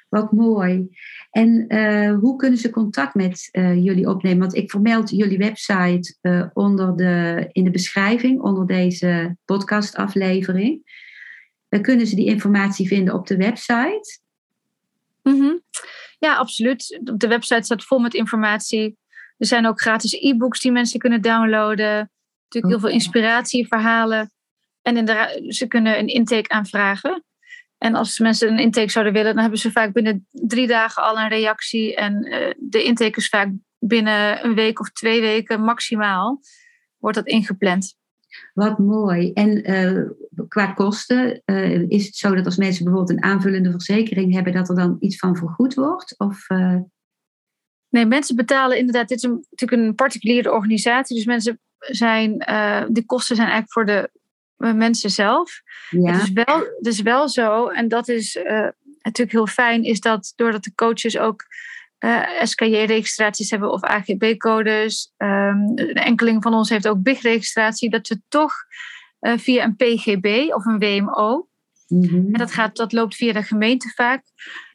Wat 0.10 0.32
mooi. 0.32 0.98
En 1.32 1.66
uh, 1.68 2.20
hoe 2.20 2.36
kunnen 2.36 2.60
ze 2.60 2.70
contact 2.70 3.16
met 3.16 3.50
uh, 3.52 3.84
jullie 3.84 4.10
opnemen? 4.10 4.40
Want 4.40 4.56
ik 4.56 4.72
vermeld 4.72 5.10
jullie 5.10 5.38
website 5.38 6.18
uh, 6.22 6.46
onder 6.54 6.96
de, 6.96 7.50
in 7.52 7.64
de 7.64 7.72
beschrijving, 7.72 8.42
onder 8.42 8.68
deze 8.68 9.38
podcastaflevering. 9.46 10.82
Dan 11.70 11.82
kunnen 11.82 12.08
ze 12.08 12.16
die 12.16 12.26
informatie 12.26 12.88
vinden 12.88 13.14
op 13.14 13.28
de 13.28 13.38
website. 13.38 14.20
Mm 15.24 15.40
-hmm. 15.40 15.62
Ja, 16.20 16.36
absoluut. 16.36 17.00
Op 17.12 17.20
de 17.20 17.28
website 17.28 17.64
staat 17.64 17.84
vol 17.84 18.00
met 18.00 18.14
informatie. 18.14 18.98
Er 19.38 19.46
zijn 19.46 19.68
ook 19.68 19.82
gratis 19.82 20.14
e-books 20.14 20.60
die 20.60 20.72
mensen 20.72 21.00
kunnen 21.00 21.22
downloaden. 21.22 22.12
Natuurlijk 22.44 22.74
heel 22.74 22.80
veel 22.80 22.90
inspiratieverhalen. 22.90 24.32
En 24.82 24.98
in 24.98 25.54
ze 25.54 25.68
kunnen 25.68 26.00
een 26.00 26.08
intake 26.08 26.50
aanvragen. 26.50 27.24
En 27.80 27.96
als 27.96 28.20
mensen 28.20 28.52
een 28.52 28.60
intake 28.60 28.92
zouden 28.92 29.14
willen, 29.14 29.34
dan 29.34 29.42
hebben 29.42 29.60
ze 29.60 29.72
vaak 29.72 29.94
binnen 29.94 30.28
drie 30.32 30.68
dagen 30.68 31.04
al 31.04 31.18
een 31.18 31.30
reactie. 31.30 31.96
En 31.96 32.28
uh, 32.28 32.54
de 32.58 32.84
intake 32.84 33.18
is 33.18 33.30
vaak 33.30 33.50
binnen 33.78 34.46
een 34.46 34.56
week 34.56 34.80
of 34.80 34.92
twee 34.92 35.22
weken 35.22 35.62
maximaal. 35.62 36.42
Wordt 36.98 37.18
dat 37.18 37.28
ingepland. 37.28 37.98
Wat 38.54 38.78
mooi. 38.78 39.34
En 39.34 39.72
uh, 39.72 40.10
qua 40.48 40.66
kosten, 40.66 41.42
uh, 41.46 41.90
is 41.90 42.06
het 42.06 42.16
zo 42.16 42.36
dat 42.36 42.46
als 42.46 42.58
mensen 42.58 42.84
bijvoorbeeld 42.84 43.18
een 43.18 43.24
aanvullende 43.24 43.72
verzekering 43.72 44.34
hebben, 44.34 44.54
dat 44.54 44.70
er 44.70 44.76
dan 44.76 44.98
iets 45.00 45.18
van 45.18 45.36
vergoed 45.36 45.74
wordt? 45.74 46.16
Of, 46.18 46.48
Nee, 47.90 48.06
mensen 48.06 48.36
betalen 48.36 48.78
inderdaad. 48.78 49.08
Dit 49.08 49.18
is 49.18 49.24
een, 49.24 49.46
natuurlijk 49.50 49.82
een 49.82 49.96
particuliere 49.96 50.52
organisatie. 50.52 51.16
Dus 51.16 51.26
mensen 51.26 51.60
zijn, 51.80 52.38
de 52.90 53.04
kosten 53.06 53.36
zijn 53.36 53.48
eigenlijk 53.48 53.72
voor 53.72 53.86
de 53.86 54.19
mensen 54.60 55.10
zelf. 55.10 55.62
Ja. 55.90 56.12
Het, 56.12 56.22
is 56.22 56.32
wel, 56.32 56.58
het 56.58 56.88
is 56.88 57.02
wel 57.02 57.30
zo, 57.30 57.68
en 57.68 57.88
dat 57.88 58.08
is 58.08 58.36
uh, 58.36 58.68
natuurlijk 59.02 59.32
heel 59.32 59.48
fijn, 59.48 59.84
is 59.84 60.00
dat 60.00 60.34
doordat 60.36 60.64
de 60.64 60.76
coaches 60.76 61.18
ook 61.18 61.46
uh, 62.00 62.40
eh, 62.40 62.46
SKJ-registraties 62.46 63.50
hebben 63.50 63.72
of 63.72 63.84
AGB-codes, 63.84 65.14
um, 65.18 65.28
ehm, 65.28 65.90
een 65.90 65.94
enkeling 65.94 66.44
van 66.44 66.54
ons 66.54 66.70
heeft 66.70 66.88
ook 66.88 67.02
BIG-registratie, 67.02 67.90
dat 67.90 68.08
ze 68.08 68.22
toch 68.28 68.54
uh, 69.22 69.38
via 69.38 69.64
een 69.64 69.76
PGB 69.76 70.54
of 70.54 70.66
een 70.66 70.80
WMO, 70.80 71.48
mm 71.88 72.04
-hmm. 72.04 72.26
en 72.34 72.40
dat, 72.40 72.52
gaat, 72.52 72.76
dat 72.76 72.92
loopt 72.92 73.16
via 73.16 73.34
de 73.34 73.44
gemeente 73.44 73.92
vaak, 73.96 74.24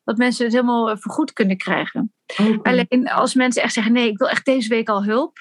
dat 0.04 0.16
mensen 0.16 0.44
het 0.44 0.54
helemaal 0.54 0.96
vergoed 0.96 1.32
kunnen 1.32 1.56
krijgen. 1.56 2.12
Okay. 2.36 2.58
Alleen 2.62 3.08
als 3.08 3.34
mensen 3.34 3.62
echt 3.62 3.72
zeggen: 3.72 3.92
nee, 3.92 4.08
ik 4.08 4.18
wil 4.18 4.28
echt 4.28 4.44
deze 4.44 4.68
week 4.68 4.88
al 4.88 5.04
hulp 5.04 5.38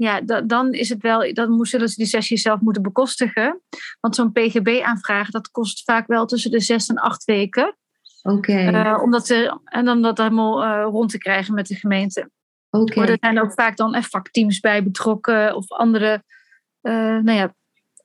ja, 0.00 0.20
dan 0.40 0.72
is 0.72 0.88
het 0.88 1.02
wel, 1.02 1.34
dan 1.34 1.64
zullen 1.64 1.88
ze 1.88 1.96
die 1.96 2.06
sessie 2.06 2.36
zelf 2.36 2.60
moeten 2.60 2.82
bekostigen. 2.82 3.60
Want 4.00 4.14
zo'n 4.14 4.32
PGB-aanvraag, 4.32 5.30
dat 5.30 5.50
kost 5.50 5.84
vaak 5.84 6.06
wel 6.06 6.26
tussen 6.26 6.50
de 6.50 6.60
zes 6.60 6.86
en 6.86 6.96
acht 6.96 7.24
weken. 7.24 7.76
Oké. 8.22 8.70
Uh, 8.70 9.02
omdat 9.02 9.26
ze, 9.26 9.58
en 9.64 9.84
dan 9.84 10.02
dat 10.02 10.18
helemaal 10.18 10.64
uh, 10.64 10.84
rond 10.84 11.10
te 11.10 11.18
krijgen 11.18 11.54
met 11.54 11.66
de 11.66 11.74
gemeente. 11.74 12.30
Oké. 12.70 12.98
Maar 12.98 13.08
er 13.08 13.16
zijn 13.20 13.40
ook 13.40 13.52
vaak 13.52 13.76
dan 13.76 14.02
vakteams 14.02 14.60
bij 14.60 14.82
betrokken 14.82 15.54
of 15.54 15.70
andere 15.70 16.22
uh, 16.82 16.92
nou 17.18 17.32
ja, 17.32 17.54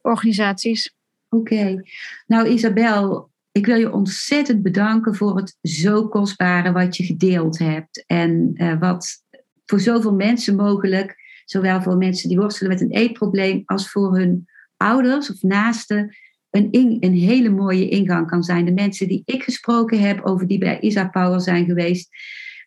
organisaties. 0.01 0.95
Oké. 1.29 1.83
Nou 2.27 2.47
Isabel, 2.47 3.29
ik 3.51 3.65
wil 3.65 3.77
je 3.77 3.93
ontzettend 3.93 4.61
bedanken 4.61 5.15
voor 5.15 5.37
het 5.37 5.57
zo 5.61 6.07
kostbare 6.07 6.71
wat 6.71 6.97
je 6.97 7.03
gedeeld 7.03 7.59
hebt. 7.59 8.03
En 8.07 8.53
wat 8.79 9.23
voor 9.65 9.79
zoveel 9.79 10.13
mensen 10.13 10.55
mogelijk, 10.55 11.23
zowel 11.45 11.81
voor 11.81 11.97
mensen 11.97 12.29
die 12.29 12.39
worstelen 12.39 12.71
met 12.71 12.81
een 12.81 12.91
eetprobleem 12.91 13.61
als 13.65 13.91
voor 13.91 14.17
hun 14.17 14.47
ouders 14.77 15.31
of 15.31 15.41
naasten, 15.41 16.15
een, 16.49 16.97
een 16.99 17.13
hele 17.13 17.49
mooie 17.49 17.89
ingang 17.89 18.27
kan 18.27 18.43
zijn. 18.43 18.65
De 18.65 18.73
mensen 18.73 19.07
die 19.07 19.21
ik 19.25 19.43
gesproken 19.43 19.99
heb, 19.99 20.25
over 20.25 20.47
die 20.47 20.57
bij 20.57 20.79
Isa 20.79 21.07
Power 21.07 21.41
zijn 21.41 21.65
geweest, 21.65 22.09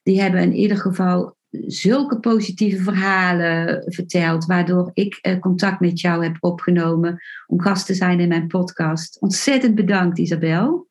die 0.02 0.20
hebben 0.20 0.42
in 0.42 0.54
ieder 0.54 0.76
geval 0.76 1.36
zulke 1.50 2.20
positieve 2.20 2.82
verhalen 2.82 3.84
verteld, 3.92 4.44
waardoor 4.44 4.90
ik 4.94 5.18
eh, 5.20 5.38
contact 5.38 5.80
met 5.80 6.00
jou 6.00 6.24
heb 6.24 6.36
opgenomen 6.40 7.22
om 7.46 7.60
gast 7.60 7.86
te 7.86 7.94
zijn 7.94 8.20
in 8.20 8.28
mijn 8.28 8.46
podcast. 8.46 9.20
Ontzettend 9.20 9.74
bedankt, 9.74 10.18
Isabel. 10.18 10.88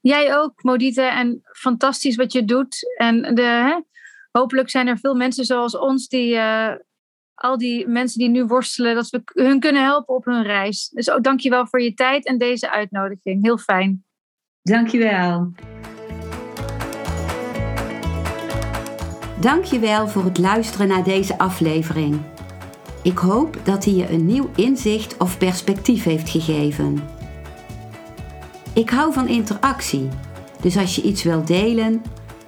Jij 0.00 0.36
ook, 0.36 0.62
Modite, 0.62 1.02
en 1.02 1.40
fantastisch 1.52 2.16
wat 2.16 2.32
je 2.32 2.44
doet. 2.44 2.94
En 2.96 3.34
de, 3.34 3.42
hè, 3.42 3.80
hopelijk 4.30 4.70
zijn 4.70 4.86
er 4.86 4.98
veel 4.98 5.14
mensen 5.14 5.44
zoals 5.44 5.78
ons 5.78 6.08
die 6.08 6.34
uh, 6.34 6.72
al 7.34 7.58
die 7.58 7.88
mensen 7.88 8.18
die 8.18 8.28
nu 8.28 8.44
worstelen, 8.44 8.94
dat 8.94 9.10
we 9.10 9.22
hun 9.24 9.60
kunnen 9.60 9.82
helpen 9.82 10.14
op 10.14 10.24
hun 10.24 10.42
reis. 10.42 10.88
Dus 10.88 11.10
ook 11.10 11.22
dankjewel 11.22 11.66
voor 11.66 11.82
je 11.82 11.94
tijd 11.94 12.26
en 12.26 12.38
deze 12.38 12.70
uitnodiging. 12.70 13.42
Heel 13.42 13.58
fijn. 13.58 14.04
Dankjewel. 14.62 15.52
Dankjewel 19.40 20.08
voor 20.08 20.24
het 20.24 20.38
luisteren 20.38 20.88
naar 20.88 21.04
deze 21.04 21.38
aflevering. 21.38 22.20
Ik 23.02 23.18
hoop 23.18 23.58
dat 23.64 23.84
hij 23.84 23.94
je 23.94 24.10
een 24.10 24.26
nieuw 24.26 24.50
inzicht 24.56 25.16
of 25.16 25.38
perspectief 25.38 26.04
heeft 26.04 26.30
gegeven. 26.30 27.08
Ik 28.74 28.90
hou 28.90 29.12
van 29.12 29.28
interactie, 29.28 30.08
dus 30.60 30.76
als 30.76 30.96
je 30.96 31.02
iets 31.02 31.22
wilt 31.22 31.46
delen, 31.46 32.02